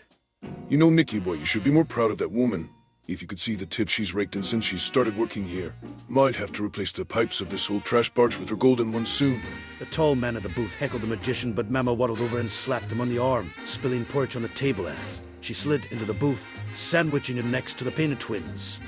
You 0.68 0.76
know, 0.76 0.90
Nicky 0.90 1.20
boy, 1.20 1.34
you 1.34 1.44
should 1.44 1.62
be 1.62 1.70
more 1.70 1.84
proud 1.84 2.10
of 2.10 2.18
that 2.18 2.32
woman. 2.32 2.68
If 3.06 3.22
you 3.22 3.28
could 3.28 3.38
see 3.38 3.54
the 3.54 3.64
tip 3.64 3.88
she's 3.88 4.12
raked 4.12 4.34
in 4.34 4.42
since 4.42 4.64
she 4.64 4.76
started 4.76 5.16
working 5.16 5.44
here. 5.44 5.72
Might 6.08 6.34
have 6.34 6.50
to 6.52 6.64
replace 6.64 6.90
the 6.90 7.04
pipes 7.04 7.40
of 7.40 7.48
this 7.48 7.70
old 7.70 7.84
trash 7.84 8.10
barge 8.10 8.40
with 8.40 8.48
her 8.48 8.56
golden 8.56 8.90
one 8.90 9.06
soon. 9.06 9.40
The 9.78 9.86
tall 9.86 10.16
man 10.16 10.36
at 10.36 10.42
the 10.42 10.48
booth 10.48 10.74
heckled 10.74 11.02
the 11.02 11.06
magician, 11.06 11.52
but 11.52 11.70
Mama 11.70 11.94
waddled 11.94 12.20
over 12.20 12.40
and 12.40 12.50
slapped 12.50 12.90
him 12.90 13.00
on 13.00 13.08
the 13.08 13.18
arm, 13.18 13.52
spilling 13.64 14.04
porridge 14.04 14.34
on 14.34 14.42
the 14.42 14.48
table 14.48 14.88
as 14.88 15.22
she 15.40 15.55
slid 15.55 15.87
into 15.90 16.05
the 16.05 16.14
booth, 16.14 16.44
sandwiching 16.74 17.37
him 17.37 17.51
next 17.51 17.79
to 17.79 17.85
the 17.85 17.92
painted 17.92 18.20
twins. 18.20 18.81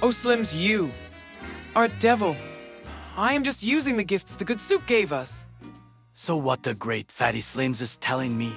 Oh, 0.00 0.10
Slim's 0.10 0.54
you. 0.54 0.90
Art 1.74 1.92
Devil. 2.00 2.36
I 3.16 3.34
am 3.34 3.44
just 3.44 3.62
using 3.62 3.96
the 3.96 4.04
gifts 4.04 4.36
the 4.36 4.44
good 4.44 4.60
soup 4.60 4.86
gave 4.86 5.12
us. 5.12 5.46
So 6.14 6.36
what 6.36 6.62
the 6.62 6.74
great 6.74 7.10
Fatty 7.10 7.40
Slims 7.40 7.80
is 7.80 7.96
telling 7.98 8.36
me 8.36 8.52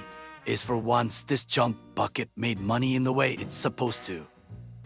is 0.45 0.61
for 0.61 0.77
once 0.77 1.23
this 1.23 1.45
junk 1.45 1.77
bucket 1.95 2.29
made 2.35 2.59
money 2.59 2.95
in 2.95 3.03
the 3.03 3.13
way 3.13 3.33
it's 3.33 3.55
supposed 3.55 4.03
to. 4.05 4.25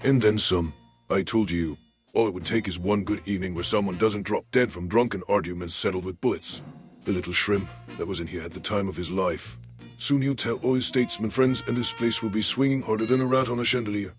And 0.04 0.22
then 0.22 0.38
some. 0.38 0.74
I 1.10 1.24
told 1.24 1.52
you, 1.52 1.78
all 2.14 2.28
it 2.28 2.34
would 2.34 2.46
take 2.46 2.68
is 2.68 2.80
one 2.80 3.04
good 3.04 3.22
evening 3.26 3.54
where 3.54 3.64
someone 3.64 3.98
doesn't 3.98 4.24
drop 4.24 4.46
dead 4.52 4.72
from 4.72 4.88
drunken 4.88 5.24
arguments 5.28 5.76
settled 5.76 6.06
with 6.06 6.22
bullets. 6.22 6.62
The 7.06 7.12
little 7.12 7.34
shrimp 7.34 7.68
that 7.98 8.08
was 8.08 8.20
in 8.20 8.28
here 8.28 8.42
had 8.42 8.52
the 8.52 8.60
time 8.60 8.88
of 8.88 8.96
his 8.96 9.12
life. 9.12 9.58
Soon 9.98 10.22
he'll 10.22 10.36
tell 10.36 10.56
all 10.58 10.76
his 10.76 10.86
statesmen 10.86 11.30
friends, 11.30 11.63
and 11.68 11.76
this 11.76 11.92
place 11.92 12.24
will 12.24 12.30
be 12.30 12.42
swinging 12.42 12.82
harder 12.82 13.06
than 13.06 13.22
a 13.22 13.26
rat 13.26 13.50
on 13.50 13.60
a 13.60 13.65
chandelier. 13.65 14.13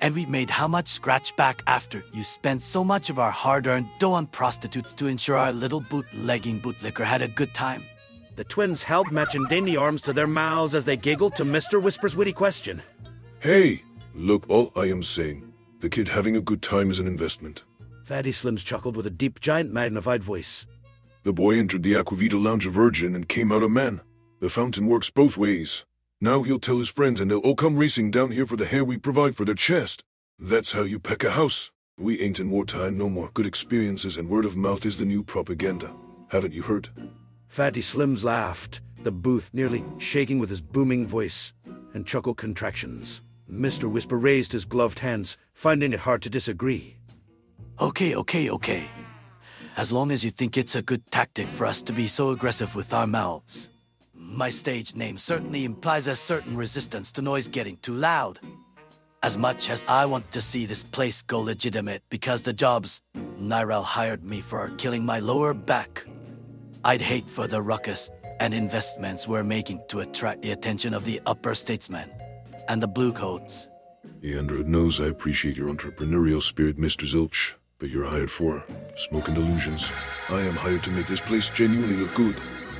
And 0.00 0.14
we 0.14 0.24
made 0.26 0.48
how 0.48 0.66
much 0.66 0.88
scratch 0.88 1.36
back 1.36 1.62
after 1.66 2.02
you 2.12 2.24
spent 2.24 2.62
so 2.62 2.82
much 2.82 3.10
of 3.10 3.18
our 3.18 3.30
hard-earned 3.30 3.88
dough 3.98 4.12
on 4.12 4.26
prostitutes 4.26 4.94
to 4.94 5.06
ensure 5.06 5.36
our 5.36 5.52
little 5.52 5.80
bootlegging 5.80 6.60
bootlicker 6.60 7.04
had 7.04 7.20
a 7.20 7.28
good 7.28 7.52
time. 7.52 7.84
The 8.36 8.44
twins 8.44 8.82
held 8.82 9.12
matching 9.12 9.44
dainty 9.44 9.76
arms 9.76 10.00
to 10.02 10.14
their 10.14 10.26
mouths 10.26 10.74
as 10.74 10.86
they 10.86 10.96
giggled 10.96 11.36
to 11.36 11.44
Mr. 11.44 11.82
Whisper's 11.82 12.16
witty 12.16 12.32
question. 12.32 12.82
Hey! 13.40 13.82
Look, 14.14 14.48
all 14.48 14.72
I 14.74 14.86
am 14.86 15.02
saying, 15.02 15.52
the 15.80 15.88
kid 15.88 16.08
having 16.08 16.36
a 16.36 16.40
good 16.40 16.62
time 16.62 16.90
is 16.90 16.98
an 16.98 17.06
investment. 17.06 17.64
Fatty 18.04 18.32
Slims 18.32 18.64
chuckled 18.64 18.96
with 18.96 19.06
a 19.06 19.10
deep, 19.10 19.38
giant, 19.40 19.72
magnified 19.72 20.22
voice. 20.22 20.66
The 21.22 21.32
boy 21.32 21.58
entered 21.58 21.82
the 21.82 21.96
Aqua 21.96 22.16
Vita 22.16 22.38
Lounge 22.38 22.66
a 22.66 22.70
virgin 22.70 23.14
and 23.14 23.28
came 23.28 23.52
out 23.52 23.62
a 23.62 23.68
man. 23.68 24.00
The 24.40 24.48
fountain 24.48 24.86
works 24.86 25.10
both 25.10 25.36
ways. 25.36 25.84
Now 26.18 26.42
he'll 26.42 26.58
tell 26.58 26.78
his 26.78 26.88
friends 26.88 27.20
and 27.20 27.30
they'll 27.30 27.40
all 27.40 27.54
come 27.54 27.76
racing 27.76 28.10
down 28.10 28.30
here 28.30 28.46
for 28.46 28.56
the 28.56 28.64
hair 28.64 28.82
we 28.82 28.96
provide 28.96 29.36
for 29.36 29.44
their 29.44 29.54
chest. 29.54 30.02
That's 30.38 30.72
how 30.72 30.80
you 30.80 30.98
peck 30.98 31.22
a 31.24 31.32
house. 31.32 31.70
We 31.98 32.18
ain't 32.22 32.40
in 32.40 32.48
wartime 32.48 32.96
no 32.96 33.10
more. 33.10 33.30
Good 33.34 33.44
experiences 33.44 34.16
and 34.16 34.30
word 34.30 34.46
of 34.46 34.56
mouth 34.56 34.86
is 34.86 34.96
the 34.96 35.04
new 35.04 35.22
propaganda. 35.22 35.92
Haven't 36.28 36.54
you 36.54 36.62
heard? 36.62 36.88
Fatty 37.48 37.82
Slims 37.82 38.24
laughed, 38.24 38.80
the 39.02 39.12
booth 39.12 39.50
nearly 39.52 39.84
shaking 39.98 40.38
with 40.38 40.48
his 40.48 40.62
booming 40.62 41.06
voice 41.06 41.52
and 41.92 42.06
chuckle 42.06 42.34
contractions. 42.34 43.20
Mr. 43.52 43.90
Whisper 43.90 44.16
raised 44.16 44.52
his 44.52 44.64
gloved 44.64 45.00
hands, 45.00 45.36
finding 45.52 45.92
it 45.92 46.00
hard 46.00 46.22
to 46.22 46.30
disagree. 46.30 46.96
Okay, 47.78 48.14
okay, 48.14 48.48
okay. 48.48 48.88
As 49.76 49.92
long 49.92 50.10
as 50.10 50.24
you 50.24 50.30
think 50.30 50.56
it's 50.56 50.76
a 50.76 50.82
good 50.82 51.06
tactic 51.10 51.48
for 51.48 51.66
us 51.66 51.82
to 51.82 51.92
be 51.92 52.06
so 52.06 52.30
aggressive 52.30 52.74
with 52.74 52.94
our 52.94 53.06
mouths. 53.06 53.69
My 54.32 54.48
stage 54.48 54.94
name 54.94 55.18
certainly 55.18 55.64
implies 55.64 56.06
a 56.06 56.14
certain 56.14 56.56
resistance 56.56 57.10
to 57.12 57.22
noise 57.22 57.48
getting 57.48 57.76
too 57.78 57.94
loud. 57.94 58.38
As 59.24 59.36
much 59.36 59.68
as 59.68 59.82
I 59.88 60.06
want 60.06 60.30
to 60.30 60.40
see 60.40 60.66
this 60.66 60.84
place 60.84 61.20
go 61.20 61.40
legitimate 61.40 62.04
because 62.10 62.40
the 62.40 62.52
jobs 62.52 63.02
Nyrel 63.40 63.82
hired 63.82 64.22
me 64.22 64.40
for 64.40 64.60
are 64.60 64.70
killing 64.78 65.04
my 65.04 65.18
lower 65.18 65.52
back, 65.52 66.06
I'd 66.84 67.02
hate 67.02 67.28
for 67.28 67.48
the 67.48 67.60
ruckus 67.60 68.08
and 68.38 68.54
investments 68.54 69.26
we're 69.26 69.42
making 69.42 69.82
to 69.88 70.00
attract 70.00 70.42
the 70.42 70.52
attention 70.52 70.94
of 70.94 71.04
the 71.04 71.20
upper 71.26 71.56
statesmen 71.56 72.08
and 72.68 72.80
the 72.80 72.88
blue 72.88 73.12
coats. 73.12 73.68
Leandra 74.22 74.64
knows 74.64 75.00
I 75.00 75.06
appreciate 75.06 75.56
your 75.56 75.74
entrepreneurial 75.74 76.40
spirit, 76.40 76.78
Mr. 76.78 77.04
Zilch, 77.04 77.54
but 77.80 77.90
you're 77.90 78.06
hired 78.06 78.30
for 78.30 78.64
smoke 78.96 79.26
and 79.26 79.34
delusions. 79.34 79.88
I 80.28 80.40
am 80.42 80.54
hired 80.54 80.84
to 80.84 80.90
make 80.92 81.08
this 81.08 81.20
place 81.20 81.50
genuinely 81.50 81.96
look 81.96 82.14
good. 82.14 82.36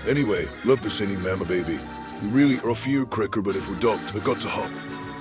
Anyway, 0.07 0.49
love 0.65 0.83
the 0.83 0.89
singing, 0.89 1.21
Mama 1.21 1.45
Baby. 1.45 1.79
We 2.23 2.29
really 2.29 2.59
are 2.61 2.71
a 2.71 2.75
fear 2.75 3.05
cracker, 3.05 3.43
but 3.43 3.57
if 3.57 3.69
we're 3.69 3.79
docked, 3.79 4.15
I've 4.15 4.25
got 4.25 4.41
to 4.41 4.49
hop. 4.49 4.71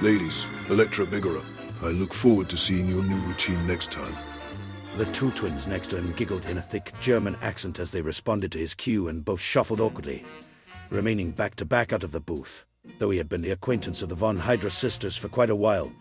Ladies, 0.01 0.47
Electra 0.69 1.05
Megara, 1.07 1.43
I 1.81 1.87
look 1.87 2.13
forward 2.13 2.49
to 2.49 2.57
seeing 2.57 2.87
your 2.87 3.03
new 3.03 3.17
routine 3.17 3.65
next 3.67 3.91
time. 3.91 4.15
The 4.95 5.05
two 5.07 5.31
twins 5.31 5.67
next 5.67 5.89
to 5.89 5.97
him 5.97 6.13
giggled 6.13 6.45
in 6.45 6.57
a 6.57 6.61
thick 6.61 6.93
German 6.99 7.37
accent 7.41 7.79
as 7.79 7.91
they 7.91 8.01
responded 8.01 8.51
to 8.53 8.59
his 8.59 8.73
cue 8.73 9.09
and 9.09 9.23
both 9.23 9.41
shuffled 9.41 9.81
awkwardly, 9.81 10.25
remaining 10.89 11.31
back 11.31 11.55
to 11.55 11.65
back 11.65 11.91
out 11.91 12.03
of 12.03 12.11
the 12.11 12.21
booth. 12.21 12.65
Though 12.99 13.09
he 13.09 13.17
had 13.17 13.29
been 13.29 13.41
the 13.41 13.51
acquaintance 13.51 14.01
of 14.01 14.09
the 14.09 14.15
Von 14.15 14.37
Hydra 14.37 14.71
sisters 14.71 15.17
for 15.17 15.27
quite 15.27 15.49
a 15.49 15.55
while, 15.55 15.91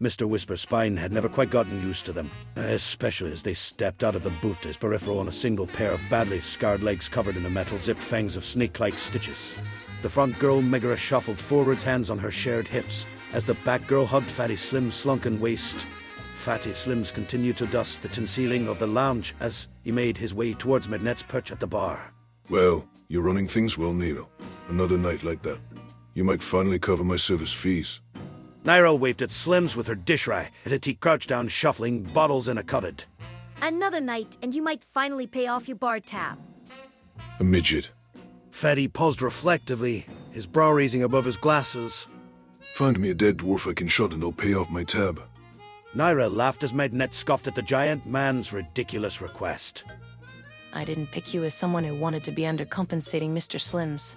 Mr. 0.00 0.28
Whisper's 0.28 0.60
spine 0.60 0.96
had 0.96 1.10
never 1.10 1.28
quite 1.28 1.50
gotten 1.50 1.80
used 1.80 2.06
to 2.06 2.12
them, 2.12 2.30
especially 2.54 3.32
as 3.32 3.42
they 3.42 3.52
stepped 3.52 4.04
out 4.04 4.14
of 4.14 4.22
the 4.22 4.30
booth, 4.40 4.62
his 4.62 4.76
peripheral 4.76 5.18
on 5.18 5.26
a 5.26 5.32
single 5.32 5.66
pair 5.66 5.90
of 5.90 6.00
badly 6.08 6.40
scarred 6.40 6.84
legs 6.84 7.08
covered 7.08 7.36
in 7.36 7.42
the 7.42 7.50
metal 7.50 7.80
zipped 7.80 8.02
fangs 8.02 8.36
of 8.36 8.44
snake-like 8.44 8.96
stitches. 8.96 9.56
The 10.02 10.08
front 10.08 10.38
girl 10.38 10.62
Megara 10.62 10.96
shuffled 10.96 11.40
forwards, 11.40 11.82
hands 11.82 12.10
on 12.10 12.18
her 12.18 12.30
shared 12.30 12.68
hips, 12.68 13.06
as 13.32 13.44
the 13.44 13.54
back 13.54 13.88
girl 13.88 14.06
hugged 14.06 14.28
Fatty 14.28 14.54
Slim's 14.54 14.94
slunken 14.94 15.40
waist. 15.40 15.84
Fatty 16.32 16.70
Slims 16.70 17.12
continued 17.12 17.56
to 17.56 17.66
dust 17.66 18.00
the 18.00 18.08
tin 18.08 18.24
ceiling 18.24 18.68
of 18.68 18.78
the 18.78 18.86
lounge 18.86 19.34
as 19.40 19.66
he 19.82 19.90
made 19.90 20.16
his 20.16 20.32
way 20.32 20.54
towards 20.54 20.88
Magnet's 20.88 21.24
perch 21.24 21.50
at 21.50 21.58
the 21.58 21.66
bar. 21.66 22.14
Well, 22.48 22.88
you're 23.08 23.24
running 23.24 23.48
things 23.48 23.76
well, 23.76 23.92
Nero. 23.92 24.28
Another 24.68 24.96
night 24.96 25.24
like 25.24 25.42
that. 25.42 25.58
You 26.14 26.22
might 26.22 26.42
finally 26.42 26.78
cover 26.78 27.02
my 27.02 27.16
service 27.16 27.52
fees. 27.52 28.00
Nairo 28.68 28.98
waved 28.98 29.22
at 29.22 29.30
Slims 29.30 29.74
with 29.74 29.86
her 29.86 29.94
dish 29.94 30.26
rye 30.26 30.50
as 30.66 30.78
he 30.84 30.92
crouched 30.92 31.30
down, 31.30 31.48
shuffling 31.48 32.02
bottles 32.02 32.48
in 32.48 32.58
a 32.58 32.62
cupboard. 32.62 33.02
Another 33.62 33.98
night, 33.98 34.36
and 34.42 34.54
you 34.54 34.60
might 34.60 34.84
finally 34.84 35.26
pay 35.26 35.46
off 35.46 35.68
your 35.68 35.78
bar 35.78 36.00
tab. 36.00 36.38
A 37.40 37.44
midget. 37.44 37.90
Fatty 38.50 38.86
paused 38.86 39.22
reflectively, 39.22 40.04
his 40.32 40.44
brow 40.44 40.70
raising 40.70 41.02
above 41.02 41.24
his 41.24 41.38
glasses. 41.38 42.08
Find 42.74 43.00
me 43.00 43.08
a 43.08 43.14
dead 43.14 43.38
dwarf 43.38 43.66
I 43.66 43.72
can 43.72 43.88
shot 43.88 44.12
and 44.12 44.22
I'll 44.22 44.32
pay 44.32 44.52
off 44.52 44.68
my 44.68 44.84
tab. 44.84 45.22
Naira 45.96 46.30
laughed 46.30 46.62
as 46.62 46.74
Magnet 46.74 47.14
scoffed 47.14 47.48
at 47.48 47.54
the 47.54 47.62
giant 47.62 48.04
man's 48.04 48.52
ridiculous 48.52 49.22
request. 49.22 49.84
I 50.74 50.84
didn't 50.84 51.10
pick 51.10 51.32
you 51.32 51.42
as 51.44 51.54
someone 51.54 51.84
who 51.84 51.94
wanted 51.94 52.22
to 52.24 52.32
be 52.32 52.42
undercompensating 52.42 53.30
Mr. 53.30 53.58
Slims. 53.58 54.14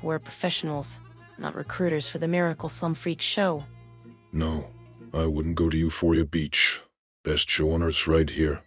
We're 0.00 0.18
professionals, 0.18 0.98
not 1.36 1.54
recruiters 1.54 2.08
for 2.08 2.16
the 2.16 2.28
Miracle 2.28 2.70
Slum 2.70 2.94
Freak 2.94 3.20
show. 3.20 3.62
No, 4.34 4.66
I 5.12 5.26
wouldn't 5.26 5.54
go 5.54 5.70
to 5.70 5.76
Euphoria 5.76 6.24
Beach. 6.24 6.80
Best 7.22 7.48
show 7.48 7.70
on 7.70 7.84
earth's 7.84 8.08
right 8.08 8.28
here. 8.28 8.62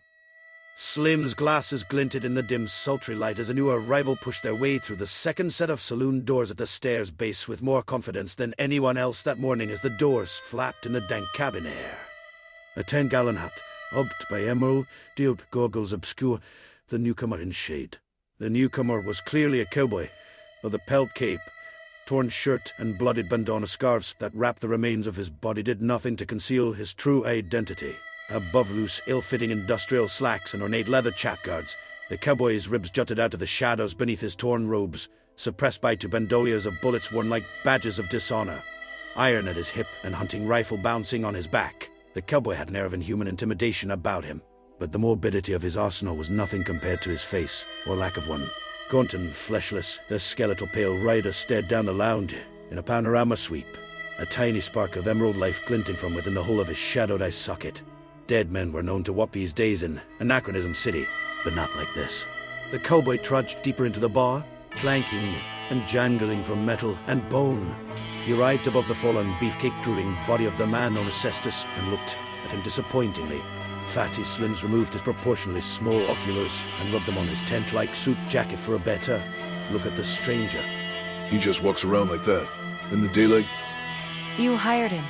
Slim's 0.78 1.34
glasses 1.34 1.84
glinted 1.84 2.24
in 2.24 2.36
the 2.36 2.42
dim, 2.42 2.70
sultry 2.70 3.16
light 3.16 3.38
as 3.38 3.50
a 3.50 3.54
new 3.54 3.70
arrival 3.70 4.16
pushed 4.16 4.44
their 4.44 4.56
way 4.56 4.78
through 4.78 4.96
the 4.96 5.06
second 5.06 5.52
set 5.52 5.70
of 5.70 5.82
saloon 5.82 6.24
doors 6.24 6.50
at 6.52 6.58
the 6.58 6.66
stairs 6.66 7.12
base 7.12 7.50
with 7.50 7.62
more 7.62 7.84
confidence 7.84 8.34
than 8.34 8.56
anyone 8.58 8.96
else 8.96 9.22
that 9.24 9.40
morning 9.40 9.70
as 9.70 9.82
the 9.82 9.90
doors 9.90 10.40
flapped 10.40 10.86
in 10.86 10.94
the 10.94 11.02
dank 11.02 11.28
cabin 11.34 11.66
air. 11.68 11.98
A 12.78 12.84
ten 12.84 13.10
gallon 13.10 13.36
hat, 13.36 13.52
upped 13.92 14.30
by 14.30 14.44
emerald, 14.44 14.86
dealt 15.18 15.42
goggles 15.52 15.92
obscure 15.92 16.40
the 16.88 16.98
newcomer 16.98 17.42
in 17.42 17.52
shade. 17.52 17.98
The 18.40 18.50
newcomer 18.50 19.02
was 19.02 19.20
clearly 19.20 19.60
a 19.60 19.66
cowboy, 19.66 20.12
though 20.64 20.70
the 20.70 20.80
pelt 20.80 21.10
cape, 21.14 21.42
torn 22.08 22.30
shirt, 22.30 22.74
and 22.78 22.98
blooded 22.98 23.30
bandana 23.30 23.67
scarves 23.67 24.15
that 24.17 24.34
wrapped 24.34 24.62
the 24.62 24.67
remains 24.67 25.06
of 25.06 25.17
his 25.17 25.30
body 25.30 25.62
did 25.62 25.82
nothing 25.82 26.15
to 26.15 26.26
conceal 26.26 26.72
his 26.72 26.93
true 26.93 27.26
identity. 27.28 27.93
Above 28.30 28.72
loose, 28.72 29.02
ill-fitting 29.08 29.52
industrial 29.52 30.08
slacks 30.08 30.54
and 30.54 30.63
ornate 30.63 30.88
leather 30.88 31.12
chapguards, 31.12 31.76
the 32.10 32.17
cowboy's 32.17 32.70
ribs 32.70 32.89
jutted 32.89 33.20
out 33.20 33.34
of 33.34 33.41
the 33.41 33.46
shadows 33.46 33.93
beneath 33.93 34.22
his 34.22 34.36
torn 34.36 34.67
robes, 34.67 35.10
suppressed 35.36 35.82
by 35.82 35.96
two 35.96 36.08
bandoliers 36.08 36.65
of 36.65 36.80
bullets 36.82 37.12
worn 37.12 37.30
like 37.30 37.43
badges 37.63 38.00
of 38.00 38.10
dishonor. 38.10 38.63
Iron 39.17 39.48
at 39.50 39.58
his 39.58 39.70
hip 39.70 39.88
and 40.04 40.15
hunting 40.15 40.48
rifle 40.48 40.78
bouncing 40.78 41.26
on 41.26 41.34
his 41.34 41.48
back, 41.48 41.89
the 42.13 42.22
cowboy 42.22 42.54
had 42.54 42.70
an 42.70 42.78
air 42.78 42.86
of 42.86 42.93
inhuman 42.93 43.28
intimidation 43.28 43.91
about 43.91 44.24
him, 44.24 44.41
but 44.80 44.93
the 44.93 45.00
morbidity 45.00 45.52
of 45.52 45.62
his 45.62 45.76
arsenal 45.76 46.15
was 46.15 46.30
nothing 46.30 46.63
compared 46.63 47.02
to 47.02 47.10
his 47.10 47.24
face, 47.24 47.65
or 47.86 47.98
lack 47.98 48.15
of 48.15 48.30
one. 48.30 48.50
Gaunt 48.89 49.13
and 49.13 49.36
fleshless, 49.36 50.00
the 50.08 50.17
skeletal 50.17 50.67
pale 50.67 50.97
rider 50.97 51.34
stared 51.34 51.67
down 51.67 51.86
the 51.86 51.93
lounge 51.93 52.38
in 52.71 52.78
a 52.78 52.84
panorama 52.84 53.36
sweep, 53.36 53.67
a 54.17 54.26
tiny 54.26 54.62
spark 54.62 54.95
of 54.95 55.10
emerald 55.10 55.36
life 55.36 55.60
glinting 55.65 55.97
from 55.97 56.15
within 56.15 56.34
the 56.34 56.43
hole 56.43 56.62
of 56.62 56.69
his 56.69 56.78
shadowed 56.78 57.21
eye 57.21 57.30
socket. 57.30 57.82
Dead 58.28 58.50
men 58.50 58.71
were 58.71 58.82
known 58.82 59.04
to 59.04 59.12
whoop 59.12 59.34
these 59.34 59.52
days 59.52 59.84
in 59.84 60.00
Anachronism 60.19 60.73
City, 60.73 61.06
but 61.43 61.54
not 61.54 61.76
like 61.76 61.93
this. 61.95 62.26
The 62.71 62.80
cowboy 62.80 63.17
trudged 63.17 63.62
deeper 63.62 63.86
into 63.86 64.00
the 64.00 64.08
bar, 64.08 64.45
clanking 64.71 65.36
and 65.69 65.86
jangling 65.86 66.43
from 66.43 66.65
metal 66.65 66.97
and 67.08 67.28
bone. 67.28 67.76
He 68.23 68.32
arrived 68.32 68.67
above 68.67 68.88
the 68.88 68.95
fallen 68.95 69.34
beefcake-drooling 69.34 70.15
body 70.26 70.45
of 70.45 70.58
the 70.58 70.67
man 70.67 70.93
known 70.93 71.08
as 71.08 71.13
Cestus 71.13 71.65
and 71.78 71.91
looked 71.91 72.17
at 72.45 72.52
him 72.52 72.62
disappointingly. 72.62 73.41
Fatty 73.88 74.23
Slims 74.23 74.63
removed 74.63 74.91
his 74.93 75.02
proportionally 75.02 75.62
small 75.62 76.06
oculars 76.12 76.63
and 76.80 76.93
rubbed 76.93 77.06
them 77.06 77.17
on 77.17 77.28
his 77.28 77.41
tent-like 77.41 77.95
suit 77.95 78.17
jacket 78.28 78.60
for 78.60 78.76
a 78.76 78.80
better 78.80 79.23
look 79.71 79.86
at 79.86 79.95
the 79.95 80.04
stranger. 80.04 80.62
He 81.30 81.39
just 81.39 81.63
walks 81.63 81.86
around 81.86 82.10
like 82.10 82.23
that. 82.26 82.47
In 82.91 83.02
the 83.02 83.08
daylight, 83.08 83.47
You 84.38 84.56
hired 84.58 84.91
him. 84.91 85.06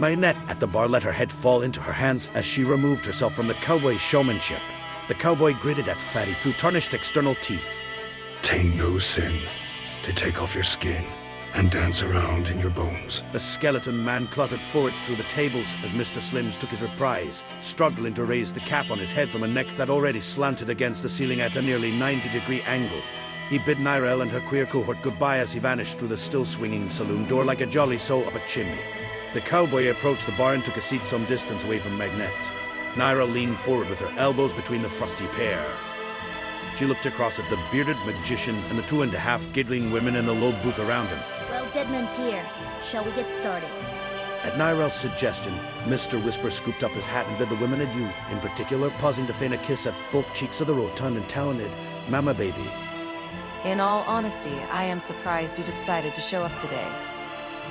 Magnet 0.00 0.36
at 0.48 0.58
the 0.58 0.66
bar 0.66 0.88
let 0.88 1.04
her 1.04 1.12
head 1.12 1.30
fall 1.30 1.62
into 1.62 1.80
her 1.80 1.92
hands 1.92 2.28
as 2.34 2.44
she 2.44 2.64
removed 2.64 3.06
herself 3.06 3.34
from 3.34 3.46
the 3.46 3.54
cowboy's 3.54 4.00
showmanship. 4.00 4.60
The 5.06 5.14
cowboy 5.14 5.54
gritted 5.54 5.88
at 5.88 6.00
Fatty 6.00 6.34
through 6.34 6.54
tarnished 6.54 6.94
external 6.94 7.36
teeth. 7.36 7.80
Tain't 8.42 8.74
no 8.74 8.98
sin 8.98 9.40
to 10.02 10.12
take 10.12 10.42
off 10.42 10.54
your 10.54 10.64
skin 10.64 11.04
and 11.54 11.70
dance 11.70 12.02
around 12.02 12.48
in 12.48 12.58
your 12.58 12.70
bones. 12.70 13.22
The 13.32 13.38
skeleton 13.38 14.04
man 14.04 14.26
cluttered 14.26 14.60
forwards 14.60 15.00
through 15.00 15.16
the 15.16 15.22
tables 15.24 15.76
as 15.84 15.92
Mr. 15.92 16.20
Slims 16.20 16.58
took 16.58 16.70
his 16.70 16.82
reprise, 16.82 17.44
struggling 17.60 18.12
to 18.14 18.24
raise 18.24 18.52
the 18.52 18.60
cap 18.60 18.90
on 18.90 18.98
his 18.98 19.12
head 19.12 19.30
from 19.30 19.44
a 19.44 19.48
neck 19.48 19.68
that 19.76 19.90
already 19.90 20.20
slanted 20.20 20.68
against 20.68 21.02
the 21.02 21.08
ceiling 21.08 21.40
at 21.40 21.56
a 21.56 21.62
nearly 21.62 21.92
90 21.92 22.28
degree 22.28 22.62
angle. 22.62 23.00
He 23.48 23.58
bid 23.58 23.78
Nirel 23.78 24.22
and 24.22 24.30
her 24.30 24.40
queer 24.40 24.66
cohort 24.66 25.02
goodbye 25.02 25.38
as 25.38 25.52
he 25.52 25.60
vanished 25.60 25.98
through 25.98 26.08
the 26.08 26.16
still 26.16 26.44
swinging 26.44 26.88
saloon 26.88 27.26
door 27.28 27.44
like 27.44 27.60
a 27.60 27.66
jolly 27.66 27.98
soul 27.98 28.26
up 28.26 28.34
a 28.34 28.46
chimney. 28.46 28.80
The 29.32 29.40
cowboy 29.40 29.90
approached 29.90 30.26
the 30.26 30.32
bar 30.32 30.54
and 30.54 30.64
took 30.64 30.76
a 30.76 30.80
seat 30.80 31.06
some 31.06 31.26
distance 31.26 31.62
away 31.62 31.78
from 31.78 31.96
Magnet. 31.96 32.32
Naira 32.94 33.30
leaned 33.30 33.58
forward 33.58 33.88
with 33.88 34.00
her 34.00 34.12
elbows 34.18 34.52
between 34.52 34.82
the 34.82 34.88
frosty 34.88 35.26
pair. 35.28 35.64
She 36.76 36.86
looked 36.86 37.06
across 37.06 37.38
at 37.38 37.48
the 37.50 37.60
bearded 37.70 37.98
magician 38.04 38.56
and 38.70 38.78
the 38.78 38.82
two 38.82 39.02
and 39.02 39.14
a 39.14 39.18
half 39.18 39.46
giggling 39.52 39.92
women 39.92 40.16
in 40.16 40.26
the 40.26 40.34
low 40.34 40.52
booth 40.62 40.78
around 40.80 41.08
him. 41.08 41.20
Well, 41.74 41.82
Deadman's 41.82 42.14
here. 42.14 42.46
Shall 42.84 43.04
we 43.04 43.10
get 43.12 43.28
started? 43.28 43.68
At 44.44 44.56
Nirel's 44.56 44.94
suggestion, 44.94 45.58
Mr. 45.86 46.22
Whisper 46.22 46.50
scooped 46.50 46.84
up 46.84 46.92
his 46.92 47.06
hat 47.06 47.26
and 47.26 47.36
bid 47.36 47.48
the 47.48 47.56
women 47.56 47.80
adieu, 47.80 48.12
in 48.30 48.38
particular 48.38 48.90
pausing 48.90 49.26
to 49.26 49.32
feign 49.32 49.54
a 49.54 49.58
kiss 49.58 49.86
at 49.86 49.94
both 50.12 50.32
cheeks 50.34 50.60
of 50.60 50.68
the 50.68 50.74
rotund 50.74 51.16
and 51.16 51.28
talented 51.28 51.72
Mama 52.08 52.32
Baby. 52.32 52.70
In 53.64 53.80
all 53.80 54.02
honesty, 54.02 54.54
I 54.70 54.84
am 54.84 55.00
surprised 55.00 55.58
you 55.58 55.64
decided 55.64 56.14
to 56.14 56.20
show 56.20 56.44
up 56.44 56.56
today. 56.60 56.86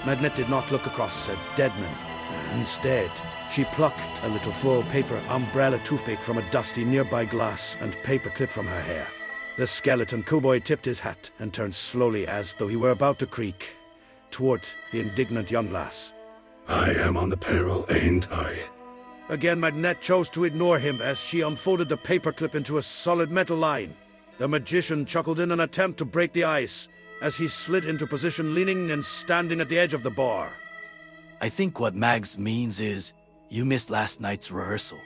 Magnet 0.06 0.36
did 0.36 0.50
not 0.50 0.70
look 0.70 0.86
across 0.86 1.30
at 1.30 1.38
Deadman. 1.56 1.96
Instead, 2.56 3.12
she 3.50 3.64
plucked 3.66 4.22
a 4.24 4.28
little 4.28 4.52
full 4.52 4.84
paper 4.84 5.22
umbrella 5.30 5.80
toothpick 5.86 6.22
from 6.22 6.40
a 6.40 6.52
dusty 6.52 6.84
nearby 6.84 7.24
glass 7.24 7.78
and 7.80 7.94
paper 8.04 8.30
clip 8.32 8.50
from 8.50 8.68
her 8.68 8.82
hair. 8.82 9.08
The 9.56 9.68
skeleton 9.68 10.24
cowboy 10.24 10.60
tipped 10.60 10.86
his 10.86 11.00
hat 11.00 11.32
and 11.40 11.54
turned 11.54 11.76
slowly 11.76 12.28
as 12.28 12.54
though 12.54 12.68
he 12.68 12.76
were 12.76 12.92
about 12.92 13.20
to 13.20 13.28
creak 13.28 13.78
toward 14.34 14.62
the 14.92 15.00
indignant 15.00 15.50
young 15.50 15.72
lass. 15.72 16.12
I 16.68 16.92
am 16.92 17.16
on 17.16 17.30
the 17.30 17.38
payroll, 17.38 17.86
ain't 17.90 18.30
I? 18.32 18.58
Again, 19.30 19.60
Magnet 19.60 20.02
chose 20.02 20.30
to 20.32 20.44
ignore 20.44 20.80
him 20.80 21.02
as 21.02 21.20
she 21.20 21.42
unfolded 21.42 21.88
the 21.88 21.98
paperclip 21.98 22.56
into 22.56 22.78
a 22.78 22.82
solid 22.82 23.32
metal 23.32 23.56
line. 23.56 23.96
The 24.40 24.48
magician 24.48 25.06
chuckled 25.06 25.40
in 25.40 25.52
an 25.52 25.60
attempt 25.60 26.00
to 26.00 26.06
break 26.06 26.34
the 26.34 26.44
ice 26.44 26.88
as 27.22 27.38
he 27.38 27.48
slid 27.48 27.86
into 27.86 28.08
position, 28.08 28.54
leaning 28.54 28.92
and 28.92 29.06
standing 29.06 29.62
at 29.62 29.70
the 29.70 29.80
edge 29.80 29.94
of 29.94 30.04
the 30.04 30.10
bar. 30.10 30.50
I 31.40 31.50
think 31.50 31.80
what 31.80 31.96
Mags 31.96 32.38
means 32.38 32.80
is 32.80 33.14
you 33.50 33.64
missed 33.66 33.90
last 33.90 34.20
night's 34.20 34.52
rehearsal. 34.52 35.00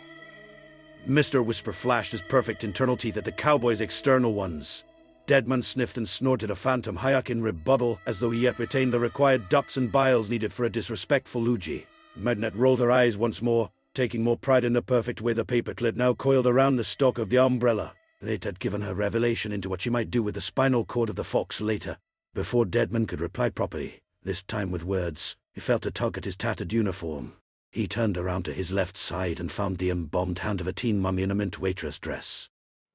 Mr. 1.08 1.44
Whisper 1.46 1.74
flashed 1.74 2.13
his 2.13 2.22
perfect 2.22 2.63
internal 2.63 2.98
teeth 2.98 3.18
at 3.18 3.26
the 3.26 3.32
cowboy's 3.32 3.82
external 3.82 4.34
ones. 4.34 4.84
Deadman 5.28 5.62
sniffed 5.62 5.98
and 5.98 6.08
snorted 6.08 6.50
a 6.50 6.56
phantom 6.56 6.96
hayak 6.96 7.30
in 7.30 7.42
rebuttal, 7.42 8.00
as 8.06 8.18
though 8.18 8.32
he 8.32 8.40
yet 8.40 8.58
retained 8.58 8.94
the 8.94 9.00
required 9.00 9.50
ducts 9.50 9.76
and 9.76 9.92
biles 9.92 10.30
needed 10.30 10.54
for 10.54 10.63
a 10.63 10.70
disrespectful 10.70 11.42
Luigi. 11.42 11.86
Magnet 12.16 12.56
rolled 12.56 12.80
her 12.80 12.90
eyes 12.90 13.18
once 13.18 13.42
more, 13.42 13.70
taking 13.94 14.24
more 14.24 14.38
pride 14.38 14.63
in 14.63 14.72
the 14.72 14.82
perfect 14.82 15.22
way 15.22 15.34
the 15.34 15.44
paperclip 15.44 15.98
now 15.98 16.13
coiled 16.13 16.48
around 16.48 16.78
the 16.78 16.84
stalk 16.86 17.18
of 17.18 17.30
the 17.30 17.38
umbrella. 17.38 17.94
It 18.22 18.46
had 18.46 18.62
given 18.62 18.82
her 18.84 18.96
revelation 18.96 19.52
into 19.52 19.68
what 19.68 19.82
she 19.82 19.90
might 19.90 20.10
do 20.10 20.24
with 20.24 20.36
the 20.36 20.42
spinal 20.42 20.86
cord 20.86 21.10
of 21.10 21.18
the 21.18 21.26
fox 21.26 21.60
later. 21.60 21.98
Before 22.34 22.66
Deadman 22.66 23.06
could 23.06 23.20
reply 23.20 23.50
properly, 23.50 24.00
this 24.24 24.42
time 24.42 24.72
with 24.72 24.86
words, 24.86 25.36
he 25.54 25.60
felt 25.60 25.86
a 25.86 25.92
tug 25.92 26.18
at 26.18 26.26
his 26.26 26.38
tattered 26.38 26.72
uniform. 26.72 27.34
He 27.70 27.86
turned 27.86 28.18
around 28.18 28.44
to 28.46 28.54
his 28.54 28.72
left 28.72 28.96
side 28.96 29.42
and 29.42 29.52
found 29.52 29.78
the 29.78 29.90
embalmed 29.90 30.40
hand 30.40 30.62
of 30.62 30.68
a 30.68 30.74
teen 30.74 31.02
mummy 31.02 31.24
in 31.24 31.32
a 31.32 31.36
mint 31.36 31.60
waitress 31.60 32.00
dress. 32.00 32.48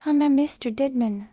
I'm 0.07 0.23
a 0.23 0.29
Mr. 0.29 0.75
Deadman. 0.75 1.29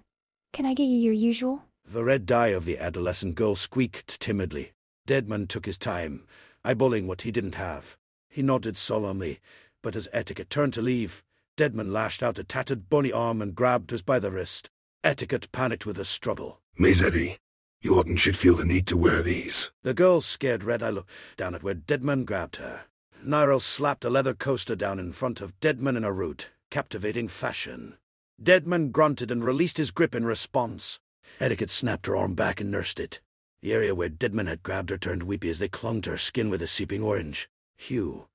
Can 0.51 0.65
I 0.65 0.73
get 0.73 0.85
you 0.85 0.97
your 0.97 1.13
usual? 1.13 1.63
The 1.85 2.03
red 2.03 2.25
dye 2.25 2.47
of 2.47 2.65
the 2.65 2.77
adolescent 2.77 3.35
girl 3.35 3.55
squeaked 3.55 4.19
timidly. 4.19 4.73
Deadman 5.05 5.47
took 5.47 5.65
his 5.65 5.77
time, 5.77 6.25
eyeballing 6.65 7.05
what 7.07 7.21
he 7.21 7.31
didn't 7.31 7.55
have. 7.55 7.97
He 8.29 8.41
nodded 8.41 8.75
solemnly, 8.75 9.39
but 9.81 9.95
as 9.95 10.09
Etiquette 10.11 10.49
turned 10.49 10.73
to 10.73 10.81
leave, 10.81 11.23
Deadman 11.55 11.93
lashed 11.93 12.21
out 12.21 12.39
a 12.39 12.43
tattered 12.43 12.89
bony 12.89 13.11
arm 13.11 13.41
and 13.41 13.55
grabbed 13.55 13.93
us 13.93 14.01
by 14.01 14.19
the 14.19 14.31
wrist. 14.31 14.69
Etiquette 15.03 15.51
panicked 15.51 15.85
with 15.85 15.97
a 15.97 16.05
struggle. 16.05 16.59
Miss 16.77 17.01
Eddie, 17.01 17.37
you 17.81 17.95
oughtn't 17.95 18.19
should 18.19 18.35
feel 18.35 18.55
the 18.55 18.65
need 18.65 18.87
to 18.87 18.97
wear 18.97 19.21
these. 19.21 19.71
The 19.83 19.93
girl, 19.93 20.19
scared 20.19 20.63
red 20.63 20.83
eye, 20.83 20.89
looked 20.89 21.09
down 21.37 21.55
at 21.55 21.63
where 21.63 21.73
Deadman 21.73 22.25
grabbed 22.25 22.57
her. 22.57 22.81
Nyril 23.25 23.61
slapped 23.61 24.03
a 24.03 24.09
leather 24.09 24.33
coaster 24.33 24.75
down 24.75 24.99
in 24.99 25.11
front 25.11 25.41
of 25.41 25.59
Deadman 25.59 25.95
in 25.95 26.03
a 26.03 26.11
rude, 26.11 26.45
captivating 26.69 27.27
fashion. 27.27 27.97
Deadman 28.41 28.91
grunted 28.91 29.31
and 29.31 29.43
released 29.43 29.77
his 29.77 29.91
grip 29.91 30.15
in 30.15 30.23
response. 30.23 30.99
Etiquette 31.41 31.69
snapped 31.69 32.05
her 32.05 32.15
arm 32.15 32.35
back 32.35 32.61
and 32.61 32.71
nursed 32.71 32.99
it. 32.99 33.19
The 33.61 33.73
area 33.73 33.93
where 33.93 34.07
Deadman 34.07 34.47
had 34.47 34.63
grabbed 34.63 34.89
her 34.91 34.97
turned 34.97 35.23
weepy 35.23 35.49
as 35.49 35.59
they 35.59 35.67
clung 35.67 36.01
to 36.03 36.11
her 36.11 36.17
skin 36.17 36.49
with 36.49 36.61
a 36.61 36.67
seeping 36.67 37.03
orange 37.03 37.49
hue. 37.77 38.27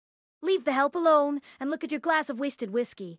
Leave 0.42 0.66
the 0.66 0.72
help 0.72 0.94
alone 0.94 1.40
and 1.58 1.70
look 1.70 1.82
at 1.82 1.90
your 1.90 2.00
glass 2.00 2.28
of 2.28 2.38
wasted 2.38 2.70
whiskey. 2.70 3.18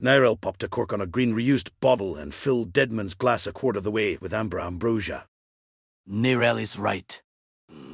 Nyril 0.00 0.40
popped 0.40 0.62
a 0.62 0.68
cork 0.68 0.92
on 0.92 1.00
a 1.00 1.06
green 1.06 1.34
reused 1.34 1.70
bottle 1.80 2.14
and 2.14 2.32
filled 2.32 2.72
Deadman's 2.72 3.14
glass 3.14 3.48
a 3.48 3.52
quarter 3.52 3.78
of 3.78 3.84
the 3.84 3.90
way 3.90 4.16
with 4.20 4.32
amber 4.32 4.60
ambrosia. 4.60 5.26
Nyril 6.08 6.60
is 6.60 6.78
right. 6.78 7.20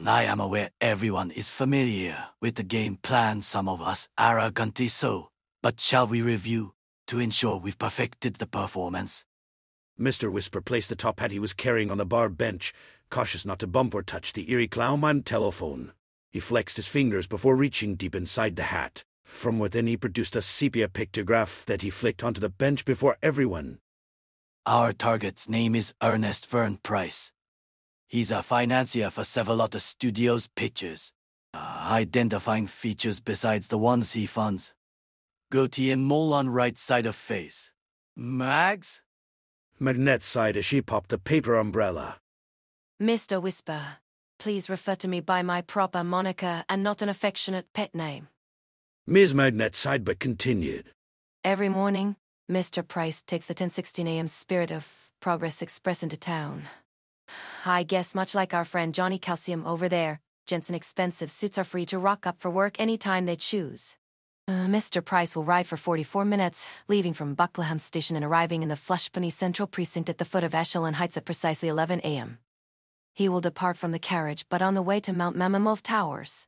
I 0.06 0.24
am 0.24 0.40
aware 0.40 0.70
everyone 0.82 1.30
is 1.30 1.48
familiar 1.48 2.26
with 2.42 2.56
the 2.56 2.62
game 2.62 2.96
plan, 2.96 3.40
some 3.40 3.68
of 3.68 3.80
us 3.80 4.08
arrogantly 4.18 4.88
so. 4.88 5.30
But 5.62 5.80
shall 5.80 6.06
we 6.06 6.20
review 6.20 6.74
to 7.08 7.20
ensure 7.20 7.58
we've 7.58 7.78
perfected 7.78 8.34
the 8.36 8.46
performance? 8.46 9.24
Mr. 9.98 10.30
Whisper 10.30 10.60
placed 10.60 10.88
the 10.88 10.96
top 10.96 11.18
hat 11.18 11.32
he 11.32 11.40
was 11.40 11.52
carrying 11.52 11.90
on 11.90 11.98
the 11.98 12.06
bar 12.06 12.28
bench, 12.28 12.72
cautious 13.10 13.44
not 13.44 13.58
to 13.58 13.66
bump 13.66 13.94
or 13.94 14.02
touch 14.02 14.32
the 14.32 14.50
eerie 14.50 14.68
clownman 14.68 15.24
telephone. 15.24 15.92
He 16.30 16.40
flexed 16.40 16.76
his 16.76 16.86
fingers 16.86 17.26
before 17.26 17.56
reaching 17.56 17.96
deep 17.96 18.14
inside 18.14 18.56
the 18.56 18.64
hat. 18.64 19.04
From 19.24 19.58
within 19.58 19.86
he 19.86 19.96
produced 19.96 20.36
a 20.36 20.42
sepia 20.42 20.88
pictograph 20.88 21.64
that 21.64 21.82
he 21.82 21.90
flicked 21.90 22.22
onto 22.22 22.40
the 22.40 22.48
bench 22.48 22.84
before 22.84 23.16
everyone. 23.22 23.78
Our 24.66 24.92
target's 24.92 25.48
name 25.48 25.74
is 25.74 25.94
Ernest 26.02 26.46
Vern 26.48 26.78
Price. 26.82 27.32
He's 28.06 28.30
a 28.30 28.42
financier 28.42 29.10
for 29.10 29.24
Cephalotus 29.24 29.84
Studios 29.84 30.48
Pictures. 30.48 31.12
Uh, 31.54 31.88
identifying 31.90 32.66
features 32.66 33.20
besides 33.20 33.68
the 33.68 33.78
ones 33.78 34.12
he 34.12 34.26
funds. 34.26 34.74
Goatee 35.50 35.90
and 35.90 36.04
mole 36.04 36.34
on 36.34 36.50
right 36.50 36.76
side 36.76 37.06
of 37.06 37.16
face. 37.16 37.72
Mags? 38.14 39.00
Magnet 39.80 40.22
sighed 40.22 40.58
as 40.58 40.64
she 40.66 40.82
popped 40.82 41.08
the 41.08 41.18
paper 41.18 41.54
umbrella. 41.54 42.18
Mr. 43.00 43.40
Whisper, 43.40 43.80
please 44.38 44.68
refer 44.68 44.94
to 44.96 45.08
me 45.08 45.20
by 45.20 45.42
my 45.42 45.62
proper 45.62 46.04
moniker 46.04 46.64
and 46.68 46.82
not 46.82 47.00
an 47.00 47.08
affectionate 47.08 47.72
pet 47.72 47.94
name. 47.94 48.28
Ms. 49.06 49.32
Magnet 49.32 49.74
sighed 49.74 50.04
but 50.04 50.18
continued. 50.18 50.92
Every 51.42 51.70
morning, 51.70 52.16
Mr. 52.50 52.86
Price 52.86 53.22
takes 53.22 53.46
the 53.46 53.52
1016 53.52 54.06
AM 54.06 54.28
Spirit 54.28 54.70
of 54.70 55.10
Progress 55.20 55.62
Express 55.62 56.02
into 56.02 56.18
town. 56.18 56.64
I 57.64 57.84
guess 57.84 58.14
much 58.14 58.34
like 58.34 58.52
our 58.52 58.66
friend 58.66 58.92
Johnny 58.92 59.18
Calcium 59.18 59.66
over 59.66 59.88
there, 59.88 60.20
Jensen 60.46 60.74
expensive 60.74 61.30
suits 61.30 61.56
are 61.56 61.64
free 61.64 61.86
to 61.86 61.98
rock 61.98 62.26
up 62.26 62.38
for 62.38 62.50
work 62.50 62.78
anytime 62.78 63.24
they 63.24 63.36
choose. 63.36 63.96
Uh, 64.48 64.64
Mr. 64.66 65.04
Price 65.04 65.36
will 65.36 65.44
ride 65.44 65.66
for 65.66 65.76
44 65.76 66.24
minutes, 66.24 66.66
leaving 66.88 67.12
from 67.12 67.34
Buckleham 67.34 67.78
Station 67.78 68.16
and 68.16 68.24
arriving 68.24 68.62
in 68.62 68.70
the 68.70 68.76
Flushpenny 68.76 69.28
Central 69.28 69.66
Precinct 69.66 70.08
at 70.08 70.16
the 70.16 70.24
foot 70.24 70.42
of 70.42 70.54
Echelon 70.54 70.94
Heights 70.94 71.18
at 71.18 71.26
precisely 71.26 71.68
11 71.68 72.00
a.m. 72.02 72.38
He 73.12 73.28
will 73.28 73.42
depart 73.42 73.76
from 73.76 73.92
the 73.92 73.98
carriage, 73.98 74.46
but 74.48 74.62
on 74.62 74.72
the 74.72 74.80
way 74.80 75.00
to 75.00 75.12
Mount 75.12 75.36
Mamamov 75.36 75.82
Towers. 75.82 76.46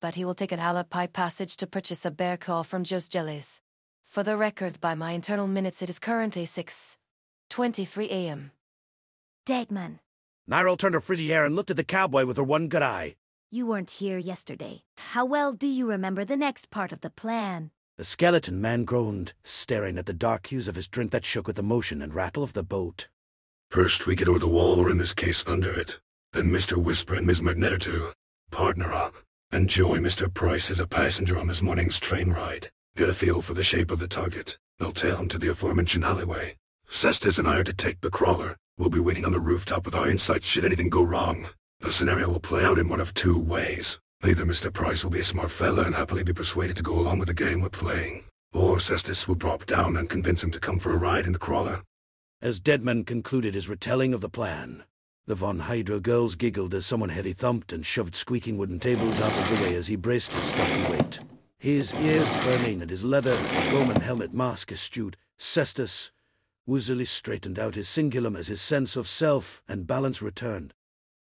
But 0.00 0.14
he 0.14 0.24
will 0.24 0.36
take 0.36 0.52
an 0.52 0.60
Alapai 0.60 1.12
passage 1.12 1.56
to 1.56 1.66
purchase 1.66 2.04
a 2.04 2.12
bear 2.12 2.36
call 2.36 2.62
from 2.62 2.84
Jos 2.84 3.08
Jellies. 3.08 3.60
For 4.04 4.22
the 4.22 4.36
record, 4.36 4.80
by 4.80 4.94
my 4.94 5.10
internal 5.10 5.48
minutes, 5.48 5.82
it 5.82 5.90
is 5.90 5.98
currently 5.98 6.44
6.23 6.44 8.08
a.m. 8.08 8.52
Deadman, 9.44 9.98
Nyril 10.48 10.78
turned 10.78 10.94
her 10.94 11.00
frizzy 11.00 11.28
hair 11.28 11.44
and 11.44 11.56
looked 11.56 11.70
at 11.70 11.76
the 11.76 11.84
cowboy 11.84 12.24
with 12.24 12.36
her 12.36 12.44
one 12.44 12.68
good 12.68 12.82
eye. 12.82 13.16
You 13.52 13.66
weren't 13.66 13.90
here 13.90 14.16
yesterday. 14.16 14.82
How 14.96 15.26
well 15.26 15.52
do 15.52 15.66
you 15.66 15.86
remember 15.86 16.24
the 16.24 16.38
next 16.38 16.70
part 16.70 16.90
of 16.90 17.02
the 17.02 17.10
plan? 17.10 17.70
The 17.98 18.04
skeleton 18.04 18.62
man 18.62 18.84
groaned, 18.84 19.34
staring 19.44 19.98
at 19.98 20.06
the 20.06 20.14
dark 20.14 20.46
hues 20.46 20.68
of 20.68 20.74
his 20.74 20.88
drink 20.88 21.10
that 21.10 21.26
shook 21.26 21.46
with 21.46 21.56
the 21.56 21.62
motion 21.62 22.00
and 22.00 22.14
rattle 22.14 22.42
of 22.42 22.54
the 22.54 22.62
boat. 22.62 23.08
First 23.70 24.06
we 24.06 24.16
get 24.16 24.26
over 24.26 24.38
the 24.38 24.48
wall, 24.48 24.80
or 24.80 24.90
in 24.90 24.96
this 24.96 25.12
case 25.12 25.44
under 25.46 25.70
it. 25.70 26.00
Then 26.32 26.46
Mr. 26.46 26.78
Whisper 26.78 27.14
and 27.14 27.26
Ms. 27.26 27.42
Magneto 27.42 27.76
to 27.76 28.12
partner 28.50 28.90
up. 28.90 29.16
And 29.50 29.68
join 29.68 30.00
Mr. 30.00 30.32
Price 30.32 30.70
as 30.70 30.80
a 30.80 30.86
passenger 30.86 31.38
on 31.38 31.46
this 31.46 31.62
morning's 31.62 32.00
train 32.00 32.30
ride. 32.30 32.70
Get 32.96 33.10
a 33.10 33.14
feel 33.14 33.42
for 33.42 33.52
the 33.52 33.62
shape 33.62 33.90
of 33.90 33.98
the 33.98 34.08
target. 34.08 34.56
They'll 34.78 34.92
tail 34.92 35.16
him 35.18 35.28
to 35.28 35.38
the 35.38 35.50
aforementioned 35.50 36.04
alleyway. 36.04 36.56
Cestus 36.88 37.38
and 37.38 37.46
I 37.46 37.58
are 37.58 37.64
to 37.64 37.74
take 37.74 38.00
the 38.00 38.10
crawler. 38.10 38.56
We'll 38.78 38.88
be 38.88 39.00
waiting 39.00 39.26
on 39.26 39.32
the 39.32 39.40
rooftop 39.40 39.84
with 39.84 39.94
our 39.94 40.08
insights 40.08 40.48
should 40.48 40.64
anything 40.64 40.88
go 40.88 41.04
wrong. 41.04 41.48
The 41.82 41.90
scenario 41.90 42.28
will 42.28 42.40
play 42.40 42.64
out 42.64 42.78
in 42.78 42.88
one 42.88 43.00
of 43.00 43.12
two 43.12 43.38
ways. 43.38 43.98
Either 44.22 44.44
Mr. 44.44 44.72
Price 44.72 45.02
will 45.02 45.10
be 45.10 45.18
a 45.18 45.24
smart 45.24 45.50
fella 45.50 45.82
and 45.82 45.96
happily 45.96 46.22
be 46.22 46.32
persuaded 46.32 46.76
to 46.76 46.82
go 46.82 46.98
along 46.98 47.18
with 47.18 47.26
the 47.26 47.34
game 47.34 47.60
we're 47.60 47.70
playing, 47.70 48.22
or 48.52 48.78
Cestus 48.78 49.26
will 49.26 49.34
drop 49.34 49.66
down 49.66 49.96
and 49.96 50.08
convince 50.08 50.44
him 50.44 50.52
to 50.52 50.60
come 50.60 50.78
for 50.78 50.92
a 50.92 50.96
ride 50.96 51.26
in 51.26 51.32
the 51.32 51.40
crawler. 51.40 51.82
As 52.40 52.60
Deadman 52.60 53.04
concluded 53.04 53.54
his 53.54 53.68
retelling 53.68 54.14
of 54.14 54.20
the 54.20 54.28
plan, 54.28 54.84
the 55.26 55.34
Von 55.34 55.58
Hydra 55.58 55.98
girls 55.98 56.36
giggled 56.36 56.72
as 56.72 56.86
someone 56.86 57.10
heavy 57.10 57.32
thumped 57.32 57.72
and 57.72 57.84
shoved 57.84 58.14
squeaking 58.14 58.56
wooden 58.56 58.78
tables 58.78 59.20
out 59.20 59.36
of 59.36 59.58
the 59.58 59.64
way 59.64 59.74
as 59.74 59.88
he 59.88 59.96
braced 59.96 60.32
his 60.32 60.44
stocky 60.44 60.92
weight. 60.92 61.18
His 61.58 61.92
ears 62.00 62.28
burning 62.44 62.80
and 62.80 62.90
his 62.90 63.02
leather 63.02 63.36
Roman 63.72 64.00
helmet 64.00 64.32
mask 64.32 64.70
eschewed, 64.70 65.16
Cestus 65.36 66.12
woozily 66.66 67.08
straightened 67.08 67.58
out 67.58 67.74
his 67.74 67.88
cingulum 67.88 68.38
as 68.38 68.46
his 68.46 68.60
sense 68.60 68.94
of 68.94 69.08
self 69.08 69.62
and 69.68 69.84
balance 69.84 70.22
returned. 70.22 70.74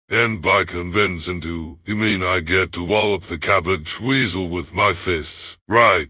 And 0.09 0.39
by 0.39 0.65
convincing 0.65 1.41
to, 1.41 1.79
you 1.83 1.95
mean 1.95 2.21
I 2.21 2.39
get 2.39 2.71
to 2.73 2.83
wallop 2.83 3.23
the 3.23 3.39
cabbage 3.39 3.99
weasel 3.99 4.47
with 4.49 4.71
my 4.71 4.93
fists, 4.93 5.57
right? 5.67 6.09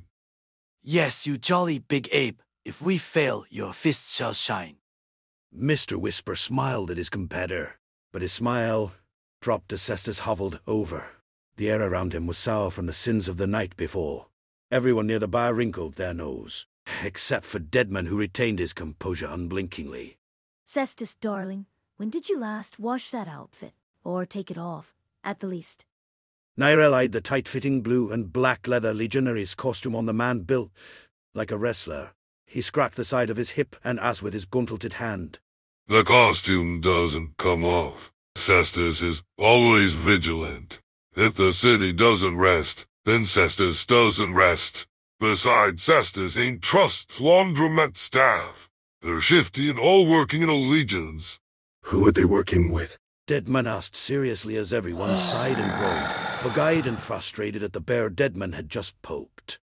Yes, 0.83 1.25
you 1.25 1.37
jolly 1.37 1.79
big 1.79 2.09
ape. 2.11 2.41
If 2.65 2.81
we 2.81 2.97
fail, 2.97 3.45
your 3.49 3.71
fists 3.71 4.13
shall 4.13 4.33
shine. 4.33 4.77
Mr. 5.57 5.95
Whisper 5.95 6.35
smiled 6.35 6.91
at 6.91 6.97
his 6.97 7.09
competitor, 7.09 7.79
but 8.11 8.21
his 8.21 8.33
smile 8.33 8.91
dropped 9.41 9.71
as 9.71 9.81
Cestus 9.81 10.19
hoveled 10.19 10.59
over. 10.67 11.11
The 11.55 11.69
air 11.69 11.81
around 11.81 12.13
him 12.13 12.27
was 12.27 12.37
sour 12.37 12.71
from 12.71 12.87
the 12.87 12.93
sins 12.93 13.29
of 13.29 13.37
the 13.37 13.47
night 13.47 13.77
before. 13.77 14.27
Everyone 14.71 15.07
near 15.07 15.19
the 15.19 15.27
bar 15.29 15.53
wrinkled 15.53 15.95
their 15.95 16.13
nose, 16.13 16.67
except 17.01 17.45
for 17.45 17.59
Deadman, 17.59 18.07
who 18.07 18.19
retained 18.19 18.59
his 18.59 18.73
composure 18.73 19.27
unblinkingly. 19.27 20.17
Cestus, 20.65 21.13
darling, 21.13 21.67
when 21.95 22.09
did 22.09 22.27
you 22.27 22.37
last 22.37 22.77
wash 22.77 23.09
that 23.11 23.29
outfit? 23.29 23.71
Or 24.05 24.23
take 24.23 24.51
it 24.51 24.57
off, 24.57 24.93
at 25.23 25.39
the 25.39 25.47
least? 25.47 25.83
Nyril 26.59 26.93
eyed 26.93 27.11
the 27.11 27.21
tight-fitting 27.21 27.81
blue 27.81 28.11
and 28.11 28.31
black 28.31 28.67
leather 28.67 28.93
legionary's 28.93 29.55
costume 29.55 29.95
on 29.95 30.05
the 30.05 30.13
man 30.13 30.41
built 30.41 30.71
like 31.33 31.51
a 31.51 31.57
wrestler. 31.57 32.11
He 32.45 32.61
scratched 32.61 32.97
the 32.97 33.03
side 33.03 33.31
of 33.31 33.37
his 33.37 33.51
hip 33.51 33.75
and 33.83 33.99
asked 33.99 34.21
with 34.21 34.33
his 34.33 34.45
gauntleted 34.45 34.93
hand. 34.93 35.39
The 35.87 36.03
costume 36.03 36.81
doesn't 36.81 37.37
come 37.37 37.65
off. 37.65 38.13
Cestus 38.35 39.01
is 39.01 39.23
always 39.39 39.95
vigilant. 39.95 40.81
If 41.15 41.33
the 41.33 41.51
city 41.51 41.91
doesn't 41.91 42.37
rest, 42.37 42.85
then 43.05 43.25
Cestus 43.25 43.87
doesn't 43.87 44.35
rest. 44.35 44.87
Besides, 45.19 45.81
Cestus 45.81 46.37
ain't 46.37 46.61
trusts 46.61 47.19
laundromat 47.19 47.97
staff. 47.97 48.69
They're 49.01 49.19
shifty 49.19 49.69
and 49.69 49.79
all 49.79 50.05
working 50.05 50.43
in 50.43 50.49
allegiance. 50.49 51.39
Who 51.85 52.07
are 52.07 52.11
they 52.11 52.25
working 52.25 52.71
with? 52.71 52.97
Deadman 53.27 53.65
asked 53.65 53.95
seriously 53.95 54.55
as 54.55 54.71
everyone 54.71 55.17
sighed 55.17 55.57
and 55.57 55.71
groaned, 55.79 56.43
bug-eyed 56.43 56.85
and 56.85 56.99
frustrated 56.99 57.63
at 57.63 57.73
the 57.73 57.81
bear 57.81 58.07
Deadman 58.07 58.53
had 58.53 58.69
just 58.69 59.01
poked. 59.01 59.57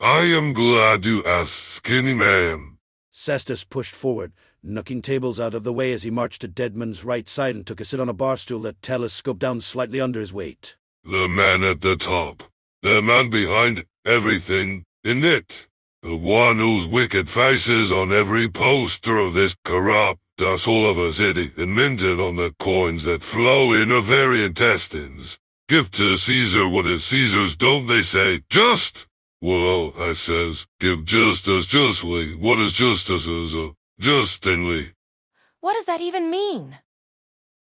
I 0.00 0.22
am 0.22 0.52
glad 0.52 1.06
you 1.06 1.22
asked, 1.22 1.54
skinny 1.54 2.12
man. 2.12 2.78
Cestus 3.12 3.62
pushed 3.62 3.94
forward, 3.94 4.32
knocking 4.64 5.00
tables 5.00 5.38
out 5.38 5.54
of 5.54 5.62
the 5.62 5.72
way 5.72 5.92
as 5.92 6.02
he 6.02 6.10
marched 6.10 6.40
to 6.40 6.48
Deadman's 6.48 7.04
right 7.04 7.28
side 7.28 7.54
and 7.54 7.64
took 7.64 7.80
a 7.80 7.84
sit 7.84 8.00
on 8.00 8.08
a 8.08 8.12
bar 8.12 8.36
stool 8.36 8.62
that 8.62 8.82
telescoped 8.82 9.38
down 9.38 9.60
slightly 9.60 10.00
under 10.00 10.18
his 10.18 10.32
weight. 10.32 10.74
The 11.04 11.28
man 11.28 11.62
at 11.62 11.82
the 11.82 11.94
top. 11.94 12.42
The 12.82 13.00
man 13.00 13.30
behind 13.30 13.84
everything 14.04 14.86
in 15.04 15.22
it. 15.22 15.68
The 16.02 16.16
one 16.16 16.58
whose 16.58 16.88
wicked 16.88 17.30
faces 17.30 17.92
on 17.92 18.12
every 18.12 18.48
poster 18.48 19.18
of 19.18 19.34
this 19.34 19.54
corrupt 19.64 20.23
asshole 20.40 20.90
of 20.90 20.98
us 20.98 21.18
city 21.18 21.52
and 21.56 21.76
minted 21.76 22.18
on 22.18 22.36
the 22.36 22.54
coins 22.58 23.04
that 23.04 23.22
flow 23.22 23.72
in 23.72 23.92
our 23.92 24.00
very 24.00 24.44
intestines. 24.44 25.38
Give 25.68 25.90
to 25.92 26.16
Caesar 26.16 26.68
what 26.68 26.86
is 26.86 27.04
Caesar's, 27.04 27.56
don't 27.56 27.86
they 27.86 28.02
say? 28.02 28.42
Just? 28.50 29.06
Well, 29.40 29.94
I 29.98 30.12
says, 30.12 30.66
give 30.80 31.04
justice 31.04 31.66
justly 31.66 32.34
what 32.34 32.58
is 32.58 32.72
justice's, 32.72 33.54
uh, 33.54 33.70
justinly. 33.98 34.92
What 35.60 35.74
does 35.74 35.84
that 35.86 36.00
even 36.00 36.30
mean? 36.30 36.78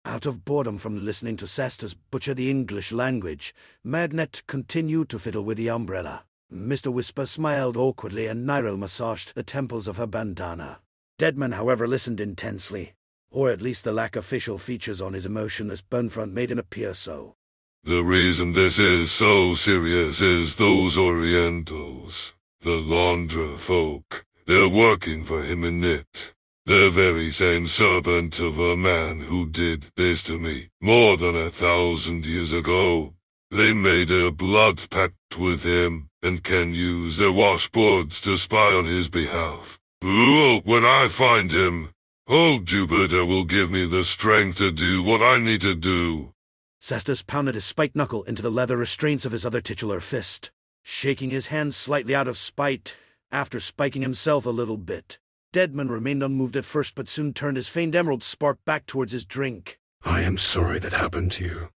Out 0.05 0.25
of 0.25 0.43
boredom 0.43 0.77
from 0.77 1.05
listening 1.05 1.37
to 1.37 1.45
Cestus 1.45 1.95
butcher 2.11 2.33
the 2.33 2.49
English 2.49 2.91
language, 2.91 3.53
Magnet 3.83 4.43
continued 4.47 5.09
to 5.09 5.19
fiddle 5.19 5.43
with 5.43 5.57
the 5.57 5.69
umbrella. 5.69 6.25
Mr. 6.51 6.91
Whisper 6.91 7.25
smiled 7.25 7.77
awkwardly 7.77 8.27
and 8.27 8.47
Nyril 8.47 8.77
massaged 8.77 9.33
the 9.35 9.43
temples 9.43 9.87
of 9.87 9.97
her 9.97 10.07
bandana. 10.07 10.79
Deadman, 11.17 11.53
however, 11.53 11.87
listened 11.87 12.19
intensely, 12.19 12.93
or 13.29 13.51
at 13.51 13.61
least 13.61 13.83
the 13.83 13.93
lack 13.93 14.15
of 14.15 14.25
facial 14.25 14.57
features 14.57 15.01
on 15.01 15.13
his 15.13 15.25
emotionless 15.25 15.81
bone 15.81 16.09
front 16.09 16.33
made 16.33 16.51
him 16.51 16.59
appear 16.59 16.93
so. 16.93 17.35
The 17.83 18.03
reason 18.03 18.53
this 18.53 18.79
is 18.79 19.11
so 19.11 19.55
serious 19.55 20.21
is 20.21 20.55
those 20.55 20.97
Orientals, 20.97 22.33
the 22.61 22.81
Laundra 22.81 23.57
folk. 23.57 24.25
They're 24.45 24.69
working 24.69 25.23
for 25.23 25.43
him 25.43 25.63
in 25.63 25.83
it. 25.83 26.33
The 26.65 26.89
very 26.89 27.29
same 27.29 27.67
serpent 27.67 28.39
of 28.39 28.57
a 28.57 28.77
man 28.77 29.19
who 29.19 29.49
did 29.49 29.87
this 29.97 30.23
to 30.23 30.39
me 30.39 30.69
more 30.79 31.17
than 31.17 31.35
a 31.35 31.49
thousand 31.49 32.25
years 32.25 32.53
ago. 32.53 33.15
They 33.51 33.73
made 33.73 34.09
a 34.09 34.31
blood 34.31 34.89
pact 34.89 35.37
with 35.37 35.63
him 35.63 36.09
and 36.21 36.43
can 36.43 36.73
use 36.73 37.17
their 37.17 37.33
washboards 37.33 38.23
to 38.23 38.37
spy 38.37 38.73
on 38.73 38.85
his 38.85 39.09
behalf. 39.09 39.79
Ooh, 40.03 40.59
when 40.65 40.83
I 40.83 41.07
find 41.07 41.53
him, 41.53 41.93
old 42.27 42.65
Jupiter 42.65 43.23
will 43.23 43.45
give 43.45 43.71
me 43.71 43.85
the 43.85 44.03
strength 44.03 44.57
to 44.57 44.69
do 44.69 45.01
what 45.01 45.21
I 45.21 45.39
need 45.39 45.61
to 45.61 45.75
do. 45.75 46.33
Cestus 46.81 47.25
pounded 47.25 47.55
his 47.55 47.63
spiked 47.63 47.95
knuckle 47.95 48.23
into 48.23 48.41
the 48.41 48.51
leather 48.51 48.75
restraints 48.75 49.25
of 49.25 49.31
his 49.31 49.45
other 49.45 49.61
titular 49.61 50.01
fist, 50.01 50.51
shaking 50.83 51.29
his 51.29 51.47
hand 51.47 51.73
slightly 51.73 52.13
out 52.13 52.27
of 52.27 52.37
spite 52.37 52.97
after 53.31 53.61
spiking 53.61 54.01
himself 54.01 54.45
a 54.45 54.49
little 54.49 54.75
bit. 54.75 55.19
Deadman 55.53 55.87
remained 55.87 56.21
unmoved 56.21 56.57
at 56.57 56.65
first, 56.65 56.95
but 56.95 57.07
soon 57.07 57.31
turned 57.31 57.55
his 57.55 57.69
faint 57.69 57.95
emerald 57.95 58.23
spark 58.23 58.57
back 58.65 58.85
towards 58.85 59.13
his 59.13 59.23
drink. 59.23 59.79
I 60.03 60.23
am 60.23 60.37
sorry 60.37 60.79
that 60.79 60.91
happened 60.91 61.31
to 61.33 61.45
you. 61.45 61.69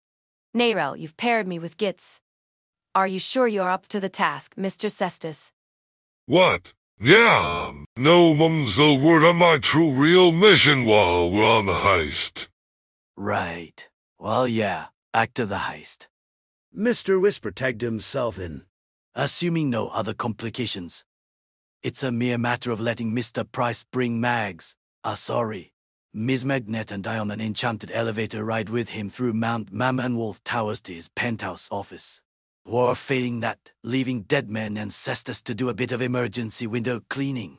Narel, 0.53 0.99
you've 0.99 1.17
paired 1.17 1.47
me 1.47 1.61
with 1.61 1.77
Gitz. 1.77 2.19
Are 2.93 3.07
you 3.07 3.21
sure 3.21 3.47
you're 3.47 3.71
up 3.71 3.87
to 3.89 4.01
the 4.01 4.09
task, 4.09 4.57
Mr. 4.57 4.91
Cestus? 4.91 5.53
What? 6.27 6.75
Yeah, 6.99 7.75
no 7.99 8.33
mum's 8.35 8.77
the 8.77 8.95
word 8.95 9.23
on 9.23 9.37
my 9.37 9.59
true 9.59 9.91
real 9.91 10.33
mission 10.33 10.87
while 10.87 11.31
we're 11.31 11.45
on 11.45 11.67
the 11.67 11.75
heist. 11.75 12.49
Right. 13.19 13.87
Well, 14.19 14.49
yeah, 14.49 14.87
back 15.13 15.35
to 15.35 15.45
the 15.45 15.57
heist. 15.69 16.07
Mr. 16.75 17.21
Whisper 17.21 17.51
tagged 17.51 17.83
himself 17.83 18.39
in. 18.39 18.63
Assuming 19.15 19.69
no 19.69 19.89
other 19.89 20.15
complications. 20.15 21.05
It's 21.83 22.03
a 22.03 22.11
mere 22.11 22.39
matter 22.39 22.71
of 22.71 22.81
letting 22.81 23.13
Mr. 23.13 23.51
Price 23.51 23.85
bring 23.85 24.19
Mags. 24.19 24.75
Ah, 25.05 25.15
sorry. 25.15 25.75
Ms. 26.15 26.47
Magnet 26.47 26.91
and 26.91 27.07
I 27.07 27.19
on 27.19 27.31
an 27.31 27.43
enchanted 27.43 27.91
elevator 27.93 28.43
ride 28.43 28.71
with 28.71 28.89
him 28.89 29.11
through 29.11 29.35
Mount 29.35 29.71
Mammonwolf 29.71 30.41
Towers 30.45 30.81
to 30.83 30.95
his 30.95 31.11
penthouse 31.11 31.69
office. 31.71 32.23
Or 32.69 32.97
failing 32.97 33.41
that, 33.41 33.71
leaving 33.85 34.23
Deadman 34.23 34.77
and 34.77 34.91
Cestus 34.91 35.41
to 35.45 35.55
do 35.55 35.69
a 35.69 35.75
bit 35.75 35.93
of 35.93 36.03
emergency 36.03 36.67
window 36.67 37.01
cleaning. 37.09 37.59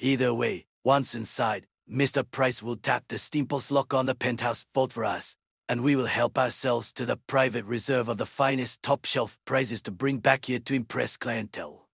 Either 0.00 0.34
way, 0.34 0.66
once 0.82 1.14
inside, 1.14 1.68
Mr. 1.88 2.28
Price 2.28 2.60
will 2.60 2.74
tap 2.74 3.04
the 3.06 3.18
steam 3.18 3.46
pulse 3.46 3.70
lock 3.70 3.94
on 3.94 4.06
the 4.06 4.16
penthouse 4.16 4.66
vault 4.74 4.92
for 4.92 5.04
us, 5.04 5.36
and 5.68 5.80
we 5.80 5.94
will 5.94 6.06
help 6.06 6.36
ourselves 6.36 6.92
to 6.92 7.06
the 7.06 7.16
private 7.28 7.64
reserve 7.66 8.08
of 8.08 8.18
the 8.18 8.26
finest 8.26 8.82
top-shelf 8.82 9.38
prizes 9.44 9.80
to 9.82 9.92
bring 9.92 10.18
back 10.18 10.46
here 10.46 10.58
to 10.58 10.74
impress 10.74 11.16
clientele. 11.16 11.86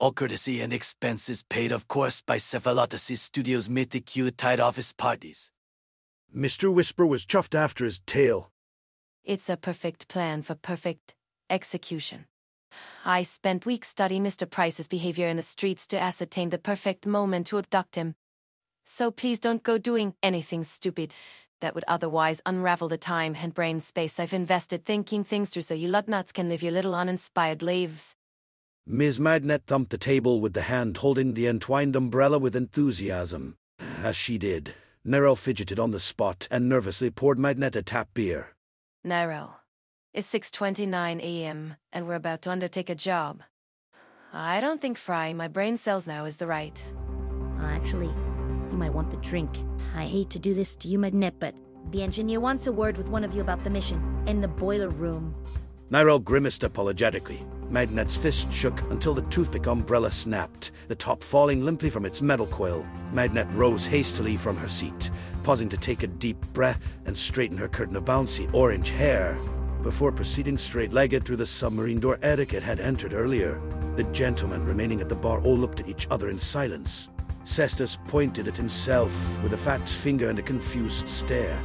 All 0.00 0.12
courtesy 0.12 0.60
and 0.60 0.72
expenses 0.72 1.44
paid, 1.44 1.70
of 1.70 1.86
course, 1.86 2.20
by 2.20 2.38
Cephalotus 2.38 3.20
Studios' 3.20 3.68
mythic 3.68 4.16
Yuletide 4.16 4.58
office 4.58 4.92
parties. 4.92 5.52
Mr. 6.34 6.74
Whisper 6.74 7.06
was 7.06 7.24
chuffed 7.24 7.54
after 7.54 7.84
his 7.84 8.00
tail. 8.06 8.50
It's 9.22 9.48
a 9.48 9.56
perfect 9.56 10.08
plan 10.08 10.42
for 10.42 10.56
perfect 10.56 11.14
execution. 11.50 12.26
I 13.04 13.22
spent 13.22 13.66
weeks 13.66 13.88
studying 13.88 14.24
Mr. 14.24 14.48
Price's 14.48 14.86
behavior 14.86 15.28
in 15.28 15.36
the 15.36 15.42
streets 15.42 15.86
to 15.88 16.00
ascertain 16.00 16.50
the 16.50 16.58
perfect 16.58 17.06
moment 17.06 17.48
to 17.48 17.58
abduct 17.58 17.96
him. 17.96 18.14
So 18.86 19.10
please 19.10 19.38
don't 19.38 19.62
go 19.62 19.78
doing 19.78 20.14
anything 20.22 20.64
stupid 20.64 21.14
that 21.60 21.74
would 21.74 21.84
otherwise 21.86 22.40
unravel 22.46 22.88
the 22.88 22.98
time 22.98 23.36
and 23.40 23.54
brain 23.54 23.80
space 23.80 24.18
I've 24.18 24.32
invested 24.32 24.84
thinking 24.84 25.24
things 25.24 25.50
through 25.50 25.62
so 25.62 25.74
you 25.74 25.88
lugnuts 25.88 26.32
can 26.32 26.48
live 26.48 26.62
your 26.62 26.72
little 26.72 26.94
uninspired 26.94 27.62
lives. 27.62 28.16
Ms. 28.86 29.20
Magnet 29.20 29.62
thumped 29.66 29.90
the 29.90 29.98
table 29.98 30.40
with 30.40 30.54
the 30.54 30.62
hand 30.62 30.96
holding 30.96 31.34
the 31.34 31.46
entwined 31.46 31.94
umbrella 31.94 32.38
with 32.38 32.56
enthusiasm. 32.56 33.56
As 34.02 34.16
she 34.16 34.38
did, 34.38 34.74
Nero 35.04 35.34
fidgeted 35.34 35.78
on 35.78 35.90
the 35.90 36.00
spot 36.00 36.48
and 36.50 36.68
nervously 36.68 37.10
poured 37.10 37.38
Magnet 37.38 37.76
a 37.76 37.82
tap 37.82 38.08
beer. 38.14 38.54
Nero, 39.04 39.59
it's 40.12 40.32
6.29 40.32 41.20
a.m., 41.20 41.76
and 41.92 42.06
we're 42.06 42.14
about 42.16 42.42
to 42.42 42.50
undertake 42.50 42.90
a 42.90 42.94
job. 42.94 43.42
I 44.32 44.60
don't 44.60 44.80
think 44.80 44.98
frying 44.98 45.36
my 45.36 45.46
brain 45.46 45.76
cells 45.76 46.06
now 46.06 46.24
is 46.24 46.36
the 46.36 46.46
right. 46.48 46.84
Uh, 47.60 47.66
actually, 47.66 48.06
you 48.70 48.76
might 48.76 48.92
want 48.92 49.10
the 49.10 49.16
drink. 49.18 49.50
I 49.94 50.06
hate 50.06 50.30
to 50.30 50.38
do 50.38 50.52
this 50.52 50.74
to 50.76 50.88
you, 50.88 50.98
Magnet, 50.98 51.34
but 51.38 51.54
the 51.90 52.02
engineer 52.02 52.40
wants 52.40 52.66
a 52.66 52.72
word 52.72 52.96
with 52.96 53.08
one 53.08 53.22
of 53.22 53.34
you 53.34 53.40
about 53.40 53.62
the 53.62 53.70
mission 53.70 54.24
in 54.26 54.40
the 54.40 54.48
boiler 54.48 54.88
room. 54.88 55.34
Nyril 55.92 56.22
grimaced 56.22 56.64
apologetically. 56.64 57.44
Magnet's 57.68 58.16
fist 58.16 58.52
shook 58.52 58.80
until 58.90 59.14
the 59.14 59.22
toothpick 59.22 59.66
umbrella 59.66 60.10
snapped, 60.10 60.72
the 60.88 60.94
top 60.94 61.22
falling 61.22 61.64
limply 61.64 61.88
from 61.88 62.04
its 62.04 62.20
metal 62.20 62.46
coil. 62.46 62.84
Magnet 63.12 63.46
rose 63.52 63.86
hastily 63.86 64.36
from 64.36 64.56
her 64.56 64.68
seat, 64.68 65.10
pausing 65.44 65.68
to 65.68 65.76
take 65.76 66.02
a 66.02 66.08
deep 66.08 66.40
breath 66.52 66.98
and 67.06 67.16
straighten 67.16 67.56
her 67.58 67.68
curtain 67.68 67.94
of 67.94 68.04
bouncy 68.04 68.52
orange 68.52 68.90
hair 68.90 69.38
before 69.82 70.12
proceeding 70.12 70.58
straight-legged 70.58 71.24
through 71.24 71.36
the 71.36 71.46
submarine 71.46 72.00
door 72.00 72.18
etiquette 72.22 72.62
had 72.62 72.80
entered 72.80 73.12
earlier. 73.12 73.60
The 73.96 74.04
gentlemen 74.04 74.64
remaining 74.64 75.00
at 75.00 75.08
the 75.08 75.14
bar 75.14 75.40
all 75.42 75.56
looked 75.56 75.80
at 75.80 75.88
each 75.88 76.06
other 76.10 76.28
in 76.28 76.38
silence. 76.38 77.08
Cestus 77.44 77.96
pointed 78.06 78.48
at 78.48 78.56
himself 78.56 79.12
with 79.42 79.52
a 79.52 79.56
fat 79.56 79.88
finger 79.88 80.28
and 80.30 80.38
a 80.38 80.42
confused 80.42 81.08
stare, 81.08 81.56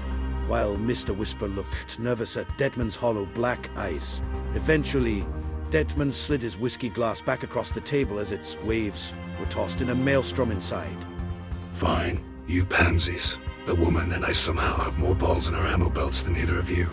while 0.47 0.75
Mr. 0.75 1.15
Whisper 1.15 1.47
looked 1.47 1.99
nervous 1.99 2.37
at 2.37 2.57
Deadman's 2.57 2.95
hollow 2.95 3.25
black 3.33 3.69
eyes. 3.75 4.21
Eventually, 4.53 5.25
Deadman 5.69 6.11
slid 6.11 6.41
his 6.41 6.57
whiskey 6.57 6.89
glass 6.89 7.21
back 7.21 7.43
across 7.43 7.71
the 7.71 7.81
table 7.81 8.19
as 8.19 8.31
its 8.31 8.57
waves 8.61 9.11
were 9.39 9.45
tossed 9.47 9.81
in 9.81 9.89
a 9.89 9.95
maelstrom 9.95 10.51
inside. 10.51 10.97
Fine, 11.73 12.23
you 12.47 12.65
pansies. 12.65 13.37
The 13.65 13.75
woman 13.75 14.13
and 14.13 14.23
I 14.23 14.31
somehow 14.31 14.77
have 14.83 14.99
more 14.99 15.15
balls 15.15 15.49
in 15.49 15.55
our 15.55 15.65
ammo 15.67 15.89
belts 15.89 16.21
than 16.21 16.37
either 16.37 16.59
of 16.59 16.69
you. 16.69 16.87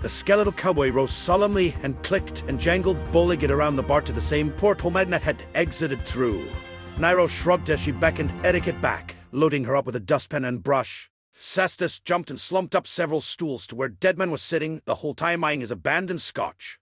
The 0.00 0.08
skeletal 0.08 0.52
cowboy 0.52 0.90
rose 0.90 1.10
solemnly 1.10 1.74
and 1.82 2.00
clicked 2.04 2.44
and 2.46 2.60
jangled 2.60 2.98
bowlegged 3.10 3.50
around 3.50 3.74
the 3.74 3.82
bar 3.82 4.00
to 4.02 4.12
the 4.12 4.20
same 4.20 4.52
porthole 4.52 4.92
Magnet 4.92 5.22
had 5.22 5.42
exited 5.54 6.04
through. 6.04 6.48
Nairo 6.96 7.28
shrugged 7.28 7.68
as 7.70 7.80
she 7.80 7.90
beckoned 7.90 8.32
Etiquette 8.44 8.80
back, 8.80 9.16
loading 9.32 9.64
her 9.64 9.74
up 9.74 9.86
with 9.86 9.96
a 9.96 10.00
dustpan 10.00 10.44
and 10.44 10.62
brush. 10.62 11.10
Cestus 11.34 11.98
jumped 11.98 12.30
and 12.30 12.38
slumped 12.38 12.76
up 12.76 12.86
several 12.86 13.20
stools 13.20 13.66
to 13.68 13.76
where 13.76 13.88
Deadman 13.88 14.30
was 14.30 14.42
sitting, 14.42 14.82
the 14.84 14.96
whole 14.96 15.14
time 15.14 15.42
eyeing 15.42 15.60
his 15.60 15.70
abandoned 15.70 16.20
scotch. 16.20 16.78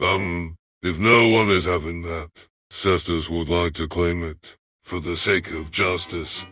Um, 0.00 0.56
if 0.82 0.98
no 0.98 1.28
one 1.28 1.50
is 1.50 1.64
having 1.64 2.02
that, 2.02 2.48
Cestus 2.70 3.28
would 3.28 3.48
like 3.48 3.74
to 3.74 3.88
claim 3.88 4.22
it, 4.22 4.56
for 4.82 5.00
the 5.00 5.16
sake 5.16 5.50
of 5.52 5.70
justice. 5.70 6.46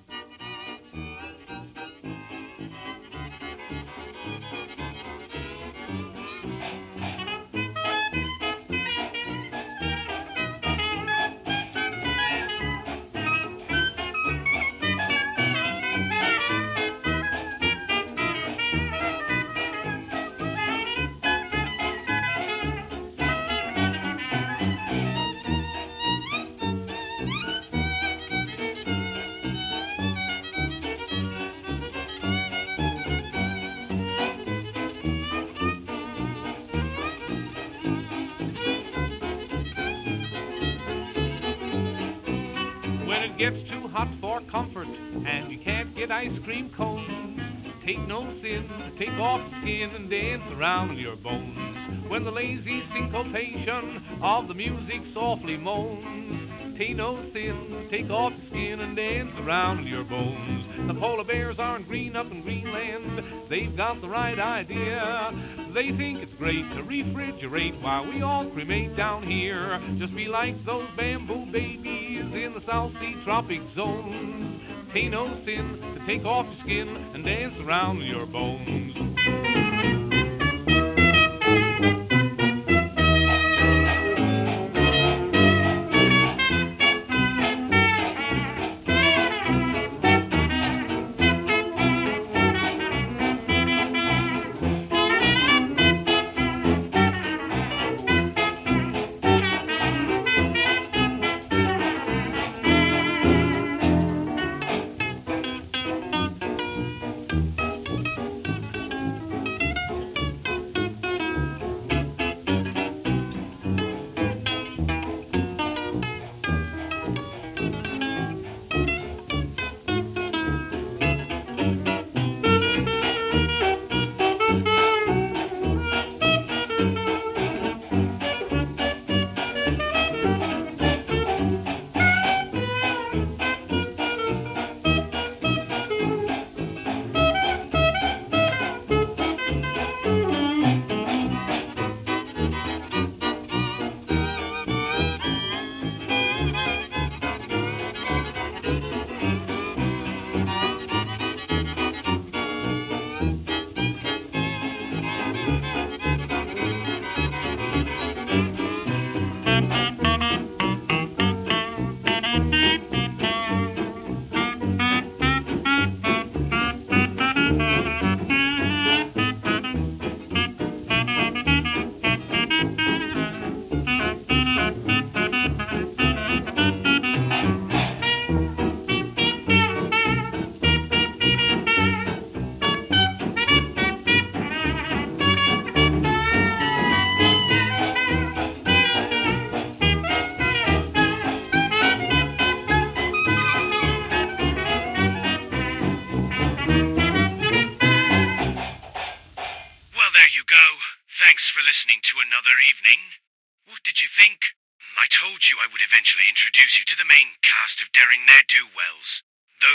Gets 43.38 43.68
too 43.68 43.86
hot 43.88 44.08
for 44.18 44.40
comfort 44.50 44.88
and 44.88 45.52
you 45.52 45.58
can't 45.58 45.94
get 45.94 46.10
ice 46.10 46.32
cream 46.44 46.70
cones, 46.74 47.38
take 47.84 47.98
no 48.08 48.22
sin, 48.40 48.94
take 48.98 49.10
off 49.10 49.42
skin 49.60 49.90
and 49.90 50.08
dance 50.08 50.42
around 50.52 50.96
your 50.96 51.16
bones. 51.16 52.08
When 52.08 52.24
the 52.24 52.30
lazy 52.30 52.82
syncopation 52.94 54.02
of 54.22 54.48
the 54.48 54.54
music 54.54 55.02
softly 55.12 55.58
moans, 55.58 56.45
Tain't 56.78 56.96
no 56.96 57.16
sin. 57.32 57.88
Take 57.90 58.10
off 58.10 58.34
your 58.36 58.50
skin 58.50 58.80
and 58.80 58.94
dance 58.94 59.32
around 59.40 59.86
your 59.86 60.04
bones. 60.04 60.66
The 60.86 60.92
polar 60.92 61.24
bears 61.24 61.56
aren't 61.58 61.88
green 61.88 62.14
up 62.14 62.30
in 62.30 62.42
Greenland. 62.42 63.48
They've 63.48 63.74
got 63.74 64.02
the 64.02 64.08
right 64.08 64.38
idea. 64.38 65.32
They 65.72 65.90
think 65.96 66.18
it's 66.18 66.34
great 66.34 66.68
to 66.74 66.82
refrigerate 66.82 67.80
while 67.80 68.06
we 68.06 68.20
all 68.20 68.50
cremate 68.50 68.94
down 68.94 69.26
here. 69.26 69.80
Just 69.98 70.14
be 70.14 70.26
like 70.26 70.66
those 70.66 70.88
bamboo 70.98 71.46
babies 71.50 72.24
in 72.34 72.52
the 72.54 72.62
South 72.66 72.92
Sea 73.00 73.16
tropic 73.24 73.62
zones. 73.74 74.60
Tain't 74.92 75.12
no 75.12 75.28
sin 75.46 75.80
to 75.80 76.06
take 76.06 76.26
off 76.26 76.44
your 76.44 76.62
skin 76.62 76.88
and 76.88 77.24
dance 77.24 77.54
around 77.58 78.02
your 78.02 78.26
bones. 78.26 79.55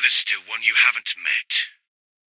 There's 0.02 0.18
still 0.18 0.42
one 0.50 0.66
you 0.66 0.74
haven't 0.74 1.14
met. 1.18 1.70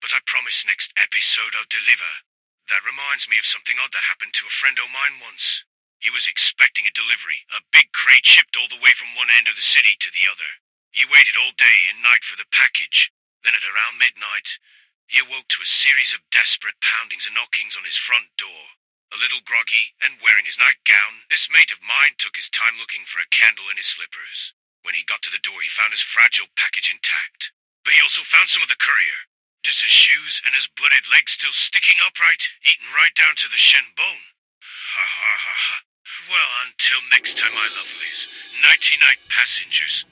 But 0.00 0.12
I 0.12 0.20
promise 0.28 0.64
next 0.68 0.92
episode 0.94 1.56
I'll 1.56 1.68
deliver. 1.72 2.22
That 2.68 2.84
reminds 2.84 3.28
me 3.28 3.40
of 3.40 3.48
something 3.48 3.80
odd 3.80 3.92
that 3.96 4.06
happened 4.06 4.36
to 4.36 4.46
a 4.46 4.52
friend 4.52 4.76
of 4.78 4.92
mine 4.92 5.18
once. 5.18 5.64
He 5.98 6.10
was 6.10 6.26
expecting 6.28 6.84
a 6.86 6.92
delivery, 6.92 7.46
a 7.54 7.64
big 7.72 7.92
crate 7.96 8.26
shipped 8.26 8.58
all 8.58 8.68
the 8.68 8.80
way 8.82 8.92
from 8.92 9.14
one 9.16 9.30
end 9.30 9.48
of 9.48 9.56
the 9.56 9.64
city 9.64 9.96
to 9.98 10.10
the 10.12 10.28
other. 10.28 10.60
He 10.90 11.08
waited 11.08 11.38
all 11.38 11.56
day 11.56 11.78
and 11.88 12.02
night 12.02 12.24
for 12.26 12.36
the 12.36 12.50
package. 12.52 13.12
Then 13.42 13.54
at 13.54 13.64
around 13.64 13.98
midnight, 13.98 14.58
he 15.06 15.18
awoke 15.18 15.48
to 15.48 15.62
a 15.62 15.66
series 15.66 16.12
of 16.12 16.28
desperate 16.30 16.80
poundings 16.80 17.24
and 17.26 17.34
knockings 17.34 17.76
on 17.76 17.84
his 17.84 17.96
front 17.96 18.34
door. 18.36 18.76
A 19.12 19.20
little 19.20 19.40
groggy 19.44 19.94
and 20.00 20.20
wearing 20.20 20.44
his 20.44 20.58
nightgown, 20.58 21.24
this 21.28 21.50
mate 21.50 21.70
of 21.70 21.84
mine 21.84 22.16
took 22.18 22.36
his 22.36 22.48
time 22.48 22.78
looking 22.78 23.04
for 23.04 23.20
a 23.20 23.28
candle 23.28 23.68
in 23.70 23.76
his 23.76 23.86
slippers. 23.86 24.52
When 24.82 24.94
he 24.94 25.04
got 25.04 25.22
to 25.22 25.30
the 25.30 25.38
door, 25.38 25.62
he 25.62 25.68
found 25.68 25.92
his 25.92 26.00
fragile 26.02 26.50
package 26.56 26.90
intact. 26.90 27.52
But 27.84 27.94
he 27.94 28.02
also 28.02 28.22
found 28.22 28.48
some 28.48 28.62
of 28.62 28.68
the 28.68 28.78
courier. 28.78 29.26
Just 29.62 29.82
his 29.82 29.90
shoes 29.90 30.42
and 30.44 30.54
his 30.54 30.66
blooded 30.66 31.06
legs 31.10 31.32
still 31.32 31.54
sticking 31.54 31.96
upright, 32.02 32.50
eaten 32.66 32.86
right 32.94 33.14
down 33.14 33.34
to 33.36 33.48
the 33.48 33.56
shin 33.56 33.84
bone. 33.96 34.26
Ha 34.62 35.04
ha 35.06 35.34
ha 35.38 35.54
ha. 35.54 35.76
Well, 36.28 36.50
until 36.66 36.98
next 37.10 37.38
time, 37.38 37.54
my 37.54 37.68
lovelies. 37.74 38.54
Nighty 38.62 38.98
night, 38.98 39.18
passengers. 39.28 40.04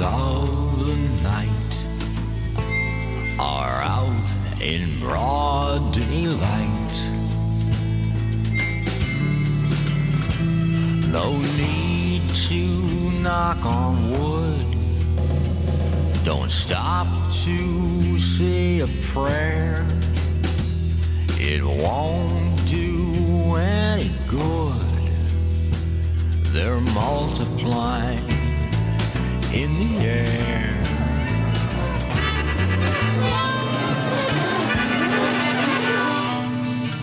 Of 0.00 0.86
the 0.86 0.96
night 1.22 1.72
are 3.38 3.82
out 3.82 4.28
in 4.60 4.98
broad 5.00 5.92
daylight 5.92 6.92
no 11.08 11.38
need 11.56 12.22
to 12.34 12.62
knock 13.22 13.64
on 13.64 14.10
wood 14.10 14.76
don't 16.26 16.50
stop 16.50 17.06
to 17.44 18.18
say 18.18 18.80
a 18.80 18.88
prayer. 19.14 19.86
It 21.38 21.62
won't 21.62 22.66
do 22.66 23.54
any 23.54 24.10
good. 24.26 24.74
They're 26.52 26.80
multiplying 26.80 28.35
in 29.56 29.72
the 29.78 30.04
air. 30.04 30.84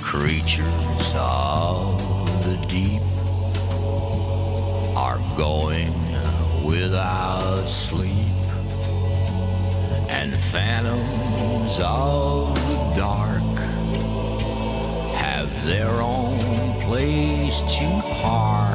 Creatures 0.03 1.13
of 1.15 1.97
the 2.43 2.55
deep 2.67 3.01
are 4.95 5.19
going 5.35 5.91
without 6.63 7.65
sleep 7.67 8.11
and 10.09 10.35
phantoms 10.35 11.79
of 11.81 12.53
the 12.69 12.93
dark 12.95 13.41
have 15.15 15.49
their 15.65 15.89
own 15.89 16.37
place 16.83 17.61
to 17.61 18.01
park. 18.21 18.72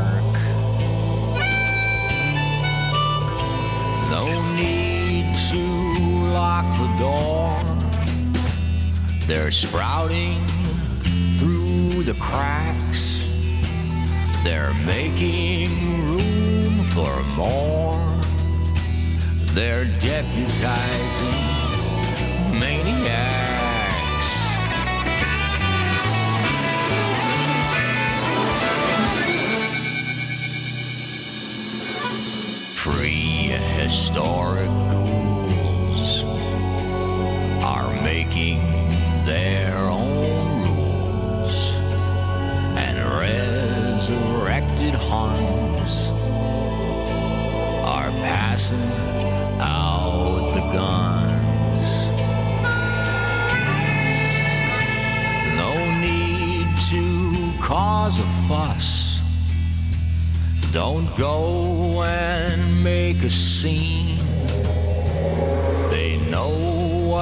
They're 9.48 9.52
sprouting 9.52 10.44
through 11.38 12.02
the 12.02 12.12
cracks, 12.20 13.26
they're 14.44 14.74
making 14.84 15.70
room 16.04 16.82
for 16.82 17.22
more. 17.34 17.96
They're 19.54 19.86
deputizing 19.86 21.32
maniacs. 22.60 24.28
Prehistoric 32.76 34.47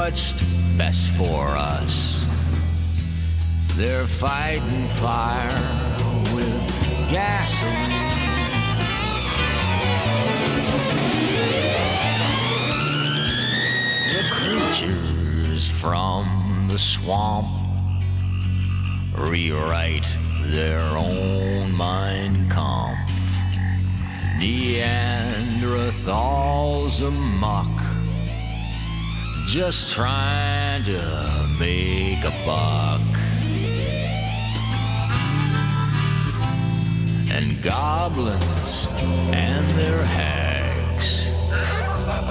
what's 0.07 0.39
best 0.79 1.11
for 1.19 1.49
us. 1.49 2.25
They're 3.75 4.07
fighting 4.07 4.87
fire 5.03 5.59
with 6.33 6.47
gasoline. 7.11 7.75
The 14.15 14.23
creatures 14.31 15.67
from 15.69 16.69
the 16.69 16.79
swamp 16.79 17.49
rewrite 19.19 20.17
their 20.45 20.87
own 20.97 21.77
Mein 21.77 22.49
Kampf. 22.49 23.11
Neanderthals 24.39 27.03
amok, 27.03 27.86
just 29.47 29.95
trying 29.95 30.83
to 30.83 31.47
make 31.57 32.25
a 32.25 32.35
buck. 32.45 33.01
And 37.31 37.63
goblins 37.63 38.89
and 39.33 39.65
their 39.71 40.03
hags 40.05 41.31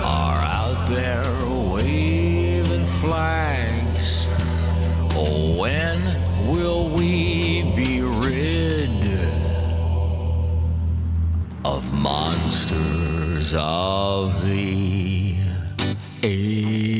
are 0.03 0.41
out 0.41 0.89
there 0.89 1.23
waving 1.71 2.85
flags. 2.85 4.27
Oh, 5.15 5.55
when 5.57 6.01
will 6.51 6.89
we 6.89 7.63
be 7.77 8.01
rid 8.01 8.91
of 11.63 11.93
monsters 11.93 13.55
of 13.57 14.45
the 14.45 15.37
air? 16.21 16.94